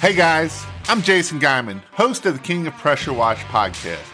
Hey 0.00 0.14
guys, 0.14 0.64
I'm 0.86 1.02
Jason 1.02 1.40
Guyman, 1.40 1.82
host 1.90 2.24
of 2.24 2.34
the 2.34 2.38
King 2.38 2.68
of 2.68 2.74
Pressure 2.74 3.12
Wash 3.12 3.42
podcast. 3.46 4.06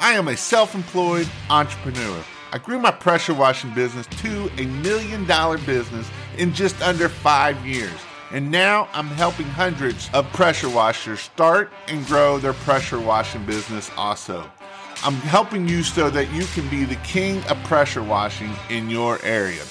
I 0.00 0.14
am 0.14 0.26
a 0.26 0.36
self 0.36 0.74
employed 0.74 1.30
entrepreneur. 1.48 2.24
I 2.50 2.58
grew 2.58 2.80
my 2.80 2.90
pressure 2.90 3.32
washing 3.32 3.72
business 3.72 4.08
to 4.22 4.50
a 4.58 4.66
million 4.82 5.24
dollar 5.28 5.58
business 5.58 6.10
in 6.36 6.52
just 6.52 6.82
under 6.82 7.08
five 7.08 7.64
years. 7.64 7.94
And 8.32 8.50
now 8.50 8.88
I'm 8.92 9.06
helping 9.06 9.46
hundreds 9.46 10.10
of 10.14 10.26
pressure 10.32 10.68
washers 10.68 11.20
start 11.20 11.70
and 11.86 12.04
grow 12.06 12.38
their 12.38 12.54
pressure 12.54 12.98
washing 12.98 13.46
business 13.46 13.88
also. 13.96 14.50
I'm 15.04 15.14
helping 15.14 15.68
you 15.68 15.84
so 15.84 16.10
that 16.10 16.32
you 16.32 16.44
can 16.46 16.68
be 16.68 16.84
the 16.84 17.00
king 17.04 17.40
of 17.44 17.56
pressure 17.62 18.02
washing 18.02 18.52
in 18.68 18.90
your 18.90 19.22
area. 19.22 19.62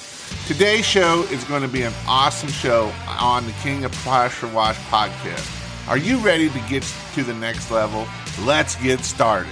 Today's 0.48 0.86
show 0.86 1.23
is 1.32 1.43
going 1.43 1.61
to 1.61 1.68
be 1.68 1.84
an 1.84 1.93
awesome 2.07 2.50
show 2.50 2.91
on 3.07 3.46
the 3.46 3.52
King 3.61 3.86
of 3.86 3.91
Pressure 3.93 4.48
Wash 4.48 4.78
podcast. 4.89 5.88
Are 5.88 5.98
you 5.98 6.18
ready 6.18 6.50
to 6.50 6.59
get 6.70 6.83
to 7.14 7.24
the 7.24 7.33
next 7.33 7.71
level? 7.71 8.07
Let's 8.42 8.75
get 8.78 9.02
started. 9.02 9.52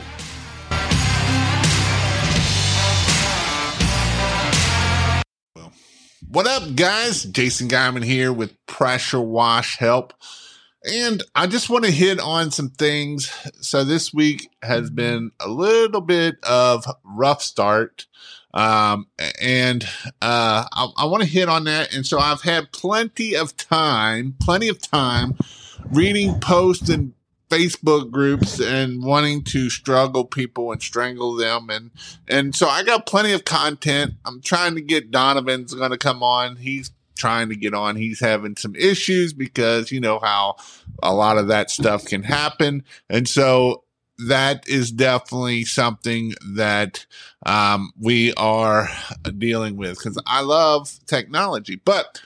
What 6.30 6.46
up, 6.46 6.76
guys? 6.76 7.24
Jason 7.24 7.68
Guyman 7.68 8.04
here 8.04 8.34
with 8.34 8.54
Pressure 8.66 9.22
Wash 9.22 9.78
Help. 9.78 10.14
And 10.84 11.24
I 11.36 11.48
just 11.48 11.70
want 11.70 11.86
to 11.86 11.92
hit 11.92 12.20
on 12.20 12.52
some 12.52 12.70
things. 12.70 13.32
So 13.62 13.84
this 13.84 14.14
week 14.14 14.50
has 14.62 14.90
been 14.90 15.32
a 15.40 15.48
little 15.48 16.02
bit 16.02 16.36
of 16.44 16.86
rough 17.04 17.42
start. 17.42 18.06
Um, 18.54 19.08
and 19.42 19.84
uh, 20.22 20.66
I, 20.72 20.92
I 20.98 21.06
want 21.06 21.24
to 21.24 21.30
hit 21.30 21.50
on 21.50 21.66
that. 21.66 21.94
And 21.94 22.06
so 22.06 22.20
I've 22.20 22.42
had 22.42 22.72
plenty 22.72 23.36
of 23.36 23.56
time, 23.58 24.36
plenty 24.42 24.68
of 24.68 24.82
time 24.82 25.38
reading 25.92 26.40
posts 26.40 26.90
and 26.90 27.14
Facebook 27.50 28.12
groups 28.12 28.60
and 28.60 29.04
wanting 29.04 29.44
to 29.44 29.70
struggle 29.70 30.26
people 30.26 30.72
and 30.72 30.82
strangle 30.82 31.36
them. 31.36 31.70
And, 31.70 31.92
and 32.28 32.56
so 32.56 32.68
I 32.68 32.84
got 32.84 33.06
plenty 33.06 33.32
of 33.32 33.46
content. 33.46 34.14
I'm 34.26 34.42
trying 34.42 34.76
to 34.76 34.82
get 34.82 35.12
Donovan's 35.12 35.74
going 35.74 35.92
to 35.92 35.98
come 35.98 36.24
on. 36.24 36.58
He's 36.58 36.92
trying 37.16 37.50
to 37.50 37.56
get 37.56 37.74
on. 37.74 37.96
He's 37.96 38.20
having 38.20 38.56
some 38.58 38.76
issues 38.76 39.34
because 39.34 39.92
you 39.92 40.00
know 40.00 40.20
how 40.20 40.58
a 41.02 41.14
lot 41.14 41.38
of 41.38 41.48
that 41.48 41.72
stuff 41.72 42.06
can 42.06 42.24
happen. 42.24 42.84
And 43.10 43.28
so 43.28 43.84
that 44.20 44.68
is 44.68 44.92
definitely 44.92 45.64
something 45.64 46.34
that 46.54 47.06
um, 47.46 47.92
we 48.00 48.34
are 48.34 48.90
dealing 49.38 49.78
with 49.78 49.98
because 49.98 50.22
I 50.26 50.42
love 50.42 51.00
technology. 51.06 51.76
But 51.84 52.22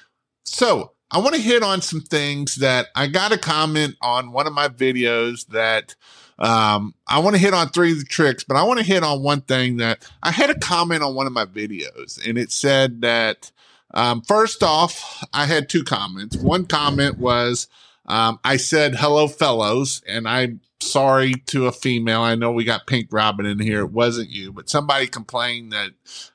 so 0.45 0.93
I 1.11 1.19
want 1.19 1.35
to 1.35 1.41
hit 1.41 1.63
on 1.63 1.81
some 1.81 2.01
things 2.01 2.55
that 2.55 2.87
I 2.95 3.07
got 3.07 3.33
a 3.33 3.37
comment 3.37 3.95
on 4.01 4.31
one 4.31 4.47
of 4.47 4.53
my 4.53 4.69
videos 4.69 5.47
that 5.47 5.95
um, 6.39 6.95
I 7.07 7.19
want 7.19 7.35
to 7.35 7.41
hit 7.41 7.53
on 7.53 7.69
three 7.69 7.91
of 7.91 7.99
the 7.99 8.05
tricks, 8.05 8.43
but 8.43 8.57
I 8.57 8.63
want 8.63 8.79
to 8.79 8.85
hit 8.85 9.03
on 9.03 9.21
one 9.21 9.41
thing 9.41 9.77
that 9.77 10.09
I 10.23 10.31
had 10.31 10.49
a 10.49 10.57
comment 10.57 11.03
on 11.03 11.13
one 11.13 11.27
of 11.27 11.33
my 11.33 11.45
videos 11.45 12.25
and 12.25 12.37
it 12.37 12.51
said 12.51 13.01
that 13.01 13.51
um, 13.93 14.21
first 14.21 14.63
off, 14.63 15.23
I 15.33 15.45
had 15.45 15.69
two 15.69 15.83
comments. 15.83 16.37
One 16.37 16.65
comment 16.65 17.17
was, 17.17 17.67
um, 18.05 18.39
I 18.43 18.57
said, 18.57 18.95
hello, 18.95 19.27
fellows. 19.27 20.01
And 20.07 20.27
I'm 20.27 20.61
sorry 20.81 21.33
to 21.47 21.67
a 21.67 21.71
female. 21.71 22.21
I 22.21 22.35
know 22.35 22.51
we 22.51 22.63
got 22.63 22.87
Pink 22.87 23.07
Robin 23.11 23.45
in 23.45 23.59
here. 23.59 23.81
It 23.81 23.91
wasn't 23.91 24.29
you, 24.29 24.51
but 24.51 24.69
somebody 24.69 25.07
complained 25.07 25.71
that 25.73 25.91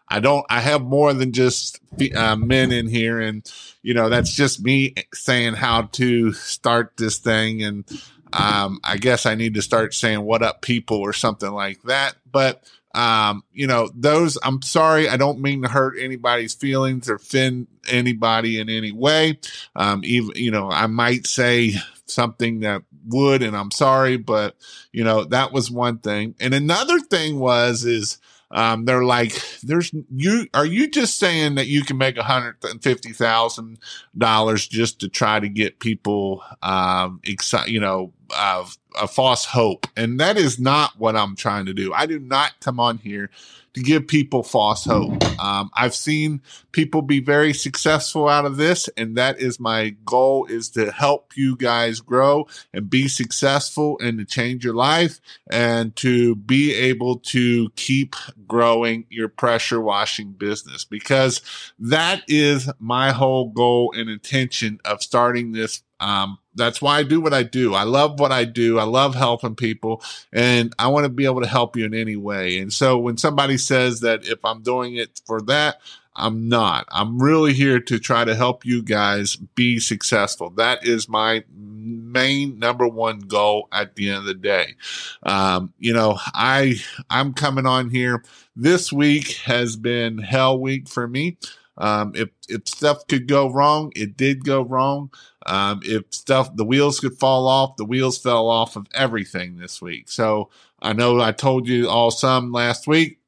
I 0.09 0.21
don't, 0.21 0.47
I 0.49 0.61
have 0.61 0.83
more 0.83 1.13
than 1.13 1.33
just 1.33 1.81
uh, 2.15 2.37
men 2.37 2.73
in 2.73 2.87
here. 2.89 3.21
And, 3.21 3.51
you 3.83 3.95
know, 3.95 4.09
that's 4.09 4.33
just 4.33 4.63
me 4.63 4.95
saying 5.13 5.55
how 5.55 5.83
to 5.93 6.33
start 6.33 6.97
this 6.97 7.19
thing. 7.19 7.63
And, 7.63 7.85
um, 8.33 8.81
I 8.85 8.97
guess 8.97 9.27
I 9.27 9.35
need 9.35 9.55
to 9.55 9.63
start 9.63 9.95
saying 9.95 10.23
what 10.23 10.43
up 10.43 10.63
people 10.63 10.99
or 10.99 11.13
something 11.13 11.51
like 11.51 11.83
that. 11.83 12.17
But, 12.31 12.63
um, 12.95 13.45
you 13.53 13.67
know, 13.67 13.91
those, 13.95 14.39
I'm 14.43 14.63
sorry. 14.63 15.09
I 15.09 15.17
don't 15.17 15.41
mean 15.41 15.63
to 15.63 15.69
hurt 15.69 15.99
anybody's 15.99 16.55
feelings 16.55 17.09
or 17.09 17.17
offend 17.17 17.67
anybody 17.89 18.59
in 18.59 18.69
any 18.69 18.93
way. 18.93 19.39
Um, 19.75 20.01
even, 20.05 20.33
you 20.35 20.51
know, 20.51 20.71
I 20.71 20.87
might 20.87 21.27
say 21.27 21.75
something 22.07 22.61
that 22.61 22.83
would, 23.07 23.43
and 23.43 23.57
I'm 23.57 23.71
sorry, 23.71 24.17
but 24.17 24.57
you 24.93 25.05
know, 25.05 25.25
that 25.25 25.53
was 25.53 25.71
one 25.71 25.99
thing. 25.99 26.35
And 26.41 26.55
another 26.55 26.99
thing 27.01 27.39
was, 27.39 27.85
is, 27.85 28.19
um, 28.51 28.85
they're 28.85 29.05
like, 29.05 29.33
there's 29.63 29.93
you, 30.15 30.47
are 30.55 30.67
you 30.67 30.89
just 30.89 31.19
saying 31.19 31.57
that 31.57 31.67
you 31.67 31.83
can 31.83 31.99
make 31.99 32.17
a 32.17 32.23
hundred 32.23 32.57
and 32.63 32.83
fifty 32.83 33.13
thousand 33.13 33.79
dollars 34.17 34.67
just 34.69 35.01
to 35.01 35.09
try 35.09 35.41
to 35.41 35.49
get 35.49 35.81
people, 35.81 36.43
um, 36.63 37.21
excited, 37.25 37.73
you 37.73 37.81
know, 37.81 38.13
uh, 38.35 38.67
a 38.97 39.07
false 39.07 39.45
hope. 39.45 39.87
And 39.97 40.19
that 40.21 40.37
is 40.37 40.59
not 40.59 40.99
what 40.99 41.17
I'm 41.17 41.37
trying 41.37 41.67
to 41.67 41.75
do. 41.75 41.93
I 41.93 42.07
do 42.07 42.19
not 42.19 42.53
come 42.61 42.81
on 42.81 42.99
here 42.99 43.31
to 43.77 43.83
give 43.83 44.09
people 44.09 44.43
false 44.43 44.87
hope. 44.87 45.23
Um, 45.39 45.71
I've 45.75 45.95
seen 45.95 46.41
people 46.73 47.03
be 47.03 47.21
very 47.21 47.53
successful 47.53 48.27
out 48.27 48.47
of 48.47 48.57
this, 48.57 48.89
and 48.97 49.19
that 49.19 49.39
is 49.39 49.61
my 49.61 49.91
goal 50.07 50.47
is 50.47 50.71
to 50.71 50.91
help 50.91 51.37
you 51.37 51.57
guys 51.57 52.01
grow 52.01 52.47
and 52.73 52.89
be 52.89 53.07
successful 53.07 53.99
and 54.01 54.19
to 54.19 54.25
change 54.25 54.65
your 54.65 54.75
life 54.75 55.21
and 55.51 55.95
to 55.97 56.37
be 56.37 56.73
able 56.73 57.19
to 57.19 57.69
keep 57.77 58.17
growing 58.49 59.05
your 59.11 59.29
pressure 59.29 59.83
washing 59.83 60.33
business 60.33 60.87
because 60.87 61.43
that 61.79 62.23
is 62.29 62.71
my 62.79 63.13
whole 63.13 63.51
goal 63.51 63.93
and 63.95 64.09
intention 64.09 64.81
of 64.87 65.03
starting 65.03 65.53
this 65.53 65.83
um, 66.01 66.39
that's 66.55 66.81
why 66.83 66.99
I 66.99 67.03
do 67.03 67.21
what 67.21 67.35
I 67.35 67.43
do. 67.43 67.75
I 67.75 67.85
love 67.85 68.19
what 68.19 68.33
I 68.33 68.45
do. 68.45 68.79
I 68.79 68.85
love 68.85 69.15
helping 69.15 69.55
people 69.55 70.03
and 70.33 70.75
I 70.79 70.89
want 70.89 71.05
to 71.05 71.11
be 71.11 71.25
able 71.25 71.43
to 71.43 71.49
help 71.49 71.77
you 71.77 71.85
in 71.85 71.95
any 71.95 72.17
way. 72.17 72.59
And 72.59 72.73
so 72.73 72.99
when 72.99 73.17
somebody 73.17 73.59
says 73.59 74.01
that 74.01 74.27
if 74.27 74.45
I'm 74.45 74.63
doing 74.63 74.97
it 74.97 75.21
for 75.27 75.41
that, 75.43 75.81
I'm 76.17 76.49
not. 76.49 76.87
I'm 76.91 77.21
really 77.21 77.53
here 77.53 77.79
to 77.79 77.99
try 77.99 78.25
to 78.25 78.35
help 78.35 78.65
you 78.65 78.83
guys 78.83 79.37
be 79.37 79.79
successful. 79.79 80.49
That 80.51 80.87
is 80.87 81.09
my 81.09 81.45
main 81.55 82.59
number 82.59 82.89
one 82.89 83.21
goal 83.21 83.69
at 83.71 83.95
the 83.95 84.09
end 84.09 84.19
of 84.19 84.25
the 84.25 84.35
day. 84.35 84.77
Um, 85.23 85.75
you 85.79 85.93
know, 85.93 86.19
I, 86.35 86.77
I'm 87.11 87.35
coming 87.35 87.67
on 87.67 87.91
here. 87.91 88.25
This 88.55 88.91
week 88.91 89.37
has 89.45 89.77
been 89.77 90.17
hell 90.17 90.59
week 90.59 90.89
for 90.89 91.07
me. 91.07 91.37
Um, 91.79 92.13
if, 92.15 92.31
if 92.49 92.67
stuff 92.67 93.07
could 93.07 93.29
go 93.29 93.53
wrong, 93.53 93.93
it 93.95 94.17
did 94.17 94.45
go 94.45 94.63
wrong. 94.63 95.11
Um, 95.47 95.81
if 95.85 96.05
stuff, 96.11 96.55
the 96.57 96.65
wheels 96.65 97.01
could 97.01 97.19
fall 97.19 97.47
off, 97.47 97.77
the 97.77 97.85
wheels 97.85 98.19
fell 98.19 98.49
off 98.49 98.77
of 98.77 98.87
everything 98.95 99.57
this 99.57 99.81
week. 99.83 100.09
So 100.09 100.51
I 100.81 100.93
know 100.93 101.21
I 101.21 101.33
told 101.33 101.69
you 101.69 101.89
all 101.89 102.11
some 102.11 102.53
last 102.53 102.87
week. 102.87 103.21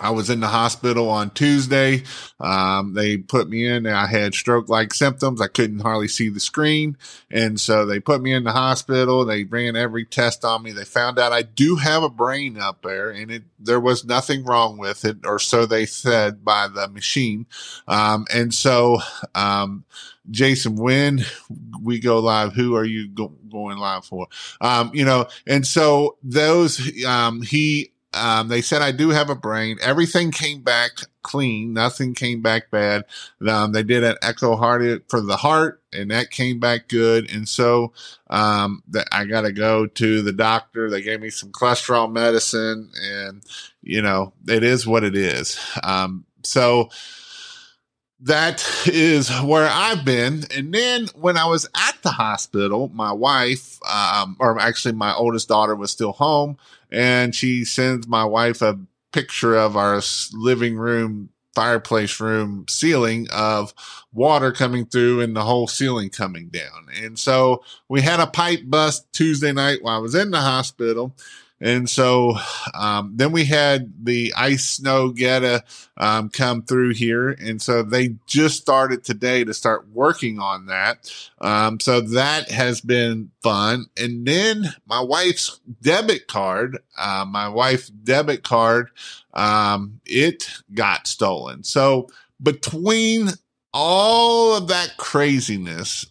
I 0.00 0.10
was 0.10 0.28
in 0.28 0.40
the 0.40 0.48
hospital 0.48 1.08
on 1.08 1.30
Tuesday. 1.30 2.02
Um, 2.40 2.94
they 2.94 3.16
put 3.16 3.48
me 3.48 3.64
in. 3.64 3.86
I 3.86 4.06
had 4.06 4.34
stroke 4.34 4.68
like 4.68 4.92
symptoms. 4.92 5.40
I 5.40 5.46
couldn't 5.46 5.80
hardly 5.80 6.08
see 6.08 6.28
the 6.28 6.40
screen. 6.40 6.96
And 7.30 7.60
so 7.60 7.86
they 7.86 8.00
put 8.00 8.20
me 8.20 8.32
in 8.32 8.42
the 8.42 8.50
hospital. 8.50 9.24
They 9.24 9.44
ran 9.44 9.76
every 9.76 10.04
test 10.04 10.44
on 10.44 10.64
me. 10.64 10.72
They 10.72 10.84
found 10.84 11.20
out 11.20 11.32
I 11.32 11.42
do 11.42 11.76
have 11.76 12.02
a 12.02 12.08
brain 12.08 12.58
up 12.58 12.82
there 12.82 13.10
and 13.10 13.30
it, 13.30 13.44
there 13.60 13.78
was 13.78 14.04
nothing 14.04 14.44
wrong 14.44 14.78
with 14.78 15.04
it, 15.04 15.18
or 15.24 15.38
so 15.38 15.64
they 15.64 15.86
said 15.86 16.44
by 16.44 16.66
the 16.66 16.88
machine. 16.88 17.46
Um, 17.86 18.26
and 18.34 18.52
so, 18.52 18.98
um, 19.36 19.84
Jason, 20.28 20.74
when 20.74 21.24
we 21.80 22.00
go 22.00 22.18
live, 22.18 22.52
who 22.54 22.74
are 22.74 22.84
you 22.84 23.08
go- 23.08 23.36
going 23.50 23.78
live 23.78 24.04
for? 24.04 24.26
Um, 24.60 24.90
you 24.92 25.04
know, 25.04 25.28
and 25.46 25.64
so 25.64 26.16
those, 26.22 27.04
um, 27.04 27.42
he, 27.42 27.92
um, 28.14 28.48
they 28.48 28.62
said 28.62 28.82
I 28.82 28.92
do 28.92 29.10
have 29.10 29.30
a 29.30 29.34
brain. 29.34 29.78
Everything 29.80 30.30
came 30.30 30.62
back 30.62 30.92
clean. 31.22 31.72
Nothing 31.72 32.14
came 32.14 32.42
back 32.42 32.70
bad. 32.70 33.04
Um, 33.48 33.72
they 33.72 33.82
did 33.82 34.04
an 34.04 34.16
echo 34.22 34.56
heart 34.56 35.04
for 35.08 35.20
the 35.20 35.36
heart 35.36 35.82
and 35.92 36.10
that 36.10 36.30
came 36.30 36.60
back 36.60 36.88
good. 36.88 37.32
And 37.32 37.48
so, 37.48 37.92
um, 38.30 38.82
that 38.88 39.08
I 39.10 39.24
got 39.24 39.42
to 39.42 39.52
go 39.52 39.86
to 39.86 40.22
the 40.22 40.32
doctor. 40.32 40.90
They 40.90 41.02
gave 41.02 41.20
me 41.20 41.30
some 41.30 41.50
cholesterol 41.50 42.12
medicine 42.12 42.90
and, 43.02 43.42
you 43.82 44.02
know, 44.02 44.32
it 44.46 44.62
is 44.62 44.86
what 44.86 45.02
it 45.02 45.16
is. 45.16 45.58
Um, 45.82 46.24
so, 46.42 46.90
that 48.20 48.64
is 48.86 49.30
where 49.42 49.68
I've 49.68 50.04
been. 50.04 50.44
And 50.54 50.72
then 50.72 51.08
when 51.14 51.36
I 51.36 51.46
was 51.46 51.68
at 51.74 51.96
the 52.02 52.10
hospital, 52.10 52.90
my 52.94 53.12
wife, 53.12 53.78
um, 53.88 54.36
or 54.40 54.58
actually 54.58 54.94
my 54.94 55.14
oldest 55.14 55.48
daughter 55.48 55.74
was 55.74 55.90
still 55.90 56.12
home 56.12 56.56
and 56.90 57.34
she 57.34 57.64
sends 57.64 58.06
my 58.06 58.24
wife 58.24 58.62
a 58.62 58.78
picture 59.12 59.54
of 59.56 59.76
our 59.76 60.00
living 60.32 60.76
room 60.76 61.30
fireplace 61.54 62.18
room 62.18 62.66
ceiling 62.68 63.28
of 63.32 63.72
water 64.12 64.50
coming 64.50 64.84
through 64.84 65.20
and 65.20 65.36
the 65.36 65.44
whole 65.44 65.68
ceiling 65.68 66.10
coming 66.10 66.48
down. 66.48 66.88
And 67.00 67.18
so 67.18 67.62
we 67.88 68.00
had 68.00 68.20
a 68.20 68.26
pipe 68.26 68.62
bust 68.64 69.06
Tuesday 69.12 69.52
night 69.52 69.78
while 69.82 69.96
I 69.96 70.00
was 70.00 70.14
in 70.14 70.30
the 70.30 70.40
hospital. 70.40 71.14
And 71.64 71.88
so 71.88 72.36
um, 72.74 73.12
then 73.16 73.32
we 73.32 73.46
had 73.46 74.04
the 74.04 74.34
ice 74.36 74.66
snow 74.66 75.08
geta 75.08 75.64
um, 75.96 76.28
come 76.28 76.60
through 76.60 76.92
here. 76.92 77.30
And 77.30 77.60
so 77.60 77.82
they 77.82 78.16
just 78.26 78.60
started 78.60 79.02
today 79.02 79.44
to 79.44 79.54
start 79.54 79.88
working 79.88 80.38
on 80.38 80.66
that. 80.66 81.10
Um, 81.40 81.80
so 81.80 82.02
that 82.02 82.50
has 82.50 82.82
been 82.82 83.30
fun. 83.42 83.86
And 83.96 84.26
then 84.26 84.74
my 84.86 85.00
wife's 85.00 85.58
debit 85.80 86.28
card, 86.28 86.80
uh, 86.98 87.24
my 87.26 87.48
wife's 87.48 87.88
debit 87.88 88.42
card, 88.42 88.90
um, 89.32 90.00
it 90.04 90.50
got 90.74 91.06
stolen. 91.06 91.64
So 91.64 92.08
between 92.42 93.30
all 93.72 94.54
of 94.54 94.68
that 94.68 94.98
craziness, 94.98 96.04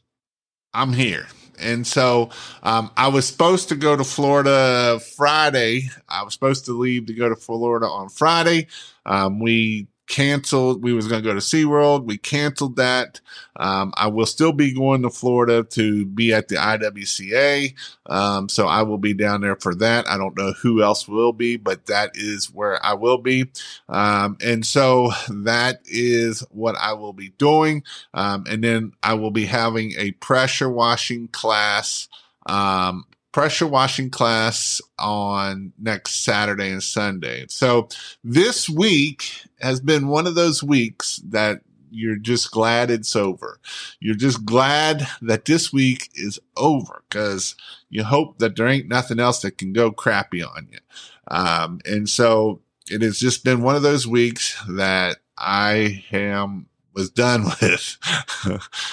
I'm 0.74 0.94
here. 0.94 1.28
And 1.60 1.86
so 1.86 2.30
um, 2.64 2.92
I 2.98 3.08
was 3.08 3.28
supposed 3.28 3.70
to 3.70 3.76
go 3.76 3.96
to 3.96 4.04
Florida 4.04 5.00
Friday. 5.16 5.90
I 6.10 6.24
was 6.24 6.34
supposed 6.34 6.66
to 6.66 6.74
leave 6.74 7.06
to 7.08 7.14
go 7.14 7.30
to 7.30 7.36
Florida 7.36 7.86
on 7.86 8.10
Friday. 8.10 8.68
Um, 9.06 9.40
we 9.40 9.88
canceled. 10.14 10.84
We 10.84 10.94
was 10.94 11.08
going 11.08 11.24
to 11.24 11.28
go 11.28 11.34
to 11.34 11.40
SeaWorld. 11.40 12.06
We 12.06 12.20
canceled 12.20 12.76
that. 12.76 13.20
Um, 13.56 13.92
I 13.98 14.08
will 14.08 14.28
still 14.28 14.52
be 14.52 14.72
going 14.72 15.02
to 15.02 15.10
Florida 15.10 15.64
to 15.72 16.06
be 16.06 16.32
at 16.32 16.50
the 16.50 16.56
IWCA. 16.56 17.74
Um, 18.06 18.48
so 18.48 18.68
I 18.68 18.84
will 18.84 19.00
be 19.00 19.16
down 19.16 19.42
there 19.42 19.56
for 19.56 19.74
that. 19.74 20.08
I 20.08 20.18
don't 20.18 20.38
know 20.38 20.54
who 20.62 20.84
else 20.84 21.08
will 21.08 21.34
be, 21.34 21.58
but 21.58 21.88
that 21.88 22.12
is 22.14 22.46
where 22.46 22.84
I 22.86 22.94
will 22.94 23.18
be. 23.18 23.50
Um, 23.90 24.38
and 24.40 24.64
so 24.64 25.10
that 25.30 25.80
is 25.86 26.42
what 26.52 26.76
I 26.80 26.94
will 26.94 27.14
be 27.14 27.30
doing. 27.40 27.82
Um, 28.14 28.46
and 28.48 28.64
then 28.64 28.92
I 29.02 29.16
will 29.16 29.32
be 29.32 29.46
having 29.46 29.94
a 29.98 30.12
pressure 30.12 30.70
washing 30.70 31.28
class 31.30 32.08
um, 32.46 33.06
pressure 33.34 33.68
washing 33.68 34.10
class 34.10 34.80
on 34.98 35.74
next 35.78 36.24
Saturday 36.24 36.72
and 36.72 36.84
Sunday. 36.84 37.46
So 37.50 37.90
this 38.24 38.70
week 38.70 39.26
has 39.60 39.82
been 39.82 40.08
one 40.08 40.28
of 40.28 40.36
those 40.36 40.64
weeks 40.64 41.18
that 41.26 41.62
you're 41.90 42.16
just 42.16 42.52
glad 42.52 42.90
it's 42.90 43.16
over. 43.16 43.60
You're 44.00 44.16
just 44.16 44.46
glad 44.46 45.08
that 45.22 45.46
this 45.46 45.74
week 45.74 46.10
is 46.16 46.40
over 46.56 47.04
because 47.10 47.56
you 47.90 48.04
hope 48.04 48.40
that 48.40 48.56
there 48.56 48.68
ain't 48.68 48.88
nothing 48.88 49.20
else 49.20 49.42
that 49.42 49.58
can 49.58 49.74
go 49.74 49.92
crappy 49.92 50.42
on 50.42 50.68
you. 50.72 50.80
Um, 51.28 51.80
and 51.86 52.08
so 52.08 52.62
it 52.90 53.02
has 53.02 53.20
just 53.20 53.44
been 53.44 53.62
one 53.62 53.76
of 53.76 53.82
those 53.82 54.08
weeks 54.08 54.62
that 54.70 55.18
I 55.38 56.04
am 56.12 56.68
was 56.94 57.10
done 57.10 57.46
with. 57.62 57.98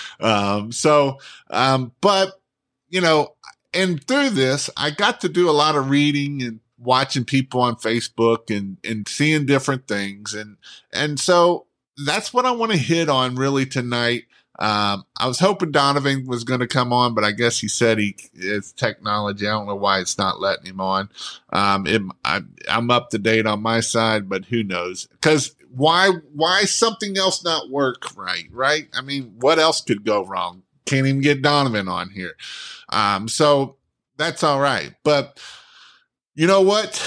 um, 0.21 0.73
so, 0.73 1.19
um, 1.51 1.93
but 2.01 2.41
you 2.89 3.01
know, 3.01 3.35
and 3.73 4.03
through 4.05 4.31
this, 4.31 4.71
I 4.77 4.91
got 4.91 5.21
to 5.21 5.29
do 5.29 5.49
a 5.49 5.53
lot 5.53 5.77
of 5.77 5.91
reading 5.91 6.43
and 6.43 6.61
watching 6.79 7.25
people 7.25 7.61
on 7.61 7.77
Facebook 7.77 8.55
and, 8.55 8.79
and 8.85 9.07
seeing 9.07 9.47
different 9.47 9.87
things. 9.87 10.35
And, 10.35 10.57
and 10.93 11.21
so 11.21 11.67
that's 12.05 12.33
what 12.33 12.47
I 12.47 12.51
want 12.53 12.73
to 12.73 12.79
hit 12.79 13.09
on 13.09 13.37
really 13.37 13.67
tonight. 13.67 14.25
Um, 14.59 15.07
I 15.19 15.27
was 15.27 15.39
hoping 15.39 15.73
Donovan 15.73 16.27
was 16.27 16.45
going 16.45 16.61
to 16.61 16.67
come 16.67 16.93
on, 16.93 17.15
but 17.15 17.25
I 17.25 17.33
guess 17.33 17.59
he 17.59 17.67
said 17.67 17.99
he 17.99 18.15
it's 18.35 18.73
technology. 18.73 19.47
I 19.47 19.53
don't 19.53 19.67
know 19.67 19.75
why 19.75 20.01
it's 20.01 20.19
not 20.19 20.41
letting 20.41 20.67
him 20.67 20.83
on. 20.83 21.09
Um, 21.51 21.87
it, 21.87 22.03
I, 22.27 22.43
I'm 22.69 22.91
up 22.91 23.09
to 23.11 23.19
date 23.19 23.47
on 23.47 23.63
my 23.63 23.81
side, 23.81 24.29
but 24.29 24.45
who 24.45 24.63
knows? 24.63 25.07
Because 25.07 25.55
why 25.75 26.11
why 26.35 26.65
something 26.65 27.17
else 27.17 27.43
not 27.43 27.71
work 27.71 28.15
right? 28.17 28.49
Right? 28.51 28.89
I 28.93 29.01
mean, 29.01 29.35
what 29.41 29.59
else 29.59 29.81
could 29.81 30.05
go 30.05 30.27
wrong? 30.27 30.63
Can't 30.85 31.07
even 31.07 31.21
get 31.21 31.43
Donovan 31.43 31.89
on 31.89 32.11
here. 32.11 32.35
Um, 32.89 33.29
so 33.29 33.77
that's 34.17 34.43
all 34.43 34.61
right. 34.61 34.95
But 35.05 35.41
you 36.35 36.47
know 36.47 36.63
what? 36.63 37.01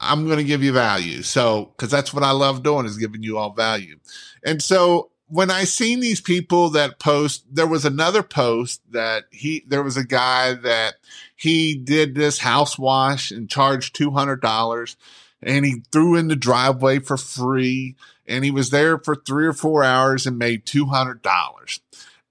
I'm 0.00 0.26
going 0.26 0.38
to 0.38 0.44
give 0.44 0.62
you 0.62 0.72
value. 0.72 1.22
So, 1.22 1.72
cause 1.76 1.90
that's 1.90 2.12
what 2.12 2.24
I 2.24 2.32
love 2.32 2.62
doing 2.62 2.86
is 2.86 2.98
giving 2.98 3.22
you 3.22 3.38
all 3.38 3.52
value. 3.52 3.98
And 4.44 4.60
so 4.60 5.10
when 5.28 5.50
I 5.50 5.64
seen 5.64 6.00
these 6.00 6.20
people 6.20 6.70
that 6.70 6.98
post, 6.98 7.44
there 7.50 7.66
was 7.66 7.84
another 7.84 8.22
post 8.22 8.82
that 8.90 9.24
he, 9.30 9.64
there 9.66 9.82
was 9.82 9.96
a 9.96 10.04
guy 10.04 10.52
that 10.54 10.96
he 11.34 11.74
did 11.74 12.14
this 12.14 12.38
house 12.38 12.78
wash 12.78 13.30
and 13.30 13.48
charged 13.48 13.96
$200 13.96 14.96
and 15.42 15.64
he 15.64 15.82
threw 15.90 16.16
in 16.16 16.28
the 16.28 16.36
driveway 16.36 16.98
for 16.98 17.16
free 17.16 17.96
and 18.26 18.44
he 18.44 18.50
was 18.50 18.70
there 18.70 18.98
for 18.98 19.14
three 19.14 19.46
or 19.46 19.52
four 19.52 19.82
hours 19.82 20.26
and 20.26 20.38
made 20.38 20.66
$200. 20.66 21.80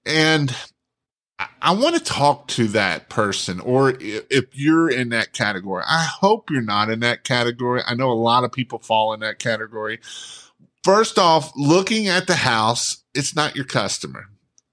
And 0.06 0.54
I 1.60 1.72
want 1.72 1.96
to 1.96 2.02
talk 2.02 2.46
to 2.48 2.68
that 2.68 3.08
person, 3.08 3.58
or 3.60 3.94
if 3.98 4.56
you're 4.56 4.88
in 4.88 5.08
that 5.08 5.32
category, 5.32 5.82
I 5.86 6.04
hope 6.04 6.50
you're 6.50 6.62
not 6.62 6.90
in 6.90 7.00
that 7.00 7.24
category. 7.24 7.82
I 7.86 7.94
know 7.94 8.10
a 8.10 8.14
lot 8.14 8.44
of 8.44 8.52
people 8.52 8.78
fall 8.78 9.12
in 9.12 9.20
that 9.20 9.38
category. 9.38 9.98
First 10.84 11.18
off, 11.18 11.52
looking 11.56 12.06
at 12.06 12.26
the 12.26 12.36
house, 12.36 13.02
it's 13.14 13.34
not 13.34 13.56
your 13.56 13.64
customer. 13.64 14.26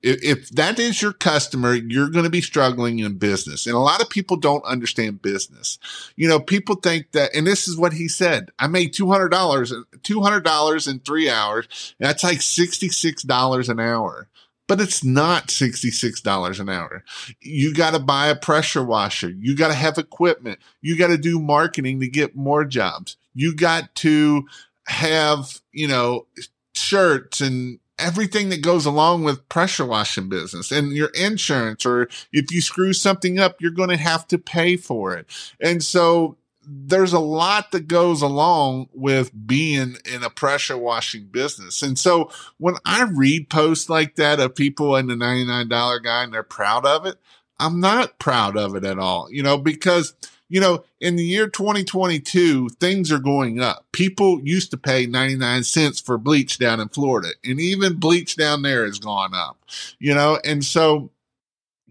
If 0.04 0.50
that 0.50 0.80
is 0.80 1.02
your 1.02 1.14
customer, 1.14 1.76
you're 1.76 2.10
going 2.10 2.26
to 2.26 2.32
be 2.32 2.42
struggling 2.42 3.00
in 3.00 3.20
business. 3.20 3.68
And 3.68 3.76
a 3.76 3.80
lot 3.80 4.02
of 4.02 4.10
people 4.10 4.36
don't 4.36 4.66
understand 4.66 5.22
business. 5.22 5.78
You 6.16 6.28
know, 6.28 6.40
people 6.40 6.76
think 6.76 7.12
that, 7.12 7.36
and 7.36 7.46
this 7.46 7.68
is 7.68 7.78
what 7.78 7.94
he 7.94 8.08
said. 8.08 8.50
I 8.58 8.66
made 8.66 8.94
$200, 8.94 9.30
$200 9.30 10.88
in 10.92 11.00
three 11.00 11.30
hours. 11.30 11.96
That's 12.00 12.24
like 12.24 12.40
$66 12.40 13.70
an 13.70 13.80
hour 13.80 14.28
but 14.72 14.80
it's 14.80 15.04
not 15.04 15.48
$66 15.48 16.60
an 16.62 16.70
hour. 16.70 17.04
You 17.42 17.74
got 17.74 17.92
to 17.92 18.00
buy 18.00 18.28
a 18.28 18.38
pressure 18.38 18.82
washer. 18.82 19.30
You 19.30 19.54
got 19.54 19.68
to 19.68 19.74
have 19.74 19.98
equipment. 19.98 20.60
You 20.80 20.98
got 20.98 21.08
to 21.08 21.18
do 21.18 21.42
marketing 21.42 22.00
to 22.00 22.08
get 22.08 22.38
more 22.38 22.64
jobs. 22.64 23.18
You 23.34 23.54
got 23.54 23.94
to 23.96 24.46
have, 24.88 25.60
you 25.74 25.90
know, 25.90 26.26
shirts 26.74 27.42
and 27.42 27.80
everything 28.00 28.48
that 28.48 28.62
goes 28.62 28.86
along 28.86 29.26
with 29.26 29.50
pressure 29.50 29.86
washing 29.86 30.30
business 30.30 30.72
and 30.72 30.94
your 30.94 31.10
insurance 31.10 31.86
or 31.86 32.08
if 32.32 32.50
you 32.50 32.62
screw 32.62 32.94
something 32.94 33.40
up 33.40 33.58
you're 33.60 33.72
going 33.72 33.90
to 33.90 33.98
have 33.98 34.26
to 34.26 34.40
pay 34.40 34.78
for 34.78 35.16
it 35.16 35.28
and 35.60 35.84
so 35.84 36.36
there's 36.66 37.14
a 37.14 37.20
lot 37.20 37.72
that 37.72 37.88
goes 37.88 38.22
along 38.22 38.90
with 38.94 39.32
being 39.48 39.98
in 40.06 40.24
a 40.24 40.30
pressure 40.30 40.78
washing 40.78 41.26
business. 41.26 41.82
And 41.82 41.98
so 41.98 42.32
when 42.58 42.76
I 42.86 43.04
read 43.04 43.50
posts 43.50 43.90
like 43.90 44.16
that 44.16 44.40
of 44.40 44.56
people 44.56 44.96
in 44.96 45.08
the 45.08 45.16
$99 45.16 46.04
guy 46.04 46.24
and 46.24 46.34
they're 46.34 46.44
proud 46.44 46.86
of 46.86 47.06
it, 47.06 47.18
I'm 47.60 47.80
not 47.80 48.20
proud 48.20 48.58
of 48.58 48.76
it 48.76 48.84
at 48.84 49.00
all, 49.00 49.28
you 49.32 49.44
know, 49.44 49.58
because, 49.58 50.14
you 50.50 50.60
know, 50.60 50.84
in 51.00 51.16
the 51.16 51.24
year 51.24 51.48
2022, 51.48 52.70
things 52.80 53.12
are 53.12 53.20
going 53.20 53.60
up. 53.60 53.86
People 53.92 54.42
used 54.42 54.72
to 54.72 54.78
pay 54.78 55.06
99 55.06 55.64
cents 55.64 56.00
for 56.00 56.18
bleach 56.18 56.58
down 56.58 56.80
in 56.80 56.90
Florida 56.90 57.30
and 57.44 57.60
even 57.60 58.00
bleach 58.00 58.36
down 58.36 58.62
there 58.64 58.86
has 58.86 59.00
gone 59.00 59.34
up, 59.34 59.58
you 60.00 60.14
know, 60.14 60.40
and 60.44 60.64
so 60.66 61.12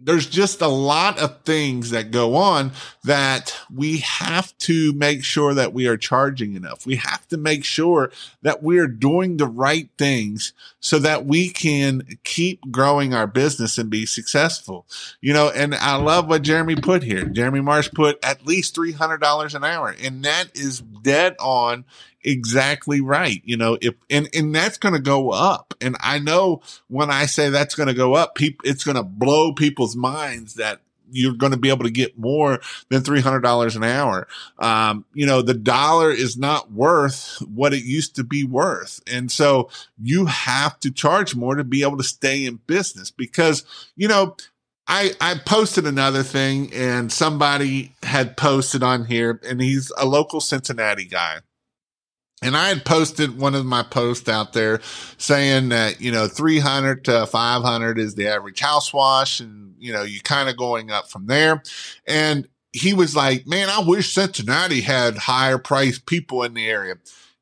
there's 0.02 0.26
just 0.26 0.60
a 0.60 0.68
lot 0.68 1.18
of 1.18 1.42
things 1.42 1.90
that 1.90 2.10
go 2.10 2.36
on 2.36 2.72
that 3.04 3.58
we 3.72 3.98
have 3.98 4.56
to 4.58 4.92
make 4.94 5.24
sure 5.24 5.54
that 5.54 5.72
we 5.72 5.86
are 5.86 5.96
charging 5.96 6.54
enough. 6.54 6.86
We 6.86 6.96
have 6.96 7.26
to 7.28 7.36
make 7.36 7.64
sure 7.64 8.10
that 8.42 8.62
we 8.62 8.78
are 8.78 8.86
doing 8.86 9.36
the 9.36 9.46
right 9.46 9.88
things 9.98 10.52
so 10.80 10.98
that 11.00 11.26
we 11.26 11.50
can 11.50 12.18
keep 12.24 12.70
growing 12.70 13.12
our 13.12 13.26
business 13.26 13.78
and 13.78 13.90
be 13.90 14.06
successful. 14.06 14.86
You 15.20 15.32
know, 15.32 15.50
and 15.50 15.74
I 15.74 15.96
love 15.96 16.28
what 16.28 16.42
Jeremy 16.42 16.76
put 16.76 17.02
here. 17.02 17.26
Jeremy 17.26 17.60
Marsh 17.60 17.90
put 17.94 18.22
at 18.24 18.46
least 18.46 18.74
$300 18.76 19.54
an 19.54 19.64
hour 19.64 19.94
and 20.02 20.24
that 20.24 20.50
is 20.54 20.80
dead 20.80 21.36
on 21.40 21.84
exactly 22.22 23.00
right. 23.00 23.40
You 23.44 23.56
know, 23.56 23.78
if, 23.80 23.94
and, 24.08 24.28
and 24.34 24.54
that's 24.54 24.78
going 24.78 24.94
to 24.94 25.00
go 25.00 25.30
up. 25.30 25.74
And 25.80 25.96
I 26.00 26.18
know 26.18 26.62
when 26.88 27.10
I 27.10 27.26
say 27.26 27.50
that's 27.50 27.74
going 27.74 27.88
to 27.88 27.94
go 27.94 28.14
up, 28.14 28.34
people, 28.34 28.68
it's 28.68 28.84
going 28.84 28.96
to 28.96 29.02
blow 29.02 29.52
people's 29.52 29.96
minds 29.96 30.54
that 30.54 30.80
you're 31.12 31.34
going 31.34 31.52
to 31.52 31.58
be 31.58 31.70
able 31.70 31.84
to 31.84 31.90
get 31.90 32.18
more 32.18 32.60
than 32.88 33.02
$300 33.02 33.76
an 33.76 33.84
hour. 33.84 34.28
Um, 34.58 35.04
you 35.12 35.26
know, 35.26 35.42
the 35.42 35.54
dollar 35.54 36.10
is 36.10 36.36
not 36.36 36.72
worth 36.72 37.42
what 37.52 37.74
it 37.74 37.82
used 37.82 38.16
to 38.16 38.24
be 38.24 38.44
worth. 38.44 39.00
And 39.10 39.30
so 39.30 39.70
you 40.00 40.26
have 40.26 40.78
to 40.80 40.90
charge 40.90 41.34
more 41.34 41.56
to 41.56 41.64
be 41.64 41.82
able 41.82 41.96
to 41.96 42.04
stay 42.04 42.44
in 42.44 42.60
business 42.66 43.10
because, 43.10 43.64
you 43.96 44.08
know, 44.08 44.36
I, 44.86 45.12
I 45.20 45.36
posted 45.44 45.86
another 45.86 46.22
thing 46.22 46.72
and 46.74 47.12
somebody 47.12 47.94
had 48.02 48.36
posted 48.36 48.82
on 48.82 49.04
here 49.04 49.40
and 49.48 49.60
he's 49.60 49.92
a 49.96 50.04
local 50.04 50.40
Cincinnati 50.40 51.04
guy. 51.04 51.40
And 52.42 52.56
I 52.56 52.68
had 52.68 52.86
posted 52.86 53.38
one 53.38 53.54
of 53.54 53.66
my 53.66 53.82
posts 53.82 54.28
out 54.28 54.54
there 54.54 54.80
saying 55.18 55.68
that, 55.70 56.00
you 56.00 56.10
know, 56.10 56.26
300 56.26 57.04
to 57.04 57.26
500 57.26 57.98
is 57.98 58.14
the 58.14 58.28
average 58.28 58.60
house 58.60 58.92
wash. 58.94 59.40
And, 59.40 59.74
you 59.78 59.92
know, 59.92 60.02
you 60.02 60.20
kind 60.22 60.48
of 60.48 60.56
going 60.56 60.90
up 60.90 61.10
from 61.10 61.26
there. 61.26 61.62
And 62.06 62.48
he 62.72 62.94
was 62.94 63.14
like, 63.14 63.46
man, 63.46 63.68
I 63.68 63.80
wish 63.80 64.14
Cincinnati 64.14 64.80
had 64.80 65.18
higher 65.18 65.58
priced 65.58 66.06
people 66.06 66.42
in 66.42 66.54
the 66.54 66.68
area. 66.68 66.96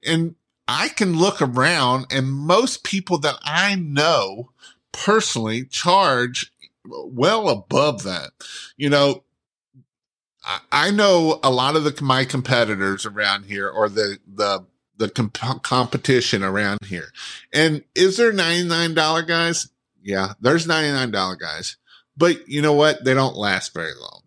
And 0.04 0.34
I 0.66 0.88
can 0.88 1.16
look 1.16 1.40
around 1.40 2.06
and 2.10 2.30
most 2.30 2.82
people 2.82 3.18
that 3.18 3.38
I 3.42 3.76
know 3.76 4.50
personally 4.92 5.64
charge 5.64 6.52
well 6.84 7.48
above 7.48 8.02
that. 8.02 8.30
You 8.76 8.90
know, 8.90 9.22
I 10.72 10.90
know 10.90 11.40
a 11.42 11.50
lot 11.50 11.76
of 11.76 11.84
the 11.84 12.02
my 12.02 12.24
competitors 12.24 13.04
around 13.04 13.44
here 13.44 13.68
or 13.68 13.88
the 13.88 14.18
the 14.26 14.64
the 14.98 15.08
comp- 15.08 15.62
competition 15.62 16.42
around 16.42 16.78
here. 16.84 17.12
And 17.52 17.84
is 17.94 18.16
there 18.16 18.32
$99 18.32 19.26
guys? 19.26 19.68
Yeah, 20.02 20.34
there's 20.40 20.66
$99 20.66 21.38
guys. 21.38 21.76
But 22.16 22.48
you 22.48 22.60
know 22.60 22.72
what? 22.72 23.04
They 23.04 23.14
don't 23.14 23.36
last 23.36 23.72
very 23.72 23.94
long. 24.00 24.22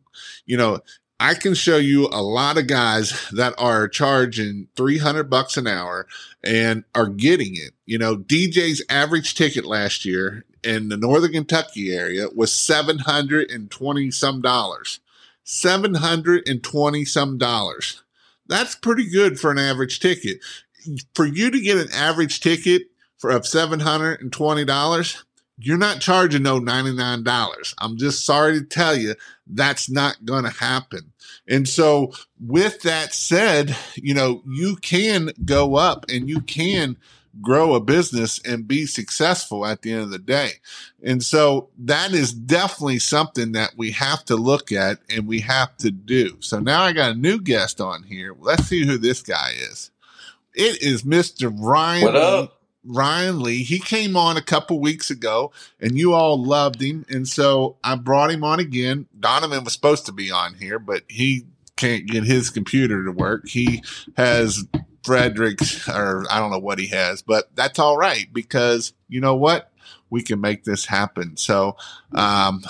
You 0.45 0.57
know, 0.57 0.79
I 1.19 1.35
can 1.35 1.53
show 1.53 1.77
you 1.77 2.07
a 2.07 2.21
lot 2.21 2.57
of 2.57 2.67
guys 2.67 3.29
that 3.31 3.53
are 3.57 3.87
charging 3.87 4.69
300 4.75 5.29
bucks 5.29 5.55
an 5.55 5.67
hour 5.67 6.07
and 6.43 6.83
are 6.95 7.07
getting 7.09 7.55
it. 7.55 7.73
You 7.85 7.99
know, 7.99 8.17
DJ's 8.17 8.83
average 8.89 9.35
ticket 9.35 9.65
last 9.65 10.03
year 10.03 10.45
in 10.63 10.89
the 10.89 10.97
Northern 10.97 11.33
Kentucky 11.33 11.93
area 11.93 12.27
was 12.33 12.51
720 12.51 14.11
some 14.11 14.41
dollars. 14.41 14.99
720 15.43 17.05
some 17.05 17.37
dollars. 17.37 18.03
That's 18.51 18.75
pretty 18.75 19.09
good 19.09 19.39
for 19.39 19.49
an 19.49 19.57
average 19.57 20.01
ticket. 20.01 20.39
For 21.15 21.25
you 21.25 21.49
to 21.49 21.61
get 21.61 21.77
an 21.77 21.87
average 21.93 22.41
ticket 22.41 22.83
for 23.17 23.29
of 23.29 23.43
$720, 23.43 25.23
you're 25.57 25.77
not 25.77 26.01
charging 26.01 26.43
no 26.43 26.59
$99. 26.59 27.73
I'm 27.77 27.97
just 27.97 28.25
sorry 28.25 28.59
to 28.59 28.65
tell 28.65 28.93
you 28.97 29.15
that's 29.47 29.89
not 29.89 30.25
going 30.25 30.43
to 30.43 30.49
happen. 30.49 31.13
And 31.47 31.65
so 31.65 32.11
with 32.45 32.81
that 32.81 33.13
said, 33.13 33.73
you 33.95 34.13
know, 34.13 34.43
you 34.45 34.75
can 34.75 35.31
go 35.45 35.75
up 35.75 36.05
and 36.09 36.27
you 36.27 36.41
can 36.41 36.97
grow 37.39 37.75
a 37.75 37.79
business 37.79 38.39
and 38.43 38.67
be 38.67 38.85
successful 38.85 39.65
at 39.65 39.81
the 39.81 39.93
end 39.93 40.01
of 40.01 40.11
the 40.11 40.19
day. 40.19 40.53
And 41.03 41.23
so 41.23 41.69
that 41.77 42.11
is 42.11 42.33
definitely 42.33 42.99
something 42.99 43.53
that 43.53 43.71
we 43.77 43.91
have 43.91 44.25
to 44.25 44.35
look 44.35 44.71
at 44.71 44.99
and 45.09 45.27
we 45.27 45.39
have 45.41 45.77
to 45.77 45.91
do. 45.91 46.37
So 46.41 46.59
now 46.59 46.83
I 46.83 46.91
got 46.91 47.11
a 47.11 47.19
new 47.19 47.39
guest 47.39 47.79
on 47.79 48.03
here. 48.03 48.35
Let's 48.37 48.65
see 48.65 48.85
who 48.85 48.97
this 48.97 49.21
guy 49.21 49.51
is. 49.55 49.91
It 50.53 50.81
is 50.81 51.03
Mr. 51.03 51.53
Ryan. 51.55 52.03
What 52.03 52.15
up? 52.15 52.57
Ryan 52.83 53.41
Lee. 53.41 53.63
He 53.63 53.79
came 53.79 54.17
on 54.17 54.37
a 54.37 54.41
couple 54.41 54.79
weeks 54.79 55.11
ago 55.11 55.51
and 55.79 55.97
you 55.97 56.13
all 56.13 56.43
loved 56.43 56.81
him. 56.81 57.05
And 57.09 57.27
so 57.27 57.77
I 57.83 57.95
brought 57.95 58.31
him 58.31 58.43
on 58.43 58.59
again. 58.59 59.07
Donovan 59.19 59.63
was 59.63 59.73
supposed 59.73 60.07
to 60.07 60.11
be 60.11 60.31
on 60.31 60.55
here, 60.55 60.79
but 60.79 61.03
he 61.07 61.45
can't 61.75 62.07
get 62.07 62.23
his 62.23 62.49
computer 62.49 63.05
to 63.05 63.11
work. 63.11 63.47
He 63.47 63.83
has 64.17 64.65
Frederick's, 65.03 65.87
or 65.89 66.25
I 66.29 66.39
don't 66.39 66.51
know 66.51 66.59
what 66.59 66.79
he 66.79 66.87
has, 66.87 67.21
but 67.21 67.49
that's 67.55 67.79
all 67.79 67.97
right 67.97 68.27
because 68.31 68.93
you 69.07 69.19
know 69.21 69.35
what? 69.35 69.71
We 70.09 70.21
can 70.21 70.41
make 70.41 70.63
this 70.63 70.85
happen. 70.85 71.37
So, 71.37 71.77
um, 72.13 72.63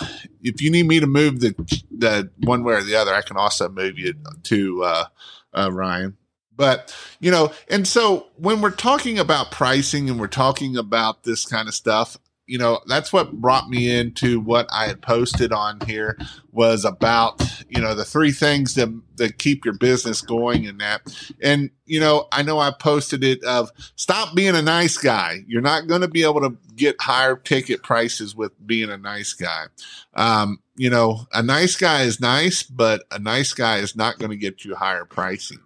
if 0.44 0.62
you 0.62 0.70
need 0.70 0.88
me 0.88 1.00
to 1.00 1.08
move 1.08 1.40
the, 1.40 1.56
the 1.90 2.30
one 2.44 2.64
way 2.64 2.76
or 2.76 2.84
the 2.84 2.96
other, 2.96 3.14
I 3.14 3.22
can 3.22 3.36
also 3.36 3.68
move 3.68 3.98
you 3.98 4.14
to, 4.44 4.84
uh, 4.84 5.06
uh, 5.54 5.72
Ryan. 5.72 6.18
But, 6.56 6.96
you 7.20 7.32
know, 7.32 7.52
and 7.70 7.88
so 7.88 8.28
when 8.38 8.62
we're 8.62 8.70
talking 8.70 9.18
about 9.18 9.52
pricing 9.52 10.10
and 10.10 10.20
we're 10.20 10.28
talking 10.28 10.78
about 10.78 11.24
this 11.24 11.46
kind 11.46 11.68
of 11.68 11.74
stuff, 11.74 12.18
you 12.52 12.58
know, 12.58 12.82
that's 12.86 13.14
what 13.14 13.32
brought 13.32 13.70
me 13.70 13.98
into 13.98 14.42
what 14.42 14.68
I 14.74 14.86
had 14.88 15.02
posted 15.02 15.54
on 15.54 15.80
here 15.88 16.18
was 16.52 16.84
about, 16.84 17.42
you 17.70 17.82
know, 17.82 17.96
the 17.96 18.04
three 18.04 18.34
things 18.34 18.76
that, 18.76 18.90
that 19.16 19.38
keep 19.38 19.64
your 19.64 19.74
business 19.76 20.20
going 20.20 20.68
and 20.68 20.82
that. 20.82 21.02
And, 21.42 21.70
you 21.86 22.02
know, 22.02 22.28
I 22.34 22.42
know 22.42 22.60
I 22.60 22.72
posted 22.78 23.24
it 23.24 23.42
of 23.46 23.72
stop 23.96 24.36
being 24.36 24.58
a 24.58 24.62
nice 24.62 24.98
guy. 24.98 25.46
You're 25.48 25.62
not 25.62 25.88
going 25.88 26.02
to 26.02 26.10
be 26.10 26.24
able 26.24 26.42
to 26.42 26.58
get 26.76 26.98
higher 27.00 27.38
ticket 27.38 27.84
prices 27.84 28.36
with 28.36 28.52
being 28.68 28.90
a 28.90 28.98
nice 28.98 29.32
guy. 29.32 29.68
Um, 30.16 30.60
you 30.76 30.90
know, 30.90 31.28
a 31.32 31.42
nice 31.42 31.78
guy 31.78 32.02
is 32.02 32.20
nice, 32.20 32.64
but 32.64 33.04
a 33.12 33.20
nice 33.20 33.54
guy 33.54 33.78
is 33.78 33.96
not 33.96 34.20
going 34.20 34.32
to 34.32 34.36
get 34.36 34.66
you 34.66 34.76
higher 34.76 35.06
pricing. 35.06 35.60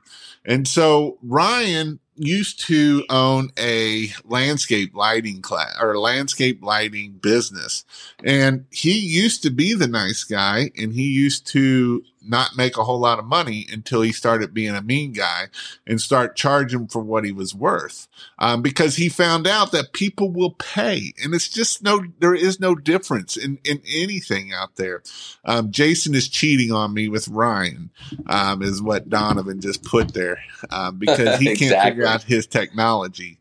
And 0.46 0.68
so 0.68 1.18
Ryan 1.24 2.00
used 2.16 2.62
to 2.68 3.06
own 3.10 3.50
a 3.58 4.10
landscape 4.24 4.96
lighting 4.96 5.42
class 5.42 5.76
or 5.80 5.98
landscape 5.98 6.64
lighting 6.64 7.14
business. 7.14 7.84
And 8.24 8.66
he 8.72 8.98
used 8.98 9.44
to 9.44 9.50
be 9.50 9.74
the 9.74 9.88
nice 9.88 10.24
guy 10.24 10.72
and 10.78 10.94
he 10.94 11.04
used 11.04 11.48
to 11.48 12.04
not 12.28 12.58
make 12.58 12.78
a 12.78 12.84
whole 12.84 13.00
lot 13.00 13.20
of 13.20 13.26
money 13.26 13.66
until 13.72 14.02
he 14.02 14.12
started 14.12 14.54
being 14.54 14.76
a 14.76 14.82
mean 14.82 15.14
guy 15.14 15.48
and 15.86 16.02
start 16.02 16.36
charging 16.36 16.88
for 16.88 17.02
what 17.02 17.26
he 17.26 17.32
was 17.32 17.54
worth. 17.54 18.08
Um, 18.40 18.62
because 18.62 18.96
he 18.96 19.10
found 19.10 19.48
out 19.48 19.72
that 19.72 19.94
people 19.94 20.32
will 20.32 20.52
pay 20.52 21.14
and 21.24 21.34
it's 21.34 21.50
just 21.50 21.84
no, 21.84 22.02
there 22.20 22.36
is 22.36 22.60
no 22.60 22.76
difference 22.76 23.38
in, 23.38 23.60
in 23.64 23.82
anything 23.88 24.54
out 24.54 24.76
there. 24.76 25.04
Um, 25.44 25.72
Jason 25.72 26.16
is 26.16 26.28
cheating 26.28 26.72
on 26.72 26.94
me 26.94 27.08
with 27.08 27.28
Ryan, 27.28 27.90
um, 28.28 28.62
is 28.62 28.82
what 28.82 29.10
Donovan 29.10 29.62
just 29.62 29.84
put 29.84 30.14
there, 30.14 30.40
um, 30.72 30.98
because 31.00 31.40
he 31.40 31.56
can't 31.56 31.82
figure 31.84 32.06
out 32.06 32.24
his 32.24 32.48
technology. 32.48 33.38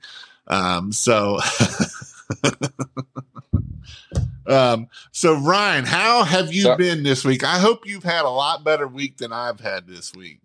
Um, 0.47 0.93
so, 0.93 1.39
Um, 4.47 4.89
so 5.13 5.35
Ryan, 5.35 5.85
how 5.85 6.25
have 6.25 6.53
you 6.53 6.63
so, 6.63 6.77
been 6.77 7.03
this 7.03 7.25
week? 7.25 7.45
I 7.45 7.59
hope 7.59 7.87
you've 7.87 8.05
had 8.05 8.25
a 8.25 8.31
lot 8.31 8.65
better 8.65 8.87
week 8.87 9.19
than 9.19 9.33
I've 9.33 9.61
had 9.61 9.87
this 9.87 10.15
week. 10.15 10.41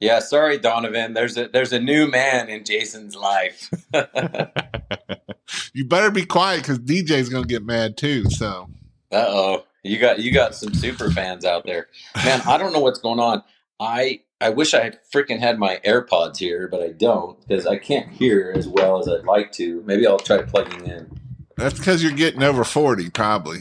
Yeah, 0.00 0.20
sorry, 0.20 0.58
Donovan. 0.58 1.12
There's 1.12 1.36
a 1.36 1.48
there's 1.48 1.72
a 1.72 1.80
new 1.80 2.06
man 2.06 2.48
in 2.48 2.64
Jason's 2.64 3.14
life. 3.14 3.70
you 5.74 5.84
better 5.84 6.10
be 6.10 6.24
quiet 6.24 6.62
because 6.62 6.78
DJ's 6.78 7.28
gonna 7.28 7.46
get 7.46 7.64
mad 7.64 7.98
too. 7.98 8.24
So, 8.30 8.70
uh 9.12 9.26
oh, 9.28 9.64
you 9.82 9.98
got 9.98 10.18
you 10.18 10.32
got 10.32 10.54
some 10.54 10.72
super 10.72 11.10
fans 11.10 11.44
out 11.44 11.66
there, 11.66 11.88
man. 12.16 12.40
I 12.46 12.56
don't 12.56 12.72
know 12.72 12.80
what's 12.80 12.98
going 12.98 13.20
on. 13.20 13.42
I 13.78 14.20
I 14.40 14.48
wish 14.48 14.72
I 14.72 14.82
had 14.82 14.98
freaking 15.14 15.38
had 15.38 15.58
my 15.58 15.80
AirPods 15.84 16.38
here, 16.38 16.66
but 16.66 16.82
I 16.82 16.92
don't 16.92 17.38
because 17.46 17.66
I 17.66 17.76
can't 17.76 18.08
hear 18.08 18.54
as 18.56 18.66
well 18.66 19.00
as 19.00 19.06
I'd 19.06 19.26
like 19.26 19.52
to. 19.52 19.82
Maybe 19.84 20.06
I'll 20.06 20.18
try 20.18 20.40
plugging 20.40 20.86
in. 20.86 21.19
That's 21.60 21.78
because 21.78 22.02
you're 22.02 22.12
getting 22.12 22.42
over 22.42 22.64
40, 22.64 23.10
probably. 23.10 23.58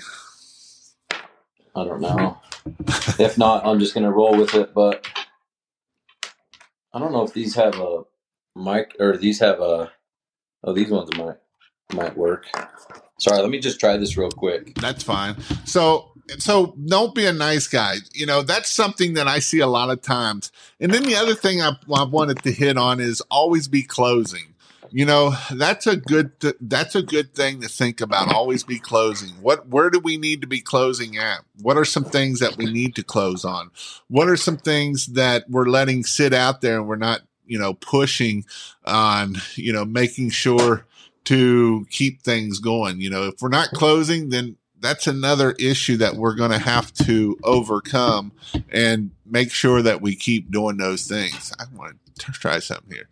I 1.76 1.84
don't 1.84 2.00
know. 2.00 2.38
if 3.20 3.38
not, 3.38 3.66
I'm 3.66 3.78
just 3.78 3.94
going 3.94 4.06
to 4.06 4.12
roll 4.12 4.38
with 4.38 4.56
it. 4.56 4.74
But 4.74 5.06
I 6.94 7.00
don't 7.00 7.12
know 7.12 7.24
if 7.24 7.34
these 7.34 7.56
have 7.56 7.78
a 7.78 8.04
mic 8.56 8.96
or 9.02 9.18
these 9.18 9.42
have 9.42 9.60
a. 9.60 9.92
Oh, 10.64 10.72
these 10.72 10.90
ones 10.90 11.10
might 11.18 11.38
might 11.92 12.16
work. 12.16 12.46
Sorry, 13.20 13.42
let 13.42 13.50
me 13.50 13.60
just 13.60 13.82
try 13.82 13.98
this 13.98 14.16
real 14.16 14.32
quick. 14.32 14.76
That's 14.76 15.04
fine. 15.04 15.36
So, 15.66 16.14
so 16.38 16.78
don't 16.86 17.14
be 17.14 17.26
a 17.26 17.34
nice 17.34 17.68
guy. 17.68 17.96
You 18.14 18.26
know, 18.26 18.44
that's 18.44 18.70
something 18.70 19.16
that 19.16 19.28
I 19.28 19.40
see 19.40 19.60
a 19.60 19.68
lot 19.68 19.90
of 19.90 20.02
times. 20.02 20.54
And 20.80 20.94
then 20.94 21.04
the 21.04 21.16
other 21.16 21.36
thing 21.36 21.62
I, 21.62 21.76
I 21.94 22.04
wanted 22.04 22.44
to 22.44 22.52
hit 22.54 22.78
on 22.78 23.02
is 23.02 23.20
always 23.30 23.68
be 23.68 23.84
closing 23.84 24.56
you 24.92 25.06
know 25.06 25.34
that's 25.52 25.88
a 25.88 25.98
good 25.98 26.32
that's 26.62 26.96
a 26.96 27.02
good 27.02 27.34
thing 27.34 27.62
to 27.62 27.68
think 27.68 28.02
about 28.02 28.34
always 28.34 28.64
be 28.64 28.80
closing. 28.80 29.30
What 29.42 29.68
where 29.68 29.90
do 29.90 30.00
we 30.00 30.18
need 30.18 30.42
to 30.42 30.48
be 30.48 30.62
closing 30.62 31.18
at? 31.18 31.40
What 31.62 31.78
are 31.78 31.86
some 31.86 32.04
things 32.04 32.40
that 32.40 32.58
we 32.58 32.66
need 32.66 32.96
to 32.96 33.04
close 33.04 33.46
on? 33.46 33.72
What 34.08 34.30
are 34.30 34.38
some 34.38 34.58
things 34.58 35.08
that 35.08 35.50
we're 35.50 35.66
letting 35.66 36.04
sit 36.04 36.34
out 36.34 36.62
there 36.62 36.78
and 36.78 36.88
we're 36.88 36.96
not 36.96 37.22
you 37.46 37.60
know 37.60 37.74
pushing 37.74 38.46
on 38.86 39.38
you 39.56 39.74
know 39.74 39.86
making 39.86 40.32
sure 40.32 40.86
to 41.26 41.86
keep 41.90 42.22
things 42.22 42.60
going? 42.60 43.02
You 43.02 43.10
know 43.10 43.24
if 43.28 43.42
we're 43.42 43.50
not 43.50 43.70
closing 43.70 44.30
then 44.30 44.58
that's 44.82 45.08
another 45.08 45.52
issue 45.60 45.98
that 45.98 46.16
we're 46.16 46.36
going 46.36 46.52
to 46.52 46.58
have 46.58 46.94
to 46.94 47.38
overcome 47.44 48.32
and 48.70 49.12
make 49.26 49.52
sure 49.52 49.82
that 49.82 50.02
we 50.02 50.16
keep 50.16 50.50
doing 50.50 50.78
those 50.78 51.06
things. 51.06 51.52
I 51.60 51.66
want 51.76 51.98
try 52.34 52.60
something 52.60 52.92
here. 52.92 53.08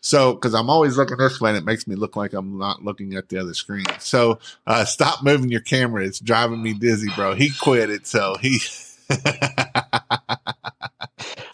So, 0.00 0.34
cause 0.36 0.54
I'm 0.54 0.70
always 0.70 0.96
looking 0.96 1.16
this 1.18 1.40
way 1.40 1.50
and 1.50 1.58
it 1.58 1.64
makes 1.64 1.86
me 1.86 1.94
look 1.96 2.16
like 2.16 2.32
I'm 2.32 2.58
not 2.58 2.84
looking 2.84 3.14
at 3.14 3.28
the 3.28 3.38
other 3.38 3.54
screen. 3.54 3.84
So, 3.98 4.38
uh, 4.66 4.84
stop 4.84 5.22
moving 5.22 5.50
your 5.50 5.60
camera. 5.60 6.04
It's 6.04 6.20
driving 6.20 6.62
me 6.62 6.74
dizzy, 6.74 7.10
bro. 7.14 7.34
He 7.34 7.50
quit 7.50 7.90
it. 7.90 8.06
So 8.06 8.36
he, 8.40 8.60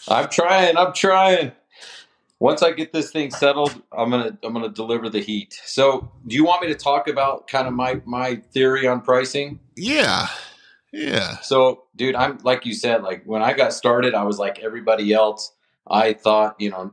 I'm 0.09 0.29
trying. 0.29 0.77
I'm 0.77 0.93
trying 0.93 1.53
once 2.39 2.63
I 2.63 2.73
get 2.73 2.93
this 2.93 3.11
thing 3.11 3.31
settled, 3.31 3.83
I'm 3.97 4.11
gonna 4.11 4.37
I'm 4.43 4.53
gonna 4.53 4.69
deliver 4.69 5.09
the 5.09 5.21
heat. 5.21 5.59
So, 5.65 6.13
do 6.27 6.37
you 6.37 6.45
want 6.45 6.63
me 6.63 6.69
to 6.69 6.75
talk 6.75 7.09
about 7.09 7.49
kind 7.49 7.67
of 7.67 7.75
my 7.75 8.01
my 8.05 8.37
theory 8.53 8.87
on 8.87 9.01
pricing? 9.01 9.61
Yeah, 9.75 10.29
yeah. 10.93 11.39
So, 11.39 11.85
dude, 11.97 12.15
I'm 12.15 12.39
like 12.43 12.67
you 12.67 12.75
said, 12.75 13.03
like 13.03 13.25
when 13.25 13.43
I 13.43 13.55
got 13.55 13.73
started, 13.73 14.15
I 14.15 14.25
was 14.25 14.39
like 14.39 14.59
everybody 14.59 15.13
else. 15.13 15.53
I 15.90 16.14
thought, 16.14 16.57
you 16.61 16.71
know, 16.71 16.93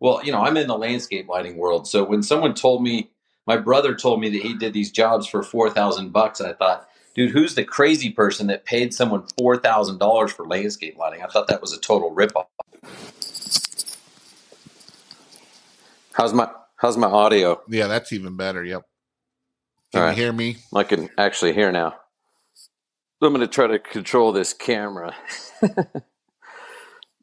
well, 0.00 0.20
you 0.24 0.32
know, 0.32 0.42
I'm 0.42 0.56
in 0.56 0.68
the 0.68 0.78
landscape 0.78 1.28
lighting 1.28 1.56
world. 1.56 1.88
So 1.88 2.04
when 2.04 2.22
someone 2.22 2.54
told 2.54 2.82
me, 2.82 3.10
my 3.46 3.56
brother 3.56 3.94
told 3.94 4.20
me 4.20 4.30
that 4.30 4.42
he 4.42 4.56
did 4.56 4.72
these 4.72 4.90
jobs 4.90 5.26
for 5.26 5.42
four 5.42 5.70
thousand 5.70 6.12
bucks, 6.12 6.40
I 6.40 6.52
thought, 6.54 6.88
dude, 7.14 7.30
who's 7.32 7.54
the 7.54 7.64
crazy 7.64 8.10
person 8.10 8.46
that 8.48 8.64
paid 8.64 8.94
someone 8.94 9.26
four 9.38 9.56
thousand 9.58 9.98
dollars 9.98 10.32
for 10.32 10.46
landscape 10.46 10.96
lighting? 10.98 11.22
I 11.22 11.26
thought 11.26 11.48
that 11.48 11.60
was 11.60 11.72
a 11.72 11.80
total 11.80 12.14
ripoff. 12.14 12.46
How's 16.14 16.32
my 16.34 16.50
How's 16.76 16.96
my 16.98 17.08
audio? 17.08 17.62
Yeah, 17.68 17.86
that's 17.86 18.12
even 18.12 18.36
better. 18.36 18.64
Yep. 18.64 18.82
Can 19.92 20.02
you 20.10 20.16
hear 20.16 20.32
me? 20.32 20.58
I 20.74 20.84
can 20.84 21.08
actually 21.18 21.54
hear 21.54 21.72
now. 21.72 21.94
I'm 23.22 23.30
going 23.32 23.40
to 23.40 23.46
try 23.46 23.66
to 23.66 23.78
control 23.78 24.32
this 24.32 24.52
camera. 24.52 25.14
All 25.62 25.72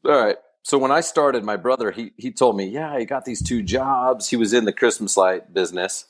right. 0.05 0.37
So 0.63 0.77
when 0.77 0.91
I 0.91 1.01
started, 1.01 1.43
my 1.43 1.57
brother 1.57 1.91
he 1.91 2.13
he 2.17 2.31
told 2.31 2.55
me, 2.55 2.65
yeah, 2.65 2.97
he 2.99 3.05
got 3.05 3.25
these 3.25 3.41
two 3.41 3.63
jobs. 3.63 4.29
He 4.29 4.37
was 4.37 4.53
in 4.53 4.65
the 4.65 4.73
Christmas 4.73 5.17
light 5.17 5.53
business, 5.53 6.05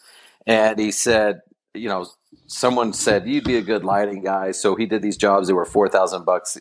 and 0.46 0.77
he 0.79 0.91
said, 0.91 1.41
you 1.74 1.88
know, 1.88 2.05
someone 2.48 2.93
said 2.93 3.27
you'd 3.27 3.46
be 3.46 3.55
a 3.55 3.62
good 3.62 3.84
lighting 3.84 4.24
guy. 4.24 4.51
So 4.51 4.75
he 4.75 4.86
did 4.86 5.01
these 5.01 5.17
jobs 5.17 5.48
They 5.48 5.53
were 5.53 5.65
four 5.65 5.88
thousand 5.88 6.25
bucks. 6.25 6.60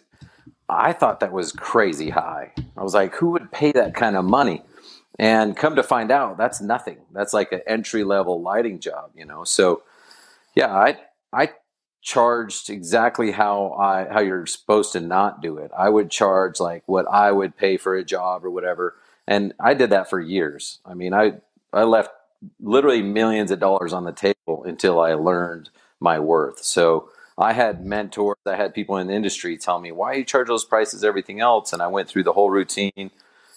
I 0.69 0.93
thought 0.93 1.21
that 1.21 1.33
was 1.33 1.51
crazy 1.53 2.11
high. 2.11 2.53
I 2.77 2.83
was 2.83 2.95
like, 2.95 3.15
who 3.17 3.31
would 3.31 3.51
pay 3.51 3.73
that 3.73 3.95
kind 3.95 4.17
of 4.17 4.25
money? 4.25 4.63
And 5.19 5.57
come 5.57 5.77
to 5.77 5.83
find 5.83 6.11
out, 6.11 6.39
that's 6.39 6.61
nothing. 6.61 6.99
That's 7.13 7.35
like 7.35 7.53
an 7.53 7.61
entry 7.67 8.05
level 8.05 8.41
lighting 8.41 8.79
job, 8.79 9.11
you 9.15 9.27
know. 9.27 9.45
So, 9.45 9.83
yeah, 10.55 10.73
I 10.73 10.99
I 11.33 11.51
charged 12.03 12.71
exactly 12.71 13.33
how 13.33 13.73
I 13.73 14.07
how 14.11 14.21
you're 14.21 14.47
supposed 14.47 14.93
to 14.93 15.01
not 15.01 15.43
do 15.43 15.59
it. 15.59 15.71
I 15.77 15.89
would 15.89 16.11
charge 16.11 16.61
like 16.61 16.83
what 16.87 17.07
I 17.09 17.31
would 17.33 17.57
pay 17.57 17.77
for 17.77 17.95
a 17.95 18.05
job 18.05 18.45
or 18.45 18.51
whatever, 18.51 18.97
and 19.27 19.53
I 19.61 19.75
did 19.75 19.91
that 19.91 20.09
for 20.09 20.21
years. 20.21 20.79
I 20.85 20.95
mean, 20.95 21.13
I 21.13 21.35
I 21.73 21.85
left 21.85 22.11
literally 22.61 23.03
millions 23.03 23.51
of 23.51 23.61
dollars 23.61 23.93
on 23.93 24.05
the 24.05 24.13
table 24.13 24.65
until 24.65 24.99
I 25.01 25.13
learned 25.15 25.71
my 26.01 26.19
worth. 26.19 26.65
So 26.65 27.11
I 27.37 27.53
had 27.53 27.85
mentors, 27.85 28.37
I 28.47 28.57
had 28.57 28.75
people 28.75 28.97
in 28.97 29.07
the 29.09 29.15
industry 29.15 29.59
tell 29.59 29.79
me, 29.79 29.93
"Why 29.93 30.15
you 30.15 30.25
charge 30.25 30.49
those 30.49 30.65
prices? 30.65 31.05
Everything 31.05 31.41
else," 31.41 31.73
and 31.73 31.83
I 31.83 31.87
went 31.89 32.09
through 32.09 32.25
the 32.25 32.33
whole 32.33 32.51
routine. 32.51 33.11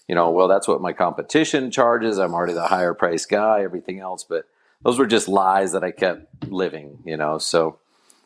You 0.08 0.16
know, 0.16 0.30
well, 0.32 0.50
that's 0.50 0.68
what 0.68 0.82
my 0.82 0.92
competition 0.92 1.72
charges. 1.72 2.18
I'm 2.18 2.34
already 2.34 2.54
the 2.54 2.68
higher 2.68 2.94
price 2.94 3.26
guy. 3.26 3.64
Everything 3.64 4.00
else, 4.00 4.26
but 4.26 4.46
those 4.84 5.00
were 5.00 5.08
just 5.08 5.30
lies 5.30 5.72
that 5.72 5.84
I 5.84 5.92
kept 5.92 6.50
living. 6.50 7.00
You 7.06 7.16
know, 7.16 7.38
so 7.38 7.78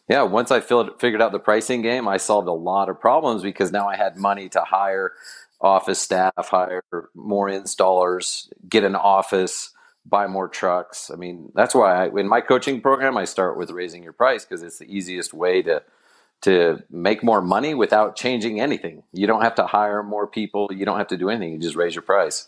yeah, 0.08 0.24
once 0.24 0.52
I 0.52 0.62
filled, 0.62 1.00
figured 1.00 1.22
out 1.22 1.32
the 1.32 1.40
pricing 1.40 1.82
game, 1.82 2.08
I 2.08 2.18
solved 2.18 2.48
a 2.48 2.54
lot 2.54 2.90
of 2.90 3.00
problems 3.00 3.44
because 3.44 3.72
now 3.72 3.88
I 3.88 3.98
had 3.98 4.18
money 4.18 4.50
to 4.50 4.62
hire 4.62 5.14
office 5.60 6.00
staff, 6.00 6.34
hire 6.38 6.84
more 7.14 7.50
installers, 7.50 8.48
get 8.70 8.84
an 8.84 8.96
office, 8.96 9.72
buy 10.06 10.28
more 10.28 10.48
trucks. 10.48 11.12
I 11.12 11.16
mean, 11.16 11.52
that's 11.56 11.76
why 11.76 12.06
I, 12.06 12.20
in 12.20 12.28
my 12.28 12.42
coaching 12.42 12.80
program, 12.80 13.18
I 13.18 13.26
start 13.26 13.58
with 13.58 13.72
raising 13.72 14.04
your 14.04 14.14
price 14.14 14.46
because 14.46 14.64
it's 14.64 14.80
the 14.80 14.86
easiest 14.86 15.34
way 15.34 15.62
to 15.64 15.84
to 16.40 16.84
make 16.92 17.24
more 17.24 17.42
money 17.42 17.74
without 17.74 18.16
changing 18.16 18.62
anything. 18.62 19.02
You 19.12 19.26
don't 19.26 19.42
have 19.42 19.56
to 19.56 19.66
hire 19.66 20.04
more 20.04 20.28
people. 20.28 20.70
You 20.72 20.86
don't 20.86 21.00
have 21.00 21.08
to 21.08 21.18
do 21.18 21.30
anything. 21.32 21.54
You 21.54 21.58
just 21.58 21.76
raise 21.76 21.96
your 21.96 22.04
price. 22.04 22.48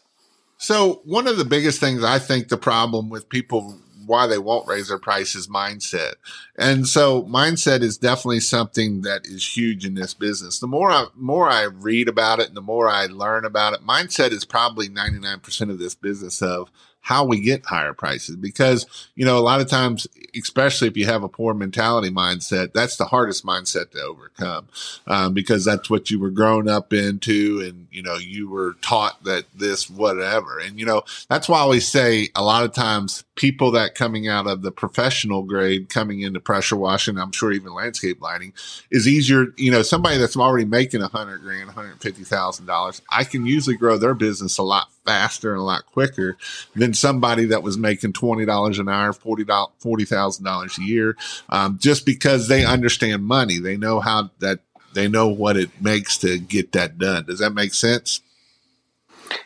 So 0.58 1.02
one 1.06 1.28
of 1.28 1.38
the 1.38 1.46
biggest 1.46 1.80
things 1.80 2.04
I 2.04 2.20
think 2.20 2.50
the 2.50 2.58
problem 2.58 3.10
with 3.10 3.30
people 3.30 3.80
why 4.10 4.28
they 4.28 4.40
won't 4.40 4.68
raise 4.68 4.90
their 4.90 4.98
prices 4.98 5.48
mindset. 5.48 6.16
And 6.58 6.88
so 6.88 7.24
mindset 7.24 7.82
is 7.82 7.98
definitely 7.98 8.40
something 8.40 9.04
that 9.04 9.26
is 9.26 9.56
huge 9.56 9.86
in 9.86 9.94
this 9.94 10.14
business. 10.14 10.60
The 10.60 10.68
more 10.68 10.90
I, 10.90 11.06
more 11.16 11.50
I 11.50 11.64
read 11.64 12.10
about 12.10 12.40
it 12.40 12.48
and 12.48 12.58
the 12.58 12.62
more 12.62 12.90
I 12.90 13.06
learn 13.06 13.46
about 13.46 13.74
it, 13.74 13.86
mindset 13.86 14.32
is 14.32 14.44
probably 14.46 14.90
99% 14.90 15.70
of 15.70 15.78
this 15.78 15.96
business 15.96 16.42
of 16.42 16.72
how 17.02 17.26
we 17.26 17.40
get 17.40 17.66
higher 17.66 17.94
prices. 17.94 18.36
Because 18.36 18.86
you 19.16 19.26
know 19.26 19.38
a 19.38 19.42
lot 19.42 19.62
of 19.62 19.68
times 19.68 20.08
especially 20.36 20.88
if 20.88 20.98
you 20.98 21.06
have 21.06 21.24
a 21.24 21.30
poor 21.30 21.54
mentality 21.54 22.12
mindset 22.12 22.72
that's 22.74 22.98
the 22.98 23.06
hardest 23.06 23.44
mindset 23.44 23.90
to 23.92 24.00
overcome 24.00 24.68
um, 25.08 25.34
because 25.34 25.66
that's 25.66 25.90
what 25.90 26.12
you 26.12 26.20
were 26.20 26.30
grown 26.30 26.70
up 26.70 26.94
into 26.94 27.62
and 27.66 27.88
you 27.92 28.04
know 28.04 28.16
you 28.16 28.50
were 28.50 28.74
taught 28.82 29.24
that 29.24 29.46
this 29.56 29.90
whatever. 29.90 30.60
And 30.60 30.80
you 30.80 30.86
know 30.86 31.04
that's 31.30 31.50
why 31.50 31.66
we 31.66 31.80
say 31.80 32.30
a 32.36 32.44
lot 32.44 32.64
of 32.64 32.74
times 32.74 33.24
people 33.40 33.72
that 33.72 33.96
coming 33.96 34.28
out 34.28 34.48
of 34.48 34.62
the 34.62 34.72
professional 34.72 35.44
grade 35.44 35.90
coming 35.90 36.22
into 36.22 36.40
pressure 36.40 36.76
washing 36.76 37.18
i'm 37.18 37.32
sure 37.32 37.52
even 37.52 37.74
landscape 37.74 38.22
lighting 38.22 38.54
is 38.92 39.08
easier 39.08 39.48
you 39.56 39.72
know 39.72 39.82
somebody 39.82 40.18
that's 40.18 40.36
already 40.36 40.66
making 40.66 41.02
a 41.02 41.08
hundred 41.08 41.40
grand 41.40 41.68
150 41.68 42.24
thousand 42.26 42.66
dollars 42.66 43.02
i 43.10 43.24
can 43.24 43.46
usually 43.46 43.78
grow 43.78 43.98
their 43.98 44.14
business 44.14 44.58
a 44.58 44.64
lot 44.64 44.90
faster 45.06 45.52
and 45.52 45.60
a 45.60 45.64
lot 45.64 45.86
quicker 45.86 46.38
than 46.76 46.94
somebody 46.94 47.46
that 47.46 47.64
was 47.64 47.78
making 47.78 48.14
twenty 48.14 48.46
dollars 48.46 48.80
an 48.80 48.90
hour, 48.90 49.14
forty 49.14 49.46
forty 49.80 50.06
thousand 50.06 50.46
dollars 50.46 50.78
a 50.78 50.84
year, 50.84 51.16
um, 51.50 51.78
just 51.80 52.06
because 52.06 52.48
they 52.48 52.66
understand 52.66 53.24
money. 53.24 53.60
They 53.60 53.78
know 53.78 54.00
how 54.00 54.32
that 54.40 54.60
they 54.94 55.08
know 55.08 55.28
what 55.28 55.58
it 55.58 55.70
makes 55.82 56.18
to 56.20 56.38
get 56.38 56.72
that 56.74 56.98
done. 56.98 57.26
Does 57.26 57.40
that 57.40 57.52
make 57.52 57.74
sense? 57.74 58.22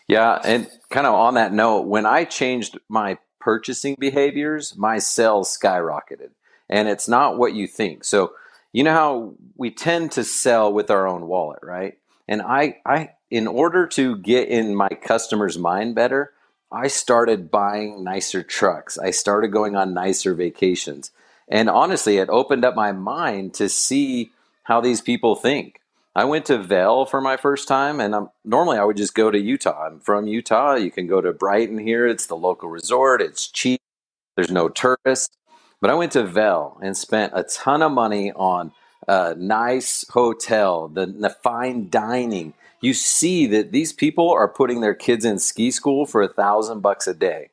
Yeah, 0.07 0.39
and 0.43 0.69
kind 0.89 1.07
of 1.07 1.13
on 1.13 1.33
that 1.35 1.53
note, 1.53 1.81
when 1.81 2.05
I 2.05 2.23
changed 2.23 2.79
my 2.87 3.17
purchasing 3.39 3.95
behaviors, 3.99 4.75
my 4.77 4.99
sales 4.99 5.57
skyrocketed, 5.57 6.29
and 6.69 6.87
it's 6.87 7.07
not 7.07 7.37
what 7.37 7.53
you 7.53 7.67
think. 7.67 8.03
So 8.03 8.33
you 8.71 8.83
know 8.83 8.93
how 8.93 9.33
we 9.55 9.69
tend 9.71 10.13
to 10.13 10.23
sell 10.23 10.73
with 10.73 10.89
our 10.89 11.07
own 11.07 11.27
wallet, 11.27 11.59
right? 11.61 11.97
And 12.27 12.41
I, 12.41 12.77
I 12.85 13.11
in 13.33 13.47
order 13.47 13.87
to 13.87 14.15
get 14.17 14.47
in 14.47 14.75
my 14.75 14.89
customer's 14.89 15.57
mind 15.57 15.95
better, 15.95 16.33
I 16.71 16.87
started 16.87 17.49
buying 17.49 18.03
nicer 18.03 18.43
trucks. 18.43 18.95
I 18.99 19.09
started 19.09 19.47
going 19.47 19.75
on 19.75 19.95
nicer 19.95 20.35
vacations. 20.35 21.09
And 21.47 21.67
honestly, 21.67 22.17
it 22.17 22.29
opened 22.29 22.63
up 22.63 22.75
my 22.75 22.91
mind 22.91 23.55
to 23.55 23.69
see 23.69 24.31
how 24.61 24.81
these 24.81 25.01
people 25.01 25.35
think. 25.35 25.79
I 26.15 26.25
went 26.25 26.45
to 26.45 26.59
Vail 26.59 27.07
for 27.07 27.21
my 27.21 27.35
first 27.35 27.67
time, 27.67 27.99
and 27.99 28.13
I'm, 28.13 28.29
normally 28.45 28.77
I 28.77 28.83
would 28.83 28.97
just 28.97 29.15
go 29.15 29.31
to 29.31 29.39
Utah. 29.39 29.87
I'm 29.87 29.99
from 29.99 30.27
Utah. 30.27 30.75
You 30.75 30.91
can 30.91 31.07
go 31.07 31.19
to 31.19 31.33
Brighton 31.33 31.79
here, 31.79 32.05
it's 32.05 32.27
the 32.27 32.37
local 32.37 32.69
resort, 32.69 33.19
it's 33.19 33.47
cheap, 33.47 33.81
there's 34.35 34.51
no 34.51 34.69
tourists. 34.69 35.35
But 35.81 35.89
I 35.89 35.95
went 35.95 36.11
to 36.11 36.23
Vail 36.23 36.77
and 36.83 36.95
spent 36.95 37.33
a 37.35 37.41
ton 37.41 37.81
of 37.81 37.93
money 37.93 38.31
on 38.31 38.73
a 39.07 39.33
nice 39.33 40.05
hotel, 40.07 40.87
the, 40.87 41.07
the 41.07 41.31
fine 41.31 41.89
dining, 41.89 42.53
you 42.83 42.93
see 42.93 43.47
that 43.47 43.71
these 43.71 43.93
people 43.93 44.29
are 44.29 44.49
putting 44.49 44.81
their 44.81 44.93
kids 44.93 45.23
in 45.23 45.39
ski 45.39 45.71
school 45.71 46.05
for 46.05 46.21
a 46.21 46.27
thousand 46.27 46.81
bucks 46.81 47.07
a 47.07 47.13
day, 47.13 47.49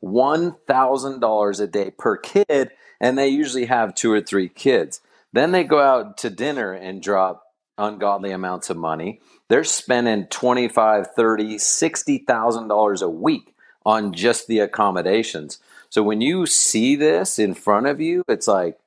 one 0.00 0.56
thousand 0.66 1.20
dollars 1.20 1.58
a 1.58 1.66
day 1.66 1.90
per 1.90 2.18
kid, 2.18 2.70
and 3.00 3.16
they 3.16 3.28
usually 3.28 3.64
have 3.64 3.94
two 3.94 4.12
or 4.12 4.20
three 4.20 4.50
kids. 4.50 5.00
Then 5.32 5.52
they 5.52 5.64
go 5.64 5.80
out 5.80 6.18
to 6.18 6.28
dinner 6.28 6.74
and 6.74 7.02
drop 7.02 7.46
ungodly 7.78 8.30
amounts 8.30 8.68
of 8.68 8.76
money. 8.76 9.20
They're 9.48 9.64
spending 9.64 10.26
twenty 10.26 10.68
five, 10.68 11.12
thirty, 11.16 11.56
sixty 11.56 12.18
thousand 12.18 12.68
dollars 12.68 13.00
a 13.00 13.08
week 13.08 13.54
on 13.86 14.12
just 14.12 14.48
the 14.48 14.58
accommodations. 14.58 15.60
So 15.88 16.02
when 16.02 16.20
you 16.20 16.44
see 16.44 16.94
this 16.94 17.38
in 17.38 17.54
front 17.54 17.86
of 17.86 18.02
you, 18.02 18.22
it's 18.28 18.48
like, 18.48 18.78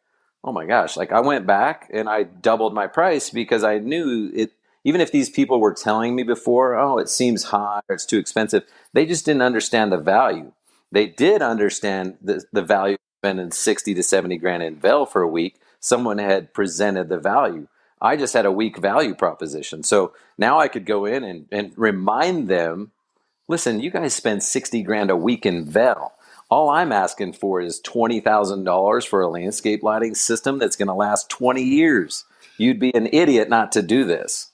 oh 0.44 0.52
my 0.52 0.68
gosh! 0.68 0.96
Like 0.96 1.12
I 1.12 1.22
went 1.22 1.48
back 1.48 1.90
and 1.92 2.08
I 2.08 2.22
doubled 2.22 2.76
my 2.76 2.86
price 2.86 3.32
because 3.32 3.64
I 3.64 3.80
knew 3.80 4.30
it 4.36 4.52
even 4.88 5.02
if 5.02 5.12
these 5.12 5.30
people 5.30 5.60
were 5.60 5.74
telling 5.74 6.16
me 6.16 6.24
before, 6.24 6.78
oh, 6.78 6.98
it 6.98 7.10
seems 7.10 7.44
high 7.44 7.82
or 7.90 7.96
it's 7.96 8.06
too 8.06 8.20
expensive, 8.20 8.64
they 8.94 9.06
just 9.06 9.26
didn't 9.26 9.42
understand 9.42 9.92
the 9.92 9.98
value. 9.98 10.54
They 10.94 11.08
did 11.08 11.42
understand 11.42 12.16
the, 12.22 12.46
the 12.54 12.62
value 12.62 12.94
of 12.94 13.20
spending 13.20 13.52
60 13.52 13.94
to 13.94 14.02
70 14.02 14.38
grand 14.38 14.64
in 14.64 14.78
Vail 14.78 15.06
for 15.06 15.22
a 15.22 15.28
week. 15.28 15.60
Someone 15.82 16.20
had 16.20 16.54
presented 16.54 17.10
the 17.10 17.18
value. 17.18 17.68
I 18.02 18.16
just 18.16 18.34
had 18.34 18.46
a 18.46 18.52
weak 18.52 18.78
value 18.78 19.14
proposition. 19.14 19.84
So 19.84 20.14
now 20.38 20.58
I 20.58 20.70
could 20.70 20.86
go 20.86 21.04
in 21.04 21.26
and, 21.26 21.48
and 21.52 21.74
remind 21.76 22.48
them 22.48 22.92
listen, 23.50 23.82
you 23.82 23.92
guys 23.92 24.14
spend 24.14 24.42
60 24.42 24.84
grand 24.84 25.10
a 25.10 25.18
week 25.18 25.46
in 25.46 25.66
Vail. 25.66 26.14
All 26.50 26.70
I'm 26.70 26.94
asking 26.94 27.34
for 27.34 27.60
is 27.60 27.82
$20,000 27.82 29.06
for 29.06 29.20
a 29.20 29.28
landscape 29.28 29.84
lighting 29.84 30.16
system 30.16 30.60
that's 30.60 30.78
going 30.78 30.88
to 30.88 30.94
last 30.94 31.30
20 31.30 31.62
years. 31.62 32.24
You'd 32.58 32.80
be 32.80 32.96
an 32.96 33.10
idiot 33.12 33.50
not 33.50 33.74
to 33.74 33.82
do 33.82 34.06
this. 34.06 34.52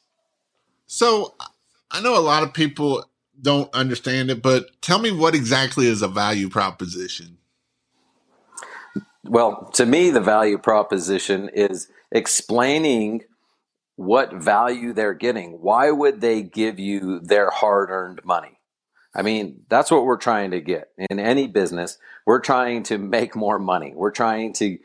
So 0.85 1.35
I 1.91 2.01
know 2.01 2.17
a 2.17 2.21
lot 2.21 2.43
of 2.43 2.53
people 2.53 3.05
don't 3.41 3.73
understand 3.73 4.29
it, 4.29 4.41
but 4.41 4.81
tell 4.81 4.99
me 4.99 5.11
what 5.11 5.35
exactly 5.35 5.87
is 5.87 6.01
a 6.01 6.07
value 6.07 6.49
proposition? 6.49 7.37
Well, 9.23 9.69
to 9.75 9.85
me, 9.85 10.09
the 10.09 10.21
value 10.21 10.57
proposition 10.57 11.49
is 11.49 11.89
explaining 12.11 13.23
what 13.95 14.33
value 14.33 14.93
they're 14.93 15.13
getting. 15.13 15.61
Why 15.61 15.91
would 15.91 16.21
they 16.21 16.41
give 16.41 16.79
you 16.79 17.19
their 17.19 17.49
hard 17.49 17.89
earned 17.89 18.21
money? 18.23 18.59
I 19.15 19.21
mean, 19.21 19.61
that's 19.69 19.91
what 19.91 20.05
we're 20.05 20.17
trying 20.17 20.51
to 20.51 20.61
get 20.61 20.89
in 20.97 21.19
any 21.19 21.47
business. 21.47 21.99
We're 22.25 22.39
trying 22.39 22.83
to 22.83 22.97
make 22.97 23.35
more 23.35 23.59
money. 23.59 23.93
We're 23.95 24.11
trying 24.11 24.53
to 24.53 24.79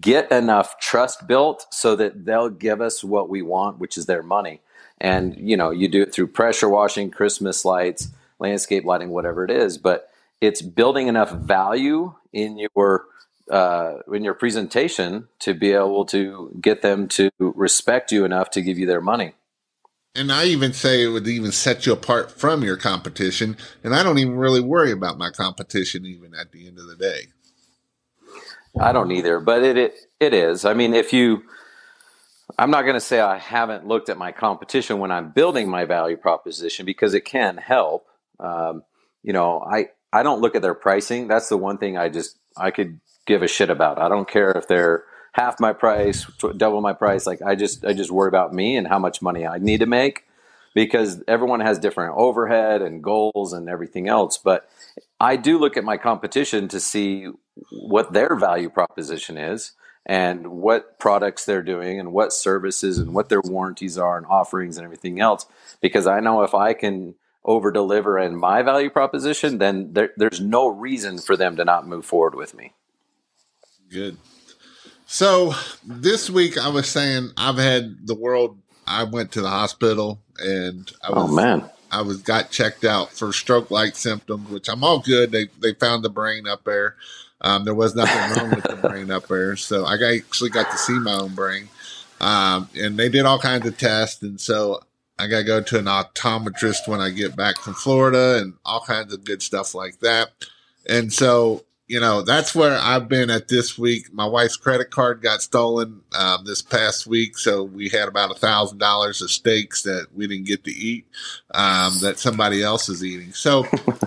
get 0.00 0.32
enough 0.32 0.78
trust 0.78 1.26
built 1.26 1.66
so 1.70 1.94
that 1.96 2.24
they'll 2.24 2.48
give 2.48 2.80
us 2.80 3.04
what 3.04 3.28
we 3.28 3.42
want, 3.42 3.78
which 3.78 3.98
is 3.98 4.06
their 4.06 4.22
money 4.22 4.62
and 5.04 5.36
you 5.36 5.56
know 5.56 5.70
you 5.70 5.86
do 5.86 6.02
it 6.02 6.12
through 6.12 6.26
pressure 6.26 6.68
washing 6.68 7.10
christmas 7.10 7.64
lights 7.64 8.08
landscape 8.38 8.84
lighting 8.84 9.10
whatever 9.10 9.44
it 9.44 9.50
is 9.50 9.76
but 9.76 10.08
it's 10.40 10.62
building 10.62 11.06
enough 11.06 11.30
value 11.30 12.14
in 12.32 12.58
your 12.58 13.04
uh, 13.50 13.98
in 14.12 14.24
your 14.24 14.32
presentation 14.32 15.28
to 15.38 15.52
be 15.52 15.72
able 15.72 16.06
to 16.06 16.50
get 16.62 16.80
them 16.80 17.06
to 17.06 17.30
respect 17.38 18.10
you 18.10 18.24
enough 18.24 18.50
to 18.50 18.62
give 18.62 18.78
you 18.78 18.86
their 18.86 19.02
money 19.02 19.34
and 20.16 20.32
I 20.32 20.44
even 20.44 20.72
say 20.72 21.02
it 21.02 21.08
would 21.08 21.26
even 21.26 21.52
set 21.52 21.86
you 21.86 21.92
apart 21.92 22.30
from 22.30 22.62
your 22.62 22.76
competition. 22.76 23.56
And 23.82 23.92
I 23.92 24.04
don't 24.04 24.18
even 24.18 24.36
really 24.36 24.60
worry 24.60 24.92
about 24.92 25.18
my 25.18 25.30
competition, 25.30 26.06
even 26.06 26.36
at 26.36 26.52
the 26.52 26.68
end 26.68 26.78
of 26.78 26.86
the 26.86 26.94
day. 26.94 27.22
I 28.78 28.92
don't 28.92 29.10
either, 29.10 29.40
but 29.40 29.64
it 29.64 29.76
it, 29.76 29.94
it 30.20 30.32
is. 30.32 30.64
I 30.64 30.72
mean, 30.72 30.94
if 30.94 31.12
you 31.12 31.42
I'm 32.58 32.70
not 32.70 32.82
going 32.82 32.94
to 32.94 33.00
say 33.00 33.20
I 33.20 33.38
haven't 33.38 33.86
looked 33.86 34.08
at 34.08 34.16
my 34.16 34.32
competition 34.32 34.98
when 34.98 35.10
I'm 35.10 35.30
building 35.30 35.68
my 35.68 35.84
value 35.84 36.16
proposition 36.16 36.86
because 36.86 37.14
it 37.14 37.22
can 37.24 37.56
help. 37.56 38.06
Um, 38.38 38.84
you 39.22 39.32
know, 39.32 39.60
I 39.60 39.88
I 40.12 40.22
don't 40.22 40.40
look 40.40 40.54
at 40.54 40.62
their 40.62 40.74
pricing. 40.74 41.26
That's 41.26 41.48
the 41.48 41.56
one 41.56 41.78
thing 41.78 41.98
I 41.98 42.08
just 42.08 42.38
I 42.56 42.70
could 42.70 43.00
give 43.26 43.42
a 43.42 43.48
shit 43.48 43.70
about. 43.70 43.98
I 43.98 44.08
don't 44.08 44.28
care 44.28 44.52
if 44.52 44.68
they're 44.68 45.04
half 45.32 45.58
my 45.58 45.72
price, 45.72 46.26
double 46.56 46.80
my 46.80 46.92
price. 46.92 47.26
Like 47.26 47.42
I 47.42 47.56
just 47.56 47.84
I 47.84 47.92
just 47.92 48.10
worry 48.10 48.28
about 48.28 48.52
me 48.54 48.76
and 48.76 48.86
how 48.86 48.98
much 48.98 49.20
money 49.20 49.46
I 49.46 49.58
need 49.58 49.80
to 49.80 49.86
make 49.86 50.24
because 50.74 51.22
everyone 51.26 51.60
has 51.60 51.78
different 51.78 52.14
overhead 52.16 52.82
and 52.82 53.02
goals 53.02 53.52
and 53.52 53.68
everything 53.68 54.08
else. 54.08 54.38
But 54.38 54.68
I 55.18 55.36
do 55.36 55.58
look 55.58 55.76
at 55.76 55.84
my 55.84 55.96
competition 55.96 56.68
to 56.68 56.78
see 56.78 57.28
what 57.70 58.12
their 58.12 58.36
value 58.36 58.68
proposition 58.68 59.38
is 59.38 59.72
and 60.06 60.48
what 60.48 60.98
products 60.98 61.44
they're 61.44 61.62
doing 61.62 61.98
and 61.98 62.12
what 62.12 62.32
services 62.32 62.98
and 62.98 63.14
what 63.14 63.28
their 63.28 63.40
warranties 63.40 63.96
are 63.96 64.16
and 64.16 64.26
offerings 64.26 64.76
and 64.76 64.84
everything 64.84 65.20
else 65.20 65.46
because 65.80 66.06
I 66.06 66.20
know 66.20 66.42
if 66.42 66.54
I 66.54 66.74
can 66.74 67.14
over 67.44 67.70
deliver 67.70 68.18
in 68.18 68.36
my 68.36 68.62
value 68.62 68.90
proposition 68.90 69.58
then 69.58 69.92
there, 69.92 70.10
there's 70.16 70.40
no 70.40 70.68
reason 70.68 71.18
for 71.18 71.36
them 71.36 71.56
to 71.56 71.64
not 71.64 71.86
move 71.86 72.04
forward 72.04 72.34
with 72.34 72.54
me. 72.54 72.72
Good. 73.90 74.16
So 75.06 75.54
this 75.86 76.28
week 76.28 76.58
I 76.58 76.68
was 76.68 76.88
saying 76.88 77.30
I've 77.36 77.58
had 77.58 78.06
the 78.06 78.14
world. 78.14 78.58
I 78.86 79.04
went 79.04 79.32
to 79.32 79.40
the 79.40 79.48
hospital 79.48 80.20
and 80.38 80.90
I 81.02 81.08
oh, 81.08 81.22
was, 81.22 81.30
oh 81.30 81.34
man, 81.34 81.70
I 81.90 82.02
was 82.02 82.18
got 82.18 82.50
checked 82.50 82.84
out 82.84 83.12
for 83.12 83.32
stroke 83.32 83.70
like 83.70 83.94
symptoms, 83.94 84.50
which 84.50 84.68
I'm 84.68 84.82
all 84.82 84.98
good. 84.98 85.30
They 85.30 85.48
they 85.60 85.74
found 85.74 86.04
the 86.04 86.10
brain 86.10 86.48
up 86.48 86.64
there. 86.64 86.96
Um, 87.44 87.64
there 87.64 87.74
was 87.74 87.94
nothing 87.94 88.36
wrong 88.36 88.54
with 88.54 88.64
the 88.64 88.76
brain 88.76 89.10
up 89.10 89.28
there, 89.28 89.54
so 89.54 89.84
I 89.84 89.94
actually 89.94 90.50
got 90.50 90.70
to 90.70 90.78
see 90.78 90.98
my 90.98 91.12
own 91.12 91.34
brain. 91.34 91.68
Um, 92.20 92.68
and 92.74 92.98
they 92.98 93.08
did 93.08 93.26
all 93.26 93.38
kinds 93.38 93.66
of 93.66 93.76
tests, 93.76 94.22
and 94.22 94.40
so 94.40 94.80
I 95.18 95.26
got 95.26 95.38
to 95.38 95.44
go 95.44 95.60
to 95.60 95.78
an 95.78 95.84
optometrist 95.84 96.88
when 96.88 97.00
I 97.00 97.10
get 97.10 97.36
back 97.36 97.58
from 97.58 97.74
Florida, 97.74 98.38
and 98.38 98.54
all 98.64 98.80
kinds 98.80 99.12
of 99.12 99.24
good 99.24 99.42
stuff 99.42 99.74
like 99.74 100.00
that. 100.00 100.30
And 100.88 101.12
so 101.12 101.64
you 101.86 102.00
know, 102.00 102.22
that's 102.22 102.54
where 102.54 102.78
I've 102.78 103.08
been 103.08 103.28
at 103.28 103.48
this 103.48 103.76
week. 103.76 104.12
My 104.12 104.24
wife's 104.24 104.56
credit 104.56 104.90
card 104.90 105.20
got 105.20 105.42
stolen 105.42 106.00
um, 106.18 106.44
this 106.44 106.62
past 106.62 107.06
week, 107.06 107.36
so 107.36 107.62
we 107.62 107.90
had 107.90 108.08
about 108.08 108.30
a 108.30 108.38
thousand 108.38 108.78
dollars 108.78 109.20
of 109.20 109.30
steaks 109.30 109.82
that 109.82 110.06
we 110.14 110.26
didn't 110.26 110.46
get 110.46 110.64
to 110.64 110.70
eat 110.70 111.06
um, 111.52 111.92
that 112.00 112.18
somebody 112.18 112.62
else 112.62 112.88
is 112.88 113.04
eating. 113.04 113.32
So, 113.32 113.66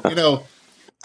you 0.09 0.15
know, 0.15 0.43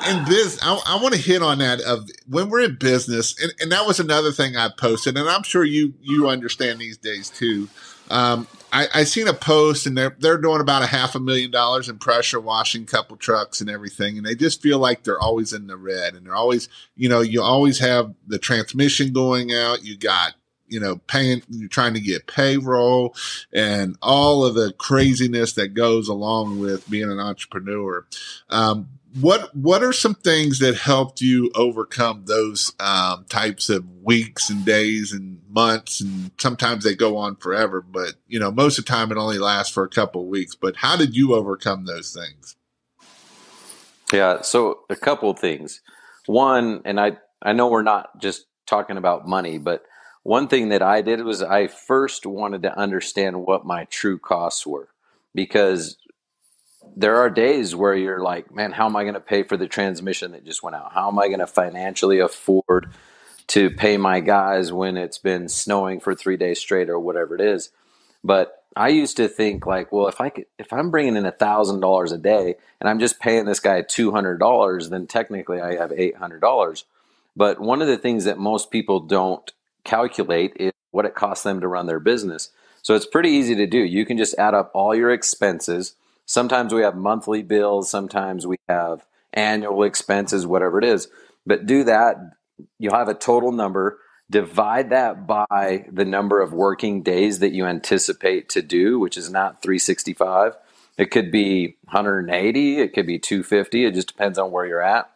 in 0.08 0.24
this, 0.24 0.58
I, 0.62 0.80
I 0.86 1.02
want 1.02 1.14
to 1.14 1.20
hit 1.20 1.42
on 1.42 1.58
that 1.58 1.80
of 1.82 2.08
when 2.26 2.48
we're 2.48 2.62
in 2.62 2.76
business, 2.76 3.40
and, 3.40 3.52
and 3.60 3.72
that 3.72 3.86
was 3.86 4.00
another 4.00 4.32
thing 4.32 4.56
I 4.56 4.70
posted, 4.76 5.16
and 5.16 5.28
I'm 5.28 5.42
sure 5.42 5.64
you 5.64 5.94
you 6.00 6.28
understand 6.28 6.80
these 6.80 6.96
days 6.96 7.28
too. 7.28 7.68
Um, 8.10 8.46
I, 8.72 8.88
I 8.94 9.04
seen 9.04 9.28
a 9.28 9.34
post 9.34 9.86
and 9.86 9.96
they're 9.96 10.16
they're 10.18 10.38
doing 10.38 10.60
about 10.60 10.82
a 10.82 10.86
half 10.86 11.14
a 11.14 11.20
million 11.20 11.50
dollars 11.50 11.88
in 11.88 11.98
pressure 11.98 12.40
washing 12.40 12.84
couple 12.86 13.16
trucks 13.16 13.60
and 13.60 13.68
everything, 13.68 14.16
and 14.16 14.26
they 14.26 14.34
just 14.34 14.62
feel 14.62 14.78
like 14.78 15.02
they're 15.02 15.20
always 15.20 15.52
in 15.52 15.66
the 15.66 15.76
red, 15.76 16.14
and 16.14 16.26
they're 16.26 16.34
always, 16.34 16.68
you 16.96 17.08
know, 17.08 17.20
you 17.20 17.42
always 17.42 17.78
have 17.78 18.14
the 18.26 18.38
transmission 18.38 19.12
going 19.12 19.52
out. 19.52 19.84
You 19.84 19.96
got 19.96 20.34
you 20.68 20.80
know, 20.80 20.96
paying, 21.06 21.42
you're 21.50 21.68
trying 21.68 21.92
to 21.92 22.00
get 22.00 22.26
payroll 22.26 23.14
and 23.52 23.94
all 24.00 24.42
of 24.42 24.54
the 24.54 24.72
craziness 24.78 25.52
that 25.52 25.74
goes 25.74 26.08
along 26.08 26.58
with 26.58 26.88
being 26.88 27.10
an 27.10 27.20
entrepreneur. 27.20 28.06
Um, 28.48 28.88
what 29.20 29.54
what 29.54 29.82
are 29.82 29.92
some 29.92 30.14
things 30.14 30.58
that 30.60 30.74
helped 30.74 31.20
you 31.20 31.50
overcome 31.54 32.24
those 32.26 32.72
um, 32.80 33.24
types 33.28 33.68
of 33.68 33.84
weeks 34.02 34.48
and 34.48 34.64
days 34.64 35.12
and 35.12 35.40
months? 35.48 36.00
And 36.00 36.30
sometimes 36.38 36.84
they 36.84 36.94
go 36.94 37.16
on 37.16 37.36
forever 37.36 37.82
but 37.82 38.14
you 38.26 38.40
know 38.40 38.50
most 38.50 38.78
of 38.78 38.84
the 38.84 38.90
time 38.90 39.12
it 39.12 39.18
only 39.18 39.38
lasts 39.38 39.72
for 39.72 39.84
a 39.84 39.88
couple 39.88 40.22
of 40.22 40.28
weeks. 40.28 40.54
But 40.54 40.76
how 40.76 40.96
did 40.96 41.14
you 41.14 41.34
overcome 41.34 41.84
those 41.84 42.12
things? 42.12 42.56
Yeah 44.12 44.42
so 44.42 44.80
a 44.88 44.96
couple 44.96 45.32
things. 45.34 45.80
One 46.26 46.82
and 46.84 46.98
i 46.98 47.18
i 47.42 47.52
know 47.52 47.68
we're 47.68 47.82
not 47.82 48.20
just 48.20 48.46
talking 48.66 48.96
about 48.96 49.26
money 49.26 49.58
but 49.58 49.84
one 50.22 50.48
thing 50.48 50.68
that 50.70 50.82
i 50.82 51.02
did 51.02 51.22
was 51.22 51.42
i 51.42 51.66
first 51.66 52.24
wanted 52.24 52.62
to 52.62 52.78
understand 52.78 53.44
what 53.44 53.66
my 53.66 53.84
true 53.86 54.18
costs 54.18 54.66
were. 54.66 54.88
Because 55.34 55.96
there 56.96 57.16
are 57.16 57.30
days 57.30 57.74
where 57.74 57.94
you're 57.94 58.22
like, 58.22 58.54
man, 58.54 58.72
how 58.72 58.86
am 58.86 58.96
I 58.96 59.02
going 59.02 59.14
to 59.14 59.20
pay 59.20 59.42
for 59.42 59.56
the 59.56 59.66
transmission 59.66 60.32
that 60.32 60.44
just 60.44 60.62
went 60.62 60.76
out? 60.76 60.92
How 60.92 61.08
am 61.08 61.18
I 61.18 61.28
going 61.28 61.40
to 61.40 61.46
financially 61.46 62.18
afford 62.18 62.90
to 63.48 63.70
pay 63.70 63.96
my 63.96 64.20
guys 64.20 64.72
when 64.72 64.96
it's 64.96 65.18
been 65.18 65.48
snowing 65.48 66.00
for 66.00 66.14
three 66.14 66.36
days 66.36 66.60
straight 66.60 66.90
or 66.90 66.98
whatever 66.98 67.34
it 67.34 67.40
is? 67.40 67.70
But 68.22 68.62
I 68.76 68.88
used 68.88 69.16
to 69.18 69.28
think 69.28 69.66
like, 69.66 69.92
well, 69.92 70.08
if 70.08 70.20
I 70.20 70.30
could, 70.30 70.46
if 70.58 70.72
I'm 70.72 70.90
bringing 70.90 71.16
in 71.16 71.26
a 71.26 71.32
thousand 71.32 71.80
dollars 71.80 72.12
a 72.12 72.18
day 72.18 72.54
and 72.80 72.88
I'm 72.88 73.00
just 73.00 73.20
paying 73.20 73.44
this 73.44 73.60
guy 73.60 73.82
two 73.82 74.12
hundred 74.12 74.38
dollars, 74.38 74.88
then 74.88 75.06
technically 75.06 75.60
I 75.60 75.76
have 75.76 75.92
eight 75.92 76.16
hundred 76.16 76.40
dollars. 76.40 76.84
But 77.36 77.60
one 77.60 77.82
of 77.82 77.88
the 77.88 77.98
things 77.98 78.24
that 78.24 78.38
most 78.38 78.70
people 78.70 79.00
don't 79.00 79.50
calculate 79.84 80.52
is 80.56 80.72
what 80.90 81.06
it 81.06 81.14
costs 81.14 81.44
them 81.44 81.60
to 81.60 81.68
run 81.68 81.86
their 81.86 82.00
business. 82.00 82.50
So 82.82 82.94
it's 82.94 83.06
pretty 83.06 83.30
easy 83.30 83.54
to 83.56 83.66
do. 83.66 83.78
You 83.78 84.04
can 84.04 84.18
just 84.18 84.36
add 84.38 84.54
up 84.54 84.70
all 84.74 84.94
your 84.94 85.10
expenses 85.10 85.94
Sometimes 86.26 86.72
we 86.72 86.82
have 86.82 86.96
monthly 86.96 87.42
bills, 87.42 87.90
sometimes 87.90 88.46
we 88.46 88.56
have 88.68 89.06
annual 89.32 89.82
expenses, 89.82 90.46
whatever 90.46 90.78
it 90.78 90.84
is. 90.84 91.08
But 91.44 91.66
do 91.66 91.84
that, 91.84 92.16
you'll 92.78 92.94
have 92.94 93.08
a 93.08 93.14
total 93.14 93.52
number. 93.52 93.98
Divide 94.30 94.90
that 94.90 95.26
by 95.26 95.86
the 95.92 96.04
number 96.04 96.40
of 96.40 96.52
working 96.52 97.02
days 97.02 97.40
that 97.40 97.52
you 97.52 97.66
anticipate 97.66 98.48
to 98.50 98.62
do, 98.62 98.98
which 98.98 99.16
is 99.16 99.30
not 99.30 99.62
365. 99.62 100.56
It 100.96 101.10
could 101.10 101.30
be 101.30 101.76
180, 101.84 102.78
it 102.78 102.94
could 102.94 103.06
be 103.06 103.18
250. 103.18 103.84
It 103.84 103.94
just 103.94 104.08
depends 104.08 104.38
on 104.38 104.50
where 104.50 104.66
you're 104.66 104.82
at. 104.82 105.10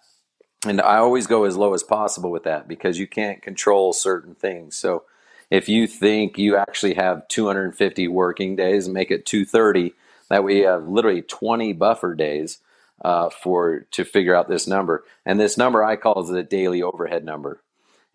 And 0.66 0.80
I 0.80 0.96
always 0.96 1.26
go 1.26 1.44
as 1.44 1.56
low 1.56 1.74
as 1.74 1.82
possible 1.82 2.30
with 2.30 2.44
that 2.44 2.66
because 2.66 2.98
you 2.98 3.06
can't 3.06 3.42
control 3.42 3.92
certain 3.92 4.34
things. 4.34 4.74
So 4.74 5.04
if 5.50 5.68
you 5.68 5.86
think 5.86 6.38
you 6.38 6.56
actually 6.56 6.94
have 6.94 7.28
250 7.28 8.08
working 8.08 8.56
days, 8.56 8.88
make 8.88 9.10
it 9.10 9.26
230 9.26 9.94
that 10.28 10.44
we 10.44 10.60
have 10.60 10.88
literally 10.88 11.22
20 11.22 11.72
buffer 11.74 12.14
days 12.14 12.58
uh, 13.04 13.30
for 13.30 13.86
to 13.90 14.04
figure 14.04 14.34
out 14.34 14.48
this 14.48 14.66
number. 14.66 15.04
And 15.24 15.38
this 15.38 15.56
number 15.56 15.84
I 15.84 15.96
call 15.96 16.22
is 16.22 16.30
the 16.30 16.42
daily 16.42 16.82
overhead 16.82 17.24
number. 17.24 17.60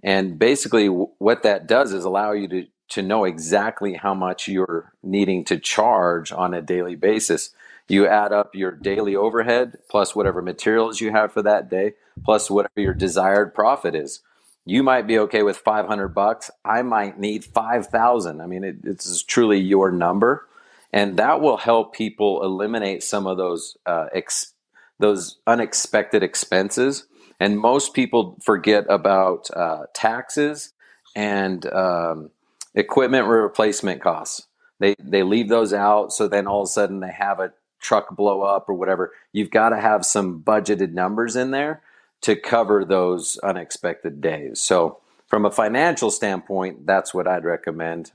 And 0.04 0.40
basically, 0.40 0.88
what 0.88 1.44
that 1.44 1.68
does 1.68 1.94
is 1.94 2.04
allow 2.04 2.32
you 2.32 2.48
to 2.50 2.68
to 2.90 3.02
know 3.02 3.24
exactly 3.24 3.94
how 3.94 4.14
much 4.14 4.50
you're 4.50 4.92
needing 5.02 5.46
to 5.46 5.58
charge 5.58 6.30
on 6.34 6.54
a 6.54 6.62
daily 6.62 6.96
basis. 6.96 7.52
You 7.88 8.06
add 8.06 8.34
up 8.34 8.54
your 8.54 8.72
daily 8.72 9.16
overhead 9.16 9.78
plus 9.90 10.14
whatever 10.14 10.42
materials 10.42 11.00
you 11.00 11.12
have 11.12 11.32
for 11.32 11.42
that 11.42 11.70
day, 11.70 11.94
plus 12.26 12.52
whatever 12.52 12.82
your 12.82 12.94
desired 12.94 13.54
profit 13.54 13.96
is. 13.96 14.22
You 14.66 14.84
might 14.84 15.08
be 15.08 15.18
okay 15.20 15.42
with 15.42 15.58
500 15.58 16.10
bucks. 16.10 16.52
I 16.66 16.82
might 16.82 17.18
need 17.18 17.46
5,000. 17.46 18.42
I 18.42 18.46
mean, 18.46 18.66
it, 18.66 18.76
it's 18.84 19.24
truly 19.24 19.60
your 19.60 19.90
number 19.90 20.48
and 20.94 21.18
that 21.18 21.42
will 21.42 21.58
help 21.58 21.94
people 21.94 22.44
eliminate 22.44 23.04
some 23.04 23.28
of 23.28 23.38
those 23.38 23.78
uh, 23.86 24.08
ex- 24.14 24.54
those 25.00 25.40
unexpected 25.48 26.24
expenses. 26.24 27.08
And 27.40 27.58
most 27.58 27.94
people 27.94 28.38
forget 28.42 28.86
about 28.88 29.50
uh, 29.52 29.86
taxes 29.94 30.74
and 31.16 31.66
um, 31.74 32.30
equipment 32.76 33.28
replacement 33.28 34.02
costs. 34.02 34.48
They 34.80 34.96
they 35.00 35.24
leave 35.24 35.50
those 35.50 35.74
out, 35.74 36.14
so 36.14 36.28
then 36.28 36.48
all 36.48 36.62
of 36.62 36.66
a 36.66 36.72
sudden 36.72 37.00
they 37.00 37.12
have 37.12 37.40
a 37.40 37.54
truck 37.80 38.16
blow 38.16 38.42
up 38.42 38.70
or 38.70 38.76
whatever. 38.76 39.12
You've 39.34 39.50
got 39.50 39.70
to 39.70 39.80
have 39.80 40.06
some 40.06 40.42
budgeted 40.42 40.94
numbers 40.94 41.36
in 41.36 41.52
there 41.52 41.82
to 42.22 42.36
cover 42.36 42.86
those 42.86 43.38
unexpected 43.40 44.22
days. 44.22 44.60
So 44.62 45.00
from 45.28 45.46
a 45.46 45.52
financial 45.52 46.12
standpoint, 46.12 46.86
that's 46.86 47.14
what 47.14 47.28
I'd 47.28 47.44
recommend. 47.44 48.12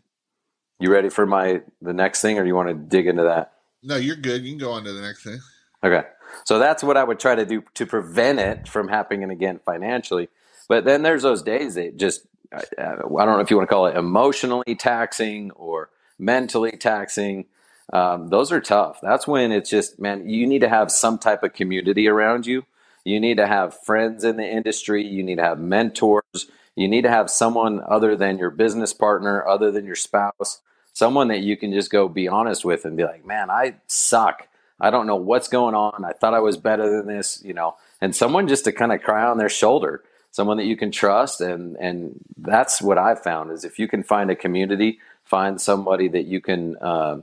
You 0.78 0.92
ready 0.92 1.08
for 1.08 1.26
my 1.26 1.62
the 1.80 1.92
next 1.92 2.20
thing, 2.20 2.38
or 2.38 2.44
you 2.44 2.54
want 2.54 2.68
to 2.68 2.74
dig 2.74 3.06
into 3.06 3.22
that? 3.22 3.52
No, 3.82 3.96
you're 3.96 4.16
good. 4.16 4.44
You 4.44 4.52
can 4.52 4.58
go 4.58 4.72
on 4.72 4.84
to 4.84 4.92
the 4.92 5.00
next 5.00 5.22
thing. 5.22 5.38
Okay, 5.82 6.02
so 6.44 6.58
that's 6.58 6.82
what 6.82 6.96
I 6.96 7.04
would 7.04 7.20
try 7.20 7.34
to 7.34 7.46
do 7.46 7.62
to 7.74 7.86
prevent 7.86 8.40
it 8.40 8.68
from 8.68 8.88
happening 8.88 9.30
again 9.30 9.60
financially. 9.64 10.28
But 10.68 10.84
then 10.84 11.02
there's 11.02 11.22
those 11.22 11.42
days 11.42 11.76
that 11.76 11.96
just 11.96 12.26
uh, 12.52 12.60
I 12.78 12.92
don't 12.98 13.10
know 13.10 13.40
if 13.40 13.50
you 13.50 13.56
want 13.56 13.68
to 13.68 13.74
call 13.74 13.86
it 13.86 13.96
emotionally 13.96 14.74
taxing 14.74 15.50
or 15.52 15.90
mentally 16.18 16.72
taxing. 16.72 17.46
Um, 17.92 18.28
those 18.28 18.52
are 18.52 18.60
tough. 18.60 18.98
That's 19.00 19.26
when 19.26 19.52
it's 19.52 19.70
just 19.70 19.98
man, 19.98 20.28
you 20.28 20.46
need 20.46 20.60
to 20.60 20.68
have 20.68 20.90
some 20.90 21.18
type 21.18 21.42
of 21.42 21.52
community 21.52 22.08
around 22.08 22.46
you. 22.46 22.64
You 23.04 23.20
need 23.20 23.36
to 23.36 23.46
have 23.46 23.80
friends 23.84 24.24
in 24.24 24.36
the 24.36 24.46
industry. 24.46 25.06
You 25.06 25.22
need 25.22 25.36
to 25.36 25.44
have 25.44 25.60
mentors. 25.60 26.50
You 26.74 26.88
need 26.88 27.02
to 27.02 27.10
have 27.10 27.30
someone 27.30 27.80
other 27.86 28.16
than 28.16 28.38
your 28.38 28.50
business 28.50 28.92
partner, 28.92 29.46
other 29.46 29.70
than 29.70 29.84
your 29.84 29.94
spouse, 29.94 30.60
someone 30.96 31.28
that 31.28 31.40
you 31.40 31.58
can 31.58 31.74
just 31.74 31.90
go 31.90 32.08
be 32.08 32.26
honest 32.26 32.64
with 32.64 32.86
and 32.86 32.96
be 32.96 33.04
like, 33.04 33.22
man, 33.26 33.50
I 33.50 33.74
suck. 33.86 34.48
I 34.80 34.88
don't 34.88 35.06
know 35.06 35.16
what's 35.16 35.46
going 35.46 35.74
on. 35.74 36.06
I 36.06 36.12
thought 36.12 36.32
I 36.32 36.38
was 36.38 36.56
better 36.56 36.88
than 36.88 37.06
this, 37.06 37.42
you 37.44 37.52
know, 37.52 37.76
and 38.00 38.16
someone 38.16 38.48
just 38.48 38.64
to 38.64 38.72
kind 38.72 38.90
of 38.92 39.02
cry 39.02 39.26
on 39.26 39.36
their 39.36 39.50
shoulder, 39.50 40.02
someone 40.30 40.56
that 40.56 40.64
you 40.64 40.74
can 40.74 40.90
trust. 40.90 41.42
And, 41.42 41.76
and 41.76 42.18
that's 42.38 42.80
what 42.80 42.96
I've 42.96 43.22
found 43.22 43.52
is 43.52 43.62
if 43.62 43.78
you 43.78 43.88
can 43.88 44.02
find 44.04 44.30
a 44.30 44.34
community, 44.34 44.98
find 45.22 45.60
somebody 45.60 46.08
that 46.08 46.24
you 46.24 46.40
can 46.40 46.78
uh, 46.78 47.18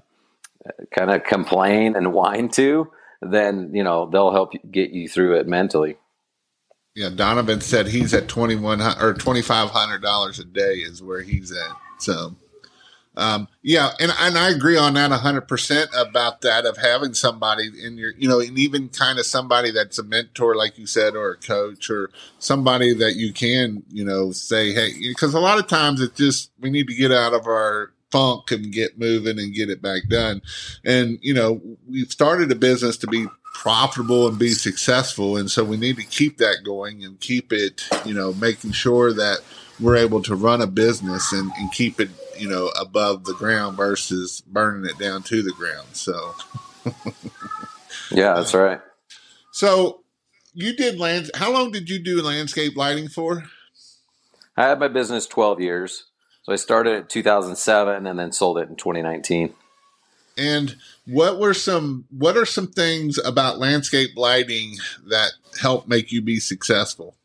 kind 0.91 1.09
of 1.09 1.23
complain 1.23 1.95
and 1.95 2.13
whine 2.13 2.49
to, 2.49 2.91
then 3.23 3.73
you 3.73 3.83
know 3.83 4.05
they'll 4.05 4.31
help 4.31 4.53
get 4.69 4.91
you 4.91 5.09
through 5.09 5.38
it 5.38 5.47
mentally. 5.47 5.97
Yeah, 6.93 7.09
Donovan 7.09 7.62
said 7.62 7.88
he's 7.88 8.13
at 8.13 8.27
twenty 8.27 8.55
one 8.55 8.81
or 8.81 9.15
twenty 9.15 9.41
five 9.41 9.71
hundred 9.71 10.03
dollars 10.03 10.38
a 10.38 10.43
day 10.43 10.73
is 10.73 11.01
where 11.01 11.21
he's 11.21 11.51
at. 11.51 11.75
So 11.99 12.36
um, 13.15 13.47
yeah, 13.62 13.91
and 13.99 14.12
and 14.19 14.38
I 14.38 14.49
agree 14.49 14.76
on 14.76 14.95
that 14.95 15.12
hundred 15.12 15.47
percent 15.47 15.89
about 15.95 16.41
that 16.41 16.65
of 16.65 16.78
having 16.78 17.13
somebody 17.13 17.69
in 17.84 17.97
your, 17.97 18.12
you 18.17 18.28
know, 18.28 18.39
and 18.39 18.58
even 18.58 18.89
kind 18.89 19.19
of 19.19 19.26
somebody 19.26 19.71
that's 19.71 19.99
a 19.99 20.04
mentor, 20.04 20.56
like 20.56 20.78
you 20.80 20.88
said, 20.88 21.15
or 21.15 21.32
a 21.32 21.38
coach, 21.38 21.89
or 21.89 22.10
somebody 22.39 22.93
that 22.95 23.15
you 23.15 23.32
can, 23.32 23.84
you 23.89 24.04
know, 24.04 24.32
say, 24.32 24.73
hey, 24.73 24.91
because 25.10 25.34
a 25.36 25.39
lot 25.39 25.60
of 25.60 25.67
times 25.67 26.02
it's 26.02 26.17
just 26.17 26.52
we 26.60 26.71
need 26.71 26.88
to 26.88 26.95
get 26.95 27.12
out 27.12 27.34
of 27.34 27.45
our 27.45 27.93
funk 28.12 28.52
and 28.52 28.71
get 28.71 28.99
moving 28.99 29.39
and 29.39 29.54
get 29.54 29.69
it 29.69 29.82
back 29.82 30.02
done. 30.10 30.41
And 30.84 31.19
you 31.21 31.36
know, 31.36 31.62
we've 31.88 32.12
started 32.12 32.52
a 32.52 32.56
business 32.56 32.97
to 32.97 33.08
be 33.08 33.28
profitable 33.54 34.28
and 34.28 34.39
be 34.39 34.54
successful, 34.54 35.38
and 35.38 35.52
so 35.52 35.63
we 35.63 35.78
need 35.78 35.97
to 35.97 36.04
keep 36.04 36.39
that 36.39 36.63
going 36.65 37.04
and 37.04 37.19
keep 37.19 37.54
it, 37.54 37.88
you 38.06 38.15
know, 38.15 38.34
making 38.34 38.71
sure 38.71 39.13
that 39.13 39.41
we're 39.80 39.97
able 39.97 40.21
to 40.23 40.36
run 40.36 40.62
a 40.62 40.67
business 40.67 41.32
and, 41.32 41.52
and 41.58 41.71
keep 41.71 41.99
it 41.99 42.10
you 42.37 42.49
know, 42.49 42.69
above 42.79 43.25
the 43.25 43.33
ground 43.33 43.77
versus 43.77 44.41
burning 44.41 44.89
it 44.89 44.97
down 44.97 45.23
to 45.23 45.41
the 45.41 45.51
ground. 45.51 45.87
So, 45.93 46.33
yeah, 48.11 48.33
that's 48.33 48.53
uh, 48.53 48.59
right. 48.59 48.81
So, 49.51 50.03
you 50.53 50.75
did 50.75 50.99
land. 50.99 51.31
How 51.35 51.51
long 51.51 51.71
did 51.71 51.89
you 51.89 51.99
do 51.99 52.21
landscape 52.21 52.75
lighting 52.75 53.07
for? 53.07 53.43
I 54.55 54.67
had 54.67 54.79
my 54.79 54.87
business 54.87 55.25
12 55.25 55.59
years. 55.61 56.05
So 56.43 56.51
I 56.51 56.57
started 56.57 56.93
in 56.93 57.07
2007 57.07 58.05
and 58.05 58.19
then 58.19 58.31
sold 58.31 58.57
it 58.57 58.69
in 58.69 58.75
2019. 58.75 59.53
And 60.37 60.75
what 61.05 61.39
were 61.39 61.53
some 61.53 62.05
what 62.09 62.37
are 62.37 62.45
some 62.45 62.67
things 62.67 63.19
about 63.23 63.59
landscape 63.59 64.11
lighting 64.15 64.77
that 65.07 65.31
help 65.61 65.87
make 65.87 66.11
you 66.11 66.21
be 66.21 66.39
successful? 66.39 67.15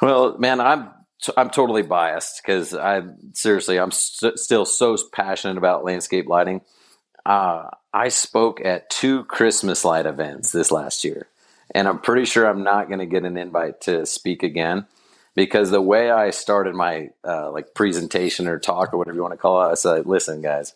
Well, 0.00 0.36
man, 0.38 0.60
I'm 0.60 0.90
I'm 1.36 1.50
totally 1.50 1.82
biased 1.82 2.42
because 2.42 2.74
I 2.74 3.02
seriously 3.32 3.78
I'm 3.78 3.90
st- 3.90 4.38
still 4.38 4.64
so 4.64 4.96
passionate 5.12 5.58
about 5.58 5.84
landscape 5.84 6.28
lighting. 6.28 6.60
Uh, 7.26 7.70
I 7.92 8.08
spoke 8.08 8.64
at 8.64 8.90
two 8.90 9.24
Christmas 9.24 9.84
light 9.84 10.06
events 10.06 10.52
this 10.52 10.70
last 10.70 11.04
year, 11.04 11.26
and 11.74 11.88
I'm 11.88 11.98
pretty 11.98 12.24
sure 12.24 12.46
I'm 12.46 12.62
not 12.62 12.88
going 12.88 13.00
to 13.00 13.06
get 13.06 13.24
an 13.24 13.36
invite 13.36 13.80
to 13.82 14.06
speak 14.06 14.42
again 14.42 14.86
because 15.34 15.70
the 15.70 15.82
way 15.82 16.10
I 16.10 16.30
started 16.30 16.74
my 16.74 17.10
uh, 17.24 17.50
like 17.50 17.74
presentation 17.74 18.46
or 18.46 18.58
talk 18.58 18.94
or 18.94 18.98
whatever 18.98 19.16
you 19.16 19.22
want 19.22 19.34
to 19.34 19.38
call 19.38 19.62
it, 19.62 19.72
I 19.72 19.74
said, 19.74 20.06
"Listen, 20.06 20.40
guys, 20.40 20.74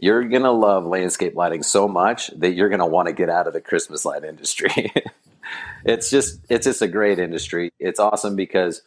you're 0.00 0.24
going 0.24 0.42
to 0.42 0.50
love 0.50 0.84
landscape 0.84 1.36
lighting 1.36 1.62
so 1.62 1.86
much 1.86 2.28
that 2.36 2.52
you're 2.52 2.68
going 2.68 2.80
to 2.80 2.86
want 2.86 3.06
to 3.06 3.14
get 3.14 3.30
out 3.30 3.46
of 3.46 3.52
the 3.52 3.60
Christmas 3.60 4.04
light 4.04 4.24
industry." 4.24 4.92
it's 5.84 6.10
just 6.10 6.40
it's 6.48 6.66
just 6.66 6.82
a 6.82 6.88
great 6.88 7.18
industry. 7.18 7.72
It's 7.78 8.00
awesome 8.00 8.36
because 8.36 8.82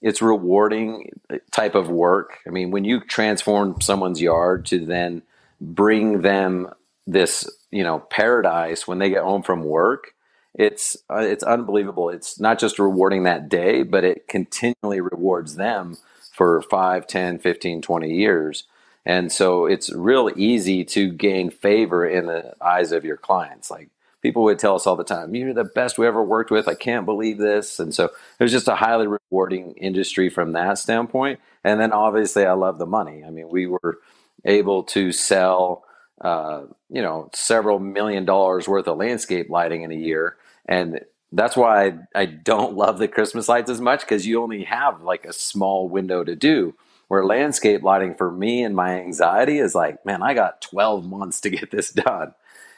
it's 0.00 0.22
rewarding 0.22 1.10
type 1.50 1.74
of 1.74 1.88
work. 1.88 2.38
I 2.46 2.50
mean, 2.50 2.70
when 2.70 2.84
you 2.84 3.00
transform 3.00 3.80
someone's 3.80 4.20
yard 4.20 4.66
to 4.66 4.84
then 4.84 5.22
bring 5.60 6.22
them 6.22 6.70
this, 7.06 7.48
you 7.70 7.82
know, 7.82 7.98
paradise 7.98 8.86
when 8.86 8.98
they 8.98 9.10
get 9.10 9.22
home 9.22 9.42
from 9.42 9.64
work, 9.64 10.14
it's 10.54 10.96
uh, 11.10 11.18
it's 11.18 11.44
unbelievable. 11.44 12.08
It's 12.08 12.40
not 12.40 12.58
just 12.58 12.78
rewarding 12.78 13.22
that 13.24 13.48
day, 13.48 13.82
but 13.82 14.04
it 14.04 14.26
continually 14.26 15.00
rewards 15.00 15.56
them 15.56 15.98
for 16.32 16.62
5, 16.62 17.06
10, 17.06 17.38
15, 17.38 17.82
20 17.82 18.10
years. 18.12 18.64
And 19.06 19.30
so 19.30 19.66
it's 19.66 19.92
real 19.92 20.30
easy 20.36 20.84
to 20.86 21.10
gain 21.10 21.50
favor 21.50 22.06
in 22.06 22.26
the 22.26 22.54
eyes 22.60 22.92
of 22.92 23.04
your 23.04 23.16
clients. 23.16 23.70
Like 23.70 23.88
people 24.22 24.42
would 24.44 24.58
tell 24.58 24.74
us 24.74 24.86
all 24.86 24.96
the 24.96 25.04
time, 25.04 25.34
"You're 25.34 25.54
the 25.54 25.64
best 25.64 25.98
we 25.98 26.06
ever 26.06 26.22
worked 26.22 26.50
with. 26.50 26.68
I 26.68 26.74
can't 26.74 27.06
believe 27.06 27.38
this." 27.38 27.78
And 27.78 27.94
so 27.94 28.06
it 28.06 28.42
was 28.42 28.52
just 28.52 28.68
a 28.68 28.76
highly 28.76 29.06
rewarding 29.06 29.72
industry 29.72 30.28
from 30.28 30.52
that 30.52 30.78
standpoint. 30.78 31.40
And 31.64 31.80
then 31.80 31.92
obviously, 31.92 32.44
I 32.46 32.52
love 32.52 32.78
the 32.78 32.86
money. 32.86 33.24
I 33.26 33.30
mean, 33.30 33.48
we 33.48 33.66
were 33.66 33.98
able 34.44 34.82
to 34.84 35.12
sell, 35.12 35.84
uh, 36.20 36.62
you 36.88 37.02
know, 37.02 37.30
several 37.34 37.78
million 37.78 38.24
dollars 38.24 38.68
worth 38.68 38.88
of 38.88 38.98
landscape 38.98 39.50
lighting 39.50 39.82
in 39.82 39.90
a 39.92 39.96
year, 39.96 40.36
and 40.66 41.00
that's 41.32 41.56
why 41.56 41.86
I, 41.86 41.98
I 42.14 42.26
don't 42.26 42.74
love 42.74 42.98
the 42.98 43.08
Christmas 43.08 43.48
lights 43.48 43.70
as 43.70 43.80
much 43.80 44.00
because 44.00 44.26
you 44.26 44.42
only 44.42 44.64
have 44.64 45.02
like 45.02 45.24
a 45.24 45.32
small 45.32 45.88
window 45.88 46.24
to 46.24 46.34
do. 46.34 46.74
Where 47.08 47.24
landscape 47.24 47.82
lighting 47.82 48.14
for 48.14 48.30
me 48.30 48.62
and 48.62 48.76
my 48.76 49.00
anxiety 49.00 49.58
is 49.58 49.74
like, 49.74 50.04
man, 50.06 50.22
I 50.22 50.32
got 50.32 50.60
12 50.62 51.04
months 51.04 51.40
to 51.40 51.50
get 51.50 51.72
this 51.72 51.90
done. 51.90 52.34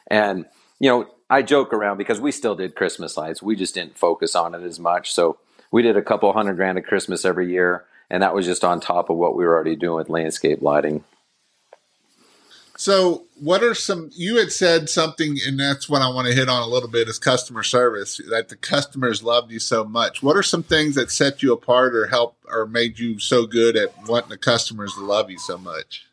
And, 0.07 0.47
you 0.83 0.89
know, 0.89 1.07
I 1.31 1.43
joke 1.43 1.73
around 1.73 1.97
because 1.97 2.21
we 2.21 2.33
still 2.33 2.57
did 2.57 2.75
Christmas 2.75 3.17
lights. 3.17 3.41
We 3.41 3.55
just 3.55 3.73
didn't 3.73 3.97
focus 3.97 4.35
on 4.35 4.53
it 4.53 4.65
as 4.65 4.81
much. 4.81 5.15
So 5.15 5.39
we 5.71 5.81
did 5.81 5.97
a 5.97 6.03
couple 6.03 6.31
hundred 6.33 6.57
grand 6.57 6.77
of 6.77 6.85
Christmas 6.85 7.25
every 7.25 7.53
year, 7.53 7.85
and 8.11 8.25
that 8.25 8.35
was 8.35 8.47
just 8.47 8.65
on 8.65 8.81
top 8.81 9.09
of 9.09 9.17
what 9.17 9.37
we 9.37 9.45
were 9.45 9.55
already 9.55 9.77
doing 9.77 9.95
with 9.95 10.09
landscape 10.09 10.61
lighting. 10.61 11.05
So, 12.77 13.23
what 13.39 13.63
are 13.63 13.75
some? 13.75 14.11
You 14.13 14.39
had 14.39 14.51
said 14.51 14.91
something, 14.91 15.39
and 15.47 15.61
that's 15.61 15.89
what 15.89 16.03
I 16.03 16.09
want 16.09 16.27
to 16.27 16.35
hit 16.35 16.49
on 16.49 16.63
a 16.63 16.67
little 16.67 16.89
bit 16.89 17.07
is 17.07 17.17
customer 17.17 17.63
service. 17.63 18.21
That 18.29 18.49
the 18.49 18.57
customers 18.57 19.23
loved 19.23 19.53
you 19.53 19.61
so 19.61 19.85
much. 19.85 20.21
What 20.21 20.37
are 20.37 20.43
some 20.43 20.65
things 20.65 20.97
that 20.97 21.13
set 21.13 21.45
you 21.45 21.53
apart, 21.53 21.95
or 21.95 22.07
help, 22.09 22.37
or 22.51 22.67
made 22.67 22.99
you 22.99 23.21
so 23.21 23.47
good 23.47 23.77
at 23.77 24.09
wanting 24.09 24.31
the 24.31 24.39
customers 24.39 24.95
to 24.95 25.05
love 25.05 25.31
you 25.31 25.39
so 25.39 25.59
much? 25.59 26.07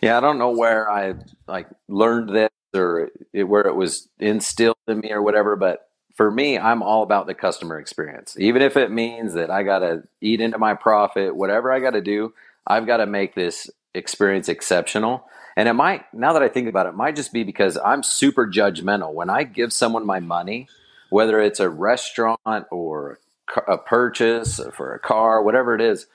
Yeah, 0.00 0.16
I 0.16 0.20
don't 0.20 0.38
know 0.38 0.50
where 0.50 0.88
I 0.88 1.14
like 1.48 1.66
learned 1.88 2.28
this 2.28 2.50
or 2.74 3.10
it, 3.32 3.44
where 3.44 3.66
it 3.66 3.74
was 3.74 4.08
instilled 4.18 4.76
in 4.88 5.00
me 5.00 5.12
or 5.12 5.22
whatever. 5.22 5.56
But 5.56 5.88
for 6.14 6.30
me, 6.30 6.58
I'm 6.58 6.82
all 6.82 7.02
about 7.02 7.26
the 7.26 7.34
customer 7.34 7.78
experience. 7.78 8.36
Even 8.38 8.62
if 8.62 8.76
it 8.76 8.90
means 8.90 9.34
that 9.34 9.50
I 9.50 9.62
got 9.62 9.80
to 9.80 10.04
eat 10.20 10.40
into 10.40 10.58
my 10.58 10.74
profit, 10.74 11.34
whatever 11.34 11.72
I 11.72 11.80
got 11.80 11.90
to 11.90 12.00
do, 12.00 12.32
I've 12.66 12.86
got 12.86 12.98
to 12.98 13.06
make 13.06 13.34
this 13.34 13.70
experience 13.94 14.48
exceptional. 14.48 15.26
And 15.56 15.68
it 15.68 15.74
might, 15.74 16.12
now 16.12 16.32
that 16.32 16.42
I 16.42 16.48
think 16.48 16.68
about 16.68 16.86
it, 16.86 16.90
it 16.90 16.96
might 16.96 17.16
just 17.16 17.32
be 17.32 17.44
because 17.44 17.78
I'm 17.78 18.02
super 18.02 18.46
judgmental. 18.46 19.12
When 19.12 19.30
I 19.30 19.44
give 19.44 19.72
someone 19.72 20.04
my 20.04 20.20
money, 20.20 20.68
whether 21.10 21.40
it's 21.40 21.60
a 21.60 21.68
restaurant 21.68 22.66
or 22.70 23.20
a 23.68 23.78
purchase 23.78 24.60
for 24.72 24.94
a 24.94 24.98
car, 24.98 25.42
whatever 25.42 25.74
it 25.74 25.80
is, 25.80 26.06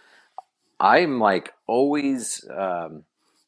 I'm 0.80 1.20
like 1.20 1.54
always 1.68 2.46
um, 2.54 3.06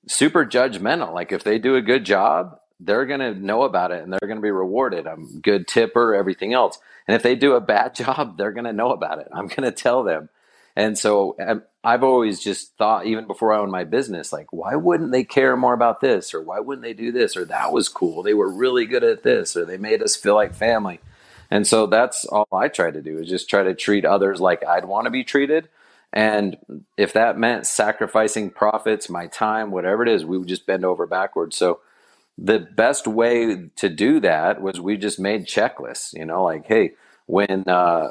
super 0.07 0.45
judgmental. 0.45 1.13
Like 1.13 1.31
if 1.33 1.43
they 1.43 1.59
do 1.59 1.75
a 1.75 1.81
good 1.81 2.05
job, 2.05 2.59
they're 2.83 3.05
going 3.05 3.19
to 3.19 3.33
know 3.33 3.63
about 3.63 3.91
it 3.91 4.03
and 4.03 4.11
they're 4.11 4.19
going 4.27 4.37
to 4.37 4.41
be 4.41 4.51
rewarded. 4.51 5.07
I'm 5.07 5.39
good 5.39 5.67
tipper, 5.67 6.15
everything 6.15 6.53
else. 6.53 6.79
And 7.07 7.15
if 7.15 7.23
they 7.23 7.35
do 7.35 7.53
a 7.53 7.61
bad 7.61 7.95
job, 7.95 8.37
they're 8.37 8.51
going 8.51 8.65
to 8.65 8.73
know 8.73 8.91
about 8.91 9.19
it. 9.19 9.27
I'm 9.31 9.47
going 9.47 9.63
to 9.63 9.71
tell 9.71 10.03
them. 10.03 10.29
And 10.75 10.97
so 10.97 11.35
um, 11.45 11.63
I've 11.83 12.03
always 12.03 12.39
just 12.39 12.77
thought, 12.77 13.05
even 13.05 13.27
before 13.27 13.53
I 13.53 13.59
owned 13.59 13.71
my 13.71 13.83
business, 13.83 14.31
like, 14.31 14.47
why 14.51 14.75
wouldn't 14.75 15.11
they 15.11 15.25
care 15.25 15.57
more 15.57 15.73
about 15.73 15.99
this? 15.99 16.33
Or 16.33 16.41
why 16.41 16.59
wouldn't 16.59 16.83
they 16.83 16.93
do 16.93 17.11
this? 17.11 17.35
Or 17.35 17.43
that 17.45 17.73
was 17.73 17.89
cool. 17.89 18.23
They 18.23 18.33
were 18.33 18.51
really 18.51 18.85
good 18.85 19.03
at 19.03 19.23
this. 19.23 19.55
Or 19.57 19.65
they 19.65 19.77
made 19.77 20.01
us 20.01 20.15
feel 20.15 20.35
like 20.35 20.53
family. 20.53 20.99
And 21.49 21.67
so 21.67 21.87
that's 21.87 22.23
all 22.25 22.47
I 22.53 22.69
try 22.69 22.91
to 22.91 23.01
do 23.01 23.17
is 23.17 23.27
just 23.27 23.49
try 23.49 23.63
to 23.63 23.75
treat 23.75 24.05
others 24.05 24.39
like 24.39 24.65
I'd 24.65 24.85
want 24.85 25.05
to 25.05 25.11
be 25.11 25.25
treated. 25.25 25.67
And 26.13 26.57
if 26.97 27.13
that 27.13 27.37
meant 27.37 27.67
sacrificing 27.67 28.49
profits, 28.49 29.09
my 29.09 29.27
time, 29.27 29.71
whatever 29.71 30.03
it 30.03 30.09
is, 30.09 30.25
we 30.25 30.37
would 30.37 30.47
just 30.47 30.65
bend 30.65 30.85
over 30.85 31.05
backwards. 31.05 31.57
So 31.57 31.81
the 32.43 32.59
best 32.59 33.07
way 33.07 33.69
to 33.75 33.87
do 33.87 34.19
that 34.19 34.61
was 34.61 34.81
we 34.81 34.97
just 34.97 35.19
made 35.19 35.45
checklists 35.45 36.13
you 36.13 36.25
know 36.25 36.43
like 36.43 36.65
hey 36.65 36.91
when 37.27 37.63
uh 37.69 38.09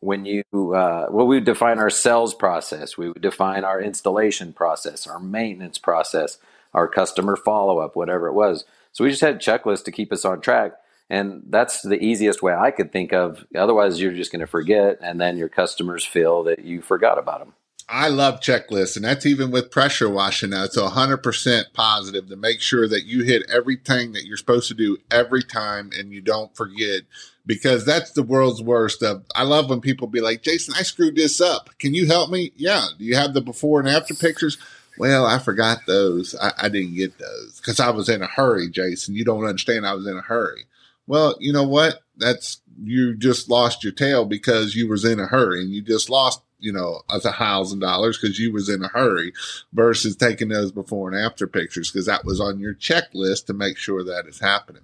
when 0.00 0.24
you 0.26 0.42
uh 0.54 1.06
well 1.10 1.26
we 1.26 1.36
would 1.36 1.44
define 1.44 1.78
our 1.78 1.90
sales 1.90 2.34
process 2.34 2.98
we 2.98 3.08
would 3.08 3.22
define 3.22 3.64
our 3.64 3.80
installation 3.80 4.52
process 4.52 5.06
our 5.06 5.18
maintenance 5.18 5.78
process 5.78 6.38
our 6.74 6.86
customer 6.86 7.36
follow-up 7.36 7.96
whatever 7.96 8.28
it 8.28 8.32
was. 8.32 8.64
So 8.92 9.04
we 9.04 9.10
just 9.10 9.22
had 9.22 9.40
checklists 9.40 9.84
to 9.84 9.92
keep 9.92 10.12
us 10.12 10.24
on 10.24 10.40
track 10.40 10.72
and 11.08 11.42
that's 11.48 11.82
the 11.82 12.02
easiest 12.02 12.42
way 12.42 12.54
i 12.54 12.70
could 12.70 12.92
think 12.92 13.12
of. 13.12 13.46
Otherwise 13.54 14.00
you're 14.00 14.12
just 14.12 14.30
going 14.30 14.40
to 14.40 14.46
forget 14.46 14.98
and 15.00 15.20
then 15.20 15.36
your 15.36 15.48
customers 15.48 16.04
feel 16.04 16.42
that 16.44 16.64
you 16.64 16.82
forgot 16.82 17.18
about 17.18 17.40
them 17.40 17.54
I 17.90 18.06
love 18.06 18.40
checklists, 18.40 18.94
and 18.94 19.04
that's 19.04 19.26
even 19.26 19.50
with 19.50 19.72
pressure 19.72 20.08
washing 20.08 20.50
now. 20.50 20.62
It's 20.62 20.78
100% 20.78 21.64
positive 21.74 22.28
to 22.28 22.36
make 22.36 22.60
sure 22.60 22.86
that 22.86 23.04
you 23.04 23.24
hit 23.24 23.50
everything 23.50 24.12
that 24.12 24.24
you're 24.24 24.36
supposed 24.36 24.68
to 24.68 24.74
do 24.74 24.98
every 25.10 25.42
time 25.42 25.90
and 25.98 26.12
you 26.12 26.20
don't 26.20 26.54
forget 26.56 27.02
because 27.46 27.84
that's 27.84 28.12
the 28.12 28.22
world's 28.22 28.62
worst 28.62 29.02
of 29.02 29.24
I 29.34 29.42
love 29.42 29.68
when 29.68 29.80
people 29.80 30.06
be 30.06 30.20
like, 30.20 30.42
Jason, 30.42 30.74
I 30.78 30.82
screwed 30.82 31.16
this 31.16 31.40
up. 31.40 31.70
Can 31.80 31.92
you 31.92 32.06
help 32.06 32.30
me? 32.30 32.52
Yeah. 32.54 32.86
Do 32.96 33.04
you 33.04 33.16
have 33.16 33.34
the 33.34 33.40
before 33.40 33.80
and 33.80 33.88
after 33.88 34.14
pictures? 34.14 34.56
Well, 34.96 35.26
I 35.26 35.40
forgot 35.40 35.78
those. 35.88 36.36
I, 36.40 36.52
I 36.58 36.68
didn't 36.68 36.94
get 36.94 37.18
those 37.18 37.60
because 37.60 37.80
I 37.80 37.90
was 37.90 38.08
in 38.08 38.22
a 38.22 38.26
hurry, 38.26 38.68
Jason. 38.68 39.16
You 39.16 39.24
don't 39.24 39.44
understand. 39.44 39.84
I 39.84 39.94
was 39.94 40.06
in 40.06 40.16
a 40.16 40.22
hurry. 40.22 40.66
Well, 41.08 41.34
you 41.40 41.52
know 41.52 41.64
what? 41.64 42.02
That's 42.16 42.60
you 42.80 43.16
just 43.16 43.50
lost 43.50 43.82
your 43.82 43.92
tail 43.92 44.24
because 44.24 44.76
you 44.76 44.88
was 44.88 45.04
in 45.04 45.18
a 45.18 45.26
hurry 45.26 45.62
and 45.62 45.70
you 45.70 45.82
just 45.82 46.08
lost 46.08 46.42
you 46.60 46.72
know, 46.72 47.02
as 47.12 47.24
a 47.24 47.32
thousand 47.32 47.80
dollars 47.80 48.18
because 48.18 48.38
you 48.38 48.52
was 48.52 48.68
in 48.68 48.82
a 48.82 48.88
hurry 48.88 49.32
versus 49.72 50.16
taking 50.16 50.48
those 50.48 50.72
before 50.72 51.10
and 51.10 51.18
after 51.18 51.46
pictures 51.46 51.90
because 51.90 52.06
that 52.06 52.24
was 52.24 52.40
on 52.40 52.58
your 52.58 52.74
checklist 52.74 53.46
to 53.46 53.52
make 53.52 53.76
sure 53.76 54.04
that 54.04 54.26
is 54.26 54.40
happening. 54.40 54.82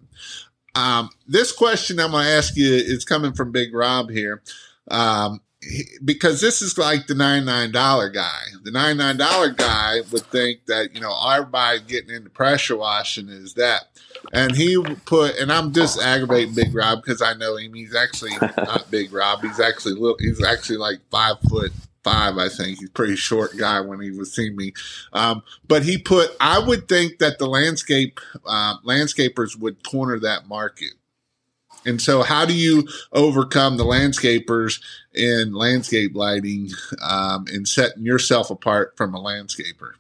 Um, 0.75 1.11
this 1.27 1.53
question 1.53 1.99
I'm 1.99 2.11
going 2.11 2.25
to 2.25 2.31
ask 2.31 2.57
you 2.57 2.75
is 2.75 3.05
coming 3.05 3.33
from 3.33 3.53
Big 3.53 3.75
Rob 3.75 4.11
here. 4.11 4.43
Um, 4.89 5.41
because 6.05 6.41
this 6.41 6.63
is 6.63 6.79
like 6.79 7.07
the 7.07 7.15
$99 7.15 7.73
guy. 8.15 8.41
The 8.63 8.71
$99 8.71 9.57
guy 9.57 10.01
would 10.13 10.27
think 10.27 10.67
that, 10.67 10.95
you 10.95 11.01
know, 11.01 11.15
everybody 11.29 11.81
getting 11.81 12.15
into 12.15 12.31
pressure 12.31 12.77
washing 12.77 13.29
is 13.29 13.55
that. 13.55 13.87
And 14.33 14.55
he 14.55 14.83
put, 15.05 15.37
and 15.37 15.53
I'm 15.53 15.73
just 15.73 16.01
aggravating 16.01 16.55
Big 16.55 16.75
Rob 16.75 17.03
because 17.03 17.23
I 17.23 17.35
know 17.35 17.57
him. 17.57 17.75
He's 17.75 17.95
actually 17.95 18.33
not 18.57 18.91
Big 18.91 19.13
Rob. 19.13 19.43
He's 19.43 19.61
actually 19.61 19.95
little, 19.95 20.17
he's 20.19 20.45
actually 20.45 20.79
like 20.79 20.99
five 21.11 21.37
foot 21.49 21.73
five, 22.07 22.39
I 22.39 22.49
think. 22.49 22.79
He's 22.79 22.89
pretty 22.91 23.17
short 23.17 23.57
guy 23.57 23.81
when 23.81 24.01
he 24.01 24.13
was 24.13 24.33
seeing 24.33 24.55
me. 24.55 24.73
Um, 25.13 25.43
but 25.67 25.83
he 25.83 25.99
put, 25.99 26.31
I 26.41 26.61
would 26.61 26.89
think 26.89 27.19
that 27.19 27.39
the 27.39 27.49
landscape, 27.49 28.21
uh, 28.47 28.77
landscapers 28.87 29.59
would 29.59 29.83
corner 29.83 30.21
that 30.21 30.47
market. 30.47 30.93
And 31.85 32.01
so, 32.01 32.23
how 32.23 32.45
do 32.45 32.55
you 32.55 32.89
overcome 33.13 33.77
the 33.77 33.85
landscapers 33.85 34.81
in 35.15 35.53
landscape 35.53 36.17
lighting 36.17 36.71
um, 37.01 37.47
and 37.53 37.67
setting 37.67 38.05
yourself 38.05 38.51
apart 38.51 38.97
from 38.97 39.15
a 39.15 39.21
landscaper? 39.21 39.93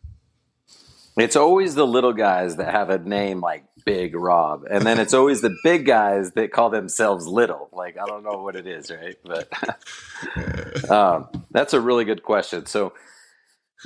It's 1.16 1.36
always 1.36 1.74
the 1.74 1.86
little 1.86 2.12
guys 2.12 2.56
that 2.56 2.72
have 2.72 2.90
a 2.90 2.98
name 2.98 3.40
like 3.40 3.64
Big 3.86 4.16
Rob, 4.16 4.64
and 4.68 4.84
then 4.84 4.98
it's 5.00 5.14
always 5.14 5.40
the 5.42 5.56
big 5.64 5.86
guys 5.86 6.32
that 6.32 6.52
call 6.52 6.70
themselves 6.70 7.26
little. 7.28 7.70
Like 7.72 7.96
I 7.96 8.04
don't 8.04 8.24
know 8.24 8.42
what 8.42 8.56
it 8.56 8.66
is, 8.66 8.90
right? 8.90 9.16
But 9.24 10.90
um, 10.90 11.28
that's 11.52 11.72
a 11.72 11.80
really 11.80 12.04
good 12.04 12.24
question. 12.24 12.66
So, 12.66 12.92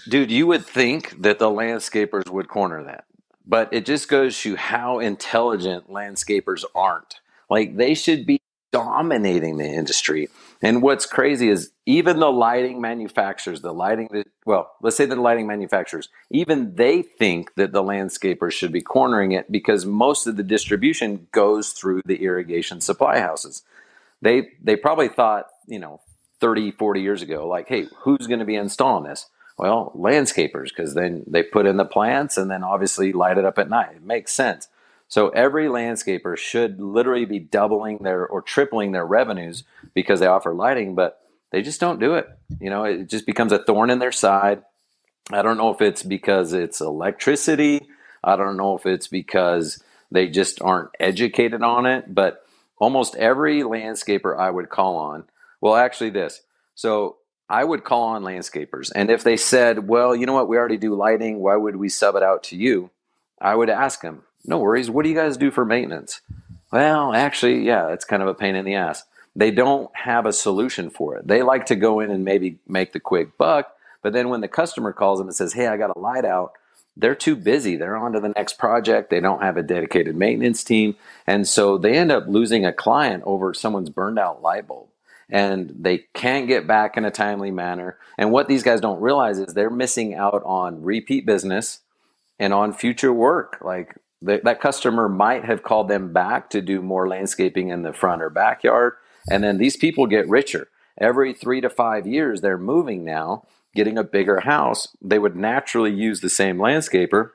dude, 0.08 0.32
you 0.32 0.46
would 0.48 0.66
think 0.66 1.20
that 1.22 1.38
the 1.38 1.50
landscapers 1.50 2.30
would 2.30 2.48
corner 2.48 2.82
that, 2.84 3.04
but 3.46 3.72
it 3.72 3.86
just 3.86 4.08
goes 4.08 4.40
to 4.40 4.56
how 4.56 5.00
intelligent 5.00 5.90
landscapers 5.90 6.64
aren't. 6.74 7.20
Like 7.50 7.76
they 7.76 7.94
should 7.94 8.26
be 8.26 8.40
dominating 8.72 9.58
the 9.58 9.68
industry. 9.68 10.30
And 10.62 10.82
what's 10.82 11.06
crazy 11.06 11.48
is 11.48 11.72
even 11.86 12.18
the 12.18 12.30
lighting 12.30 12.80
manufacturers, 12.80 13.62
the 13.62 13.72
lighting 13.72 14.08
that 14.12 14.26
well, 14.44 14.72
let's 14.82 14.96
say 14.96 15.06
the 15.06 15.16
lighting 15.16 15.46
manufacturers, 15.46 16.08
even 16.30 16.74
they 16.74 17.02
think 17.02 17.54
that 17.54 17.72
the 17.72 17.82
landscapers 17.82 18.52
should 18.52 18.72
be 18.72 18.82
cornering 18.82 19.32
it 19.32 19.50
because 19.50 19.86
most 19.86 20.26
of 20.26 20.36
the 20.36 20.42
distribution 20.42 21.28
goes 21.32 21.70
through 21.70 22.02
the 22.04 22.22
irrigation 22.22 22.80
supply 22.80 23.20
houses. 23.20 23.62
They 24.20 24.50
they 24.62 24.76
probably 24.76 25.08
thought, 25.08 25.46
you 25.66 25.78
know, 25.78 26.00
30, 26.40 26.72
40 26.72 27.00
years 27.00 27.22
ago, 27.22 27.46
like, 27.46 27.68
hey, 27.68 27.86
who's 28.00 28.26
going 28.26 28.40
to 28.40 28.46
be 28.46 28.56
installing 28.56 29.04
this? 29.04 29.28
Well, 29.56 29.92
landscapers, 29.94 30.70
because 30.70 30.94
then 30.94 31.22
they 31.26 31.42
put 31.42 31.66
in 31.66 31.76
the 31.76 31.84
plants 31.84 32.38
and 32.38 32.50
then 32.50 32.64
obviously 32.64 33.12
light 33.12 33.36
it 33.36 33.44
up 33.44 33.58
at 33.58 33.68
night. 33.68 33.96
It 33.96 34.02
makes 34.02 34.32
sense. 34.32 34.68
So 35.10 35.28
every 35.30 35.66
landscaper 35.66 36.36
should 36.36 36.80
literally 36.80 37.24
be 37.24 37.40
doubling 37.40 37.98
their 37.98 38.26
or 38.26 38.40
tripling 38.40 38.92
their 38.92 39.04
revenues 39.04 39.64
because 39.92 40.20
they 40.20 40.26
offer 40.26 40.54
lighting, 40.54 40.94
but 40.94 41.20
they 41.50 41.62
just 41.62 41.80
don't 41.80 41.98
do 41.98 42.14
it. 42.14 42.28
You 42.60 42.70
know, 42.70 42.84
it 42.84 43.08
just 43.08 43.26
becomes 43.26 43.50
a 43.50 43.58
thorn 43.58 43.90
in 43.90 43.98
their 43.98 44.12
side. 44.12 44.62
I 45.32 45.42
don't 45.42 45.58
know 45.58 45.70
if 45.70 45.80
it's 45.80 46.04
because 46.04 46.52
it's 46.52 46.80
electricity. 46.80 47.88
I 48.22 48.36
don't 48.36 48.56
know 48.56 48.76
if 48.76 48.86
it's 48.86 49.08
because 49.08 49.82
they 50.12 50.28
just 50.28 50.62
aren't 50.62 50.90
educated 51.00 51.62
on 51.62 51.86
it, 51.86 52.14
but 52.14 52.46
almost 52.78 53.16
every 53.16 53.62
landscaper 53.62 54.38
I 54.38 54.50
would 54.50 54.70
call 54.70 54.96
on, 54.96 55.24
well, 55.60 55.74
actually, 55.74 56.10
this. 56.10 56.40
So 56.76 57.16
I 57.48 57.64
would 57.64 57.82
call 57.82 58.04
on 58.04 58.22
landscapers. 58.22 58.92
And 58.94 59.10
if 59.10 59.24
they 59.24 59.36
said, 59.36 59.88
well, 59.88 60.14
you 60.14 60.24
know 60.24 60.34
what, 60.34 60.48
we 60.48 60.56
already 60.56 60.76
do 60.76 60.94
lighting, 60.94 61.40
why 61.40 61.56
would 61.56 61.76
we 61.76 61.88
sub 61.88 62.14
it 62.14 62.22
out 62.22 62.44
to 62.44 62.56
you? 62.56 62.90
I 63.40 63.56
would 63.56 63.70
ask 63.70 64.02
them, 64.02 64.22
no 64.44 64.58
worries. 64.58 64.90
What 64.90 65.02
do 65.02 65.08
you 65.08 65.14
guys 65.14 65.36
do 65.36 65.50
for 65.50 65.64
maintenance? 65.64 66.20
Well, 66.72 67.12
actually, 67.12 67.64
yeah, 67.64 67.88
it's 67.88 68.04
kind 68.04 68.22
of 68.22 68.28
a 68.28 68.34
pain 68.34 68.54
in 68.54 68.64
the 68.64 68.74
ass. 68.74 69.04
They 69.34 69.50
don't 69.50 69.90
have 69.94 70.26
a 70.26 70.32
solution 70.32 70.90
for 70.90 71.16
it. 71.16 71.26
They 71.26 71.42
like 71.42 71.66
to 71.66 71.76
go 71.76 72.00
in 72.00 72.10
and 72.10 72.24
maybe 72.24 72.58
make 72.66 72.92
the 72.92 73.00
quick 73.00 73.36
buck, 73.38 73.74
but 74.02 74.12
then 74.12 74.28
when 74.28 74.40
the 74.40 74.48
customer 74.48 74.92
calls 74.92 75.18
them 75.18 75.28
and 75.28 75.36
says, 75.36 75.52
"Hey, 75.52 75.66
I 75.66 75.76
got 75.76 75.96
a 75.96 75.98
light 75.98 76.24
out," 76.24 76.52
they're 76.96 77.14
too 77.14 77.36
busy. 77.36 77.76
They're 77.76 77.96
on 77.96 78.12
to 78.12 78.20
the 78.20 78.30
next 78.30 78.58
project. 78.58 79.10
They 79.10 79.20
don't 79.20 79.42
have 79.42 79.56
a 79.56 79.62
dedicated 79.62 80.16
maintenance 80.16 80.64
team, 80.64 80.96
and 81.26 81.46
so 81.46 81.78
they 81.78 81.96
end 81.96 82.10
up 82.10 82.24
losing 82.26 82.64
a 82.64 82.72
client 82.72 83.22
over 83.24 83.54
someone's 83.54 83.90
burned 83.90 84.18
out 84.18 84.42
light 84.42 84.66
bulb 84.66 84.88
and 85.30 85.72
they 85.78 85.98
can't 86.12 86.48
get 86.48 86.66
back 86.66 86.96
in 86.96 87.04
a 87.04 87.10
timely 87.10 87.50
manner. 87.50 87.96
And 88.18 88.32
what 88.32 88.48
these 88.48 88.62
guys 88.62 88.80
don't 88.80 89.00
realize 89.00 89.38
is 89.38 89.54
they're 89.54 89.70
missing 89.70 90.14
out 90.14 90.42
on 90.44 90.82
repeat 90.82 91.24
business 91.24 91.80
and 92.38 92.52
on 92.52 92.72
future 92.72 93.12
work. 93.12 93.58
Like 93.60 93.94
the, 94.22 94.40
that 94.44 94.60
customer 94.60 95.08
might 95.08 95.44
have 95.44 95.62
called 95.62 95.88
them 95.88 96.12
back 96.12 96.50
to 96.50 96.60
do 96.60 96.82
more 96.82 97.08
landscaping 97.08 97.68
in 97.68 97.82
the 97.82 97.92
front 97.92 98.22
or 98.22 98.30
backyard. 98.30 98.94
And 99.30 99.42
then 99.42 99.58
these 99.58 99.76
people 99.76 100.06
get 100.06 100.28
richer. 100.28 100.68
Every 100.98 101.32
three 101.32 101.60
to 101.60 101.70
five 101.70 102.06
years, 102.06 102.40
they're 102.40 102.58
moving 102.58 103.04
now, 103.04 103.46
getting 103.74 103.96
a 103.96 104.04
bigger 104.04 104.40
house. 104.40 104.88
They 105.00 105.18
would 105.18 105.36
naturally 105.36 105.92
use 105.92 106.20
the 106.20 106.28
same 106.28 106.58
landscaper, 106.58 107.30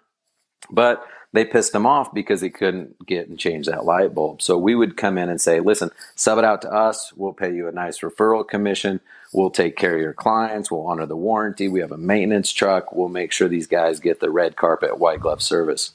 but 0.70 1.06
they 1.34 1.44
pissed 1.44 1.74
them 1.74 1.86
off 1.86 2.14
because 2.14 2.42
they 2.42 2.50
couldn't 2.50 3.06
get 3.06 3.28
and 3.28 3.38
change 3.38 3.66
that 3.66 3.84
light 3.84 4.14
bulb. 4.14 4.42
So 4.42 4.58
we 4.58 4.74
would 4.74 4.96
come 4.96 5.18
in 5.18 5.30
and 5.30 5.42
say, 5.42 5.60
listen, 5.60 5.92
sub 6.16 6.38
it 6.38 6.46
out 6.46 6.62
to 6.62 6.72
us. 6.72 7.12
We'll 7.16 7.34
pay 7.34 7.54
you 7.54 7.68
a 7.68 7.74
nice 7.74 8.00
referral 8.00 8.48
commission. 8.48 9.02
We'll 9.34 9.50
take 9.50 9.76
care 9.76 9.96
of 9.96 10.02
your 10.02 10.14
clients. 10.14 10.72
We'll 10.72 10.88
honor 10.88 11.06
the 11.06 11.18
warranty. 11.18 11.68
We 11.68 11.82
have 11.82 11.92
a 11.92 11.98
maintenance 11.98 12.54
truck. 12.54 12.94
We'll 12.94 13.10
make 13.10 13.34
sure 13.34 13.50
these 13.50 13.68
guys 13.68 14.00
get 14.00 14.22
the 14.22 14.32
red 14.32 14.56
carpet 14.56 14.98
white 14.98 15.20
glove 15.20 15.42
service. 15.42 15.92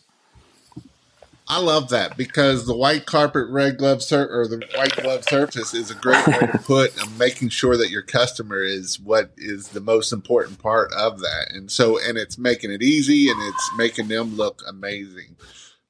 I 1.50 1.58
love 1.58 1.88
that 1.88 2.16
because 2.16 2.64
the 2.64 2.76
white 2.76 3.06
carpet, 3.06 3.48
red 3.48 3.76
glove 3.76 4.04
sur- 4.04 4.28
or 4.30 4.46
the 4.46 4.64
white 4.76 4.94
glove 4.94 5.24
surface 5.24 5.74
is 5.74 5.90
a 5.90 5.96
great 5.96 6.24
way 6.24 6.38
to 6.38 6.58
put 6.58 6.92
making 7.18 7.48
sure 7.48 7.76
that 7.76 7.90
your 7.90 8.02
customer 8.02 8.62
is 8.62 9.00
what 9.00 9.32
is 9.36 9.70
the 9.70 9.80
most 9.80 10.12
important 10.12 10.60
part 10.60 10.92
of 10.92 11.18
that. 11.18 11.48
And 11.50 11.68
so, 11.68 11.98
and 11.98 12.16
it's 12.16 12.38
making 12.38 12.70
it 12.70 12.82
easy 12.82 13.28
and 13.28 13.42
it's 13.42 13.70
making 13.76 14.06
them 14.06 14.36
look 14.36 14.62
amazing. 14.68 15.34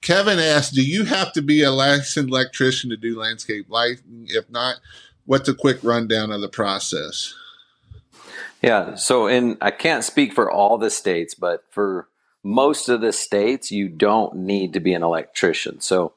Kevin 0.01 0.38
asked, 0.38 0.73
"Do 0.73 0.83
you 0.83 1.05
have 1.05 1.31
to 1.35 1.42
be 1.42 1.62
a 1.62 1.70
licensed 1.70 2.16
electrician 2.16 2.88
to 2.88 2.96
do 2.96 3.20
landscape 3.20 3.66
lighting? 3.68 4.29
If 4.29 4.49
not, 4.49 4.77
what's 5.27 5.51
a 5.51 5.55
quick 5.55 5.81
rundown 5.83 6.33
of 6.33 6.40
the 6.40 6.49
process?" 6.49 7.35
Yeah, 8.62 8.94
so 8.94 9.27
in 9.27 9.59
I 9.61 9.73
can't 9.73 10.05
speak 10.05 10.33
for 10.33 10.51
all 10.51 10.79
the 10.79 10.88
states, 10.88 11.35
but 11.35 11.64
for 11.68 12.09
most 12.42 12.88
of 12.88 13.00
the 13.00 13.12
states, 13.12 13.70
you 13.70 13.88
don't 13.88 14.37
need 14.37 14.72
to 14.72 14.81
be 14.81 14.94
an 14.94 15.03
electrician. 15.03 15.81
So 15.81 16.12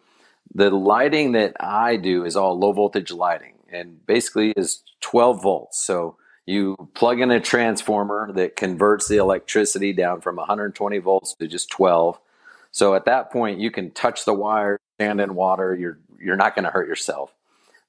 the 0.54 0.70
lighting 0.70 1.34
that 1.34 1.56
I 1.60 1.98
do 1.98 2.26
is 2.26 2.36
all 2.36 2.58
low 2.58 2.72
voltage 2.72 3.12
lighting 3.12 3.56
and 3.72 4.06
basically 4.06 4.52
is 4.56 4.84
12 5.02 5.42
volts. 5.42 5.84
So 5.84 6.18
you 6.46 6.90
plug 6.94 7.20
in 7.20 7.32
a 7.32 7.40
transformer 7.40 8.32
that 8.34 8.56
converts 8.56 9.08
the 9.08 9.18
electricity 9.18 9.94
down 9.94 10.22
from 10.22 10.36
120 10.36 10.98
volts 11.00 11.36
to 11.36 11.48
just 11.48 11.70
12. 11.72 12.20
So 12.72 12.96
at 12.96 13.06
that 13.06 13.32
point, 13.32 13.60
you 13.60 13.72
can 13.72 13.92
touch 13.92 14.26
the 14.26 14.34
wire, 14.34 14.80
stand 14.96 15.22
in 15.22 15.36
water. 15.36 15.76
You're 15.76 16.00
you're 16.20 16.38
not 16.38 16.56
going 16.56 16.64
to 16.64 16.72
hurt 16.72 16.88
yourself. 16.88 17.34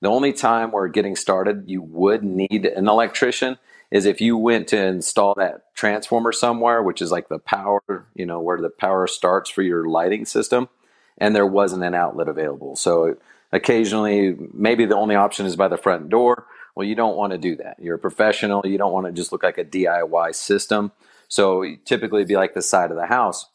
The 0.01 0.09
only 0.11 0.33
time 0.33 0.73
we're 0.73 0.88
getting 0.88 1.16
started, 1.16 1.64
you 1.66 1.81
would 1.81 2.25
need 2.25 2.66
an 2.66 2.88
electrician 2.88 3.59
is 3.94 4.07
if 4.07 4.20
you 4.20 4.37
went 4.37 4.66
to 4.66 4.87
install 4.87 5.35
that 5.37 5.72
transformer 5.72 6.33
somewhere, 6.33 6.83
which 6.83 7.00
is 7.00 7.12
like 7.12 7.28
the 7.28 7.38
power, 7.38 7.80
you 8.16 8.26
know, 8.26 8.40
where 8.40 8.61
the 8.61 8.68
power 8.68 9.07
starts 9.07 9.48
for 9.48 9.62
your 9.62 9.88
lighting 9.88 10.26
system, 10.26 10.68
and 11.16 11.35
there 11.35 11.46
wasn't 11.46 11.85
an 11.85 11.94
outlet 11.94 12.28
available. 12.28 12.74
So 12.74 13.16
occasionally, 13.52 14.37
maybe 14.52 14.85
the 14.85 14.96
only 14.96 15.14
option 15.14 15.46
is 15.46 15.54
by 15.54 15.68
the 15.68 15.78
front 15.78 16.09
door. 16.09 16.44
Well, 16.74 16.85
you 16.85 16.96
don't 16.96 17.16
want 17.16 17.35
to 17.35 17.38
do 17.38 17.54
that. 17.59 17.76
You're 17.78 17.94
a 17.94 18.00
professional. 18.00 18.62
You 18.64 18.78
don't 18.78 18.92
want 18.92 19.07
to 19.07 19.12
just 19.12 19.30
look 19.30 19.44
like 19.44 19.59
a 19.59 19.64
DIY 19.64 20.35
system. 20.35 20.90
So 21.28 21.64
typically 21.85 22.24
be 22.24 22.35
like 22.35 22.54
the 22.54 22.62
side 22.62 22.90
of 22.90 22.96
the 22.96 23.07
house. 23.07 23.46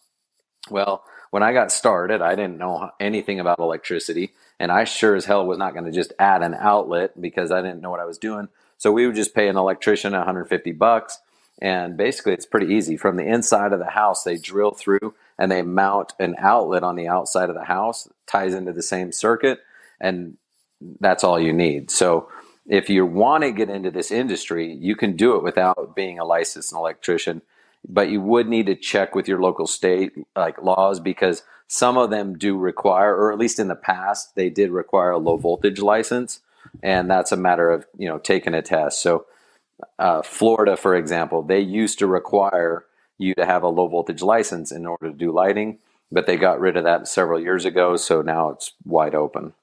Well, 0.71 1.03
when 1.31 1.43
I 1.43 1.51
got 1.51 1.69
started, 1.69 2.21
I 2.21 2.35
didn't 2.35 2.57
know 2.57 2.91
anything 2.97 3.41
about 3.41 3.59
electricity, 3.59 4.31
and 4.57 4.71
I 4.71 4.85
sure 4.85 5.17
as 5.17 5.25
hell 5.25 5.45
was 5.45 5.57
not 5.57 5.73
going 5.73 5.85
to 5.85 5.91
just 5.91 6.13
add 6.17 6.43
an 6.43 6.53
outlet 6.53 7.19
because 7.19 7.51
I 7.51 7.61
didn't 7.61 7.81
know 7.81 7.89
what 7.89 7.99
I 7.99 8.05
was 8.05 8.17
doing. 8.17 8.47
So 8.79 8.91
we 8.93 9.05
would 9.05 9.15
just 9.15 9.35
pay 9.35 9.47
an 9.47 9.57
electrician 9.57 10.13
150 10.13 10.71
bucks. 10.71 11.19
And 11.61 11.97
basically, 11.97 12.33
it's 12.33 12.45
pretty 12.45 12.73
easy. 12.73 12.95
From 12.95 13.17
the 13.17 13.27
inside 13.27 13.73
of 13.73 13.79
the 13.79 13.91
house, 13.91 14.23
they 14.23 14.37
drill 14.37 14.71
through 14.71 15.13
and 15.37 15.51
they 15.51 15.61
mount 15.61 16.13
an 16.17 16.35
outlet 16.39 16.83
on 16.83 16.95
the 16.95 17.07
outside 17.07 17.49
of 17.49 17.55
the 17.55 17.65
house, 17.65 18.07
ties 18.25 18.53
into 18.53 18.71
the 18.71 18.81
same 18.81 19.11
circuit, 19.11 19.59
and 19.99 20.37
that's 21.01 21.23
all 21.23 21.39
you 21.39 21.51
need. 21.51 21.91
So, 21.91 22.29
if 22.65 22.89
you 22.89 23.05
want 23.05 23.43
to 23.43 23.51
get 23.51 23.69
into 23.69 23.91
this 23.91 24.11
industry, 24.11 24.71
you 24.71 24.95
can 24.95 25.15
do 25.15 25.35
it 25.35 25.43
without 25.43 25.95
being 25.95 26.19
a 26.19 26.23
licensed 26.23 26.71
electrician, 26.71 27.41
but 27.87 28.09
you 28.09 28.21
would 28.21 28.47
need 28.47 28.67
to 28.67 28.75
check 28.75 29.15
with 29.15 29.27
your 29.27 29.41
local 29.41 29.65
state 29.65 30.13
like 30.35 30.61
laws 30.61 30.99
because 30.99 31.41
some 31.67 31.97
of 31.97 32.11
them 32.11 32.37
do 32.37 32.55
require, 32.57 33.15
or 33.15 33.31
at 33.31 33.39
least 33.39 33.59
in 33.59 33.69
the 33.69 33.75
past, 33.75 34.35
they 34.35 34.51
did 34.51 34.69
require 34.69 35.09
a 35.11 35.17
low 35.17 35.35
voltage 35.35 35.79
license 35.79 36.41
and 36.83 37.09
that's 37.09 37.31
a 37.31 37.37
matter 37.37 37.69
of 37.69 37.85
you 37.97 38.07
know 38.07 38.17
taking 38.17 38.53
a 38.53 38.61
test. 38.61 39.01
So 39.01 39.25
uh, 39.97 40.21
Florida, 40.21 40.75
for 40.75 40.95
example, 40.95 41.41
they 41.41 41.59
used 41.59 41.99
to 41.99 42.07
require 42.07 42.85
you 43.17 43.33
to 43.35 43.45
have 43.45 43.63
a 43.63 43.67
low 43.67 43.87
voltage 43.87 44.21
license 44.21 44.71
in 44.71 44.85
order 44.85 45.09
to 45.09 45.17
do 45.17 45.31
lighting, 45.31 45.79
but 46.11 46.25
they 46.25 46.37
got 46.37 46.59
rid 46.59 46.77
of 46.77 46.83
that 46.85 47.07
several 47.07 47.39
years 47.39 47.65
ago. 47.65 47.97
So 47.97 48.21
now 48.21 48.49
it's 48.49 48.73
wide 48.85 49.15
open. 49.15 49.53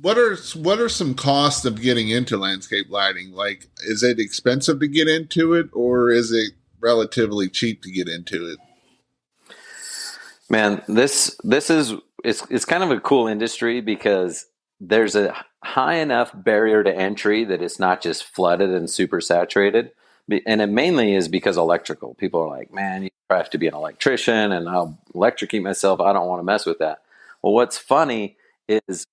What 0.00 0.18
are 0.18 0.36
what 0.54 0.78
are 0.78 0.90
some 0.90 1.14
costs 1.14 1.64
of 1.64 1.80
getting 1.80 2.10
into 2.10 2.36
landscape 2.36 2.90
lighting? 2.90 3.32
Like, 3.32 3.68
is 3.86 4.02
it 4.02 4.18
expensive 4.18 4.80
to 4.80 4.88
get 4.88 5.08
into 5.08 5.54
it, 5.54 5.68
or 5.72 6.10
is 6.10 6.32
it 6.32 6.52
relatively 6.80 7.48
cheap 7.48 7.82
to 7.82 7.90
get 7.90 8.08
into 8.08 8.46
it? 8.46 8.58
Man, 10.50 10.82
this 10.86 11.34
this 11.42 11.70
is 11.70 11.94
it's 12.22 12.46
it's 12.50 12.66
kind 12.66 12.82
of 12.82 12.90
a 12.90 13.00
cool 13.00 13.26
industry 13.26 13.80
because 13.80 14.46
there's 14.80 15.16
a 15.16 15.34
high 15.62 15.96
enough 15.96 16.30
barrier 16.34 16.82
to 16.82 16.94
entry 16.94 17.44
that 17.44 17.62
it's 17.62 17.78
not 17.78 18.02
just 18.02 18.24
flooded 18.24 18.70
and 18.70 18.90
super 18.90 19.20
saturated. 19.20 19.92
And 20.44 20.60
it 20.60 20.68
mainly 20.68 21.14
is 21.14 21.28
because 21.28 21.56
electrical. 21.56 22.14
People 22.14 22.40
are 22.40 22.48
like, 22.48 22.72
man, 22.72 23.04
you 23.04 23.10
have 23.30 23.50
to 23.50 23.58
be 23.58 23.68
an 23.68 23.74
electrician 23.74 24.52
and 24.52 24.68
I'll 24.68 24.98
electrocute 25.14 25.62
myself. 25.62 26.00
I 26.00 26.12
don't 26.12 26.26
want 26.26 26.40
to 26.40 26.44
mess 26.44 26.66
with 26.66 26.78
that. 26.78 27.02
Well, 27.42 27.52
what's 27.52 27.78
funny 27.78 28.36
is 28.68 29.06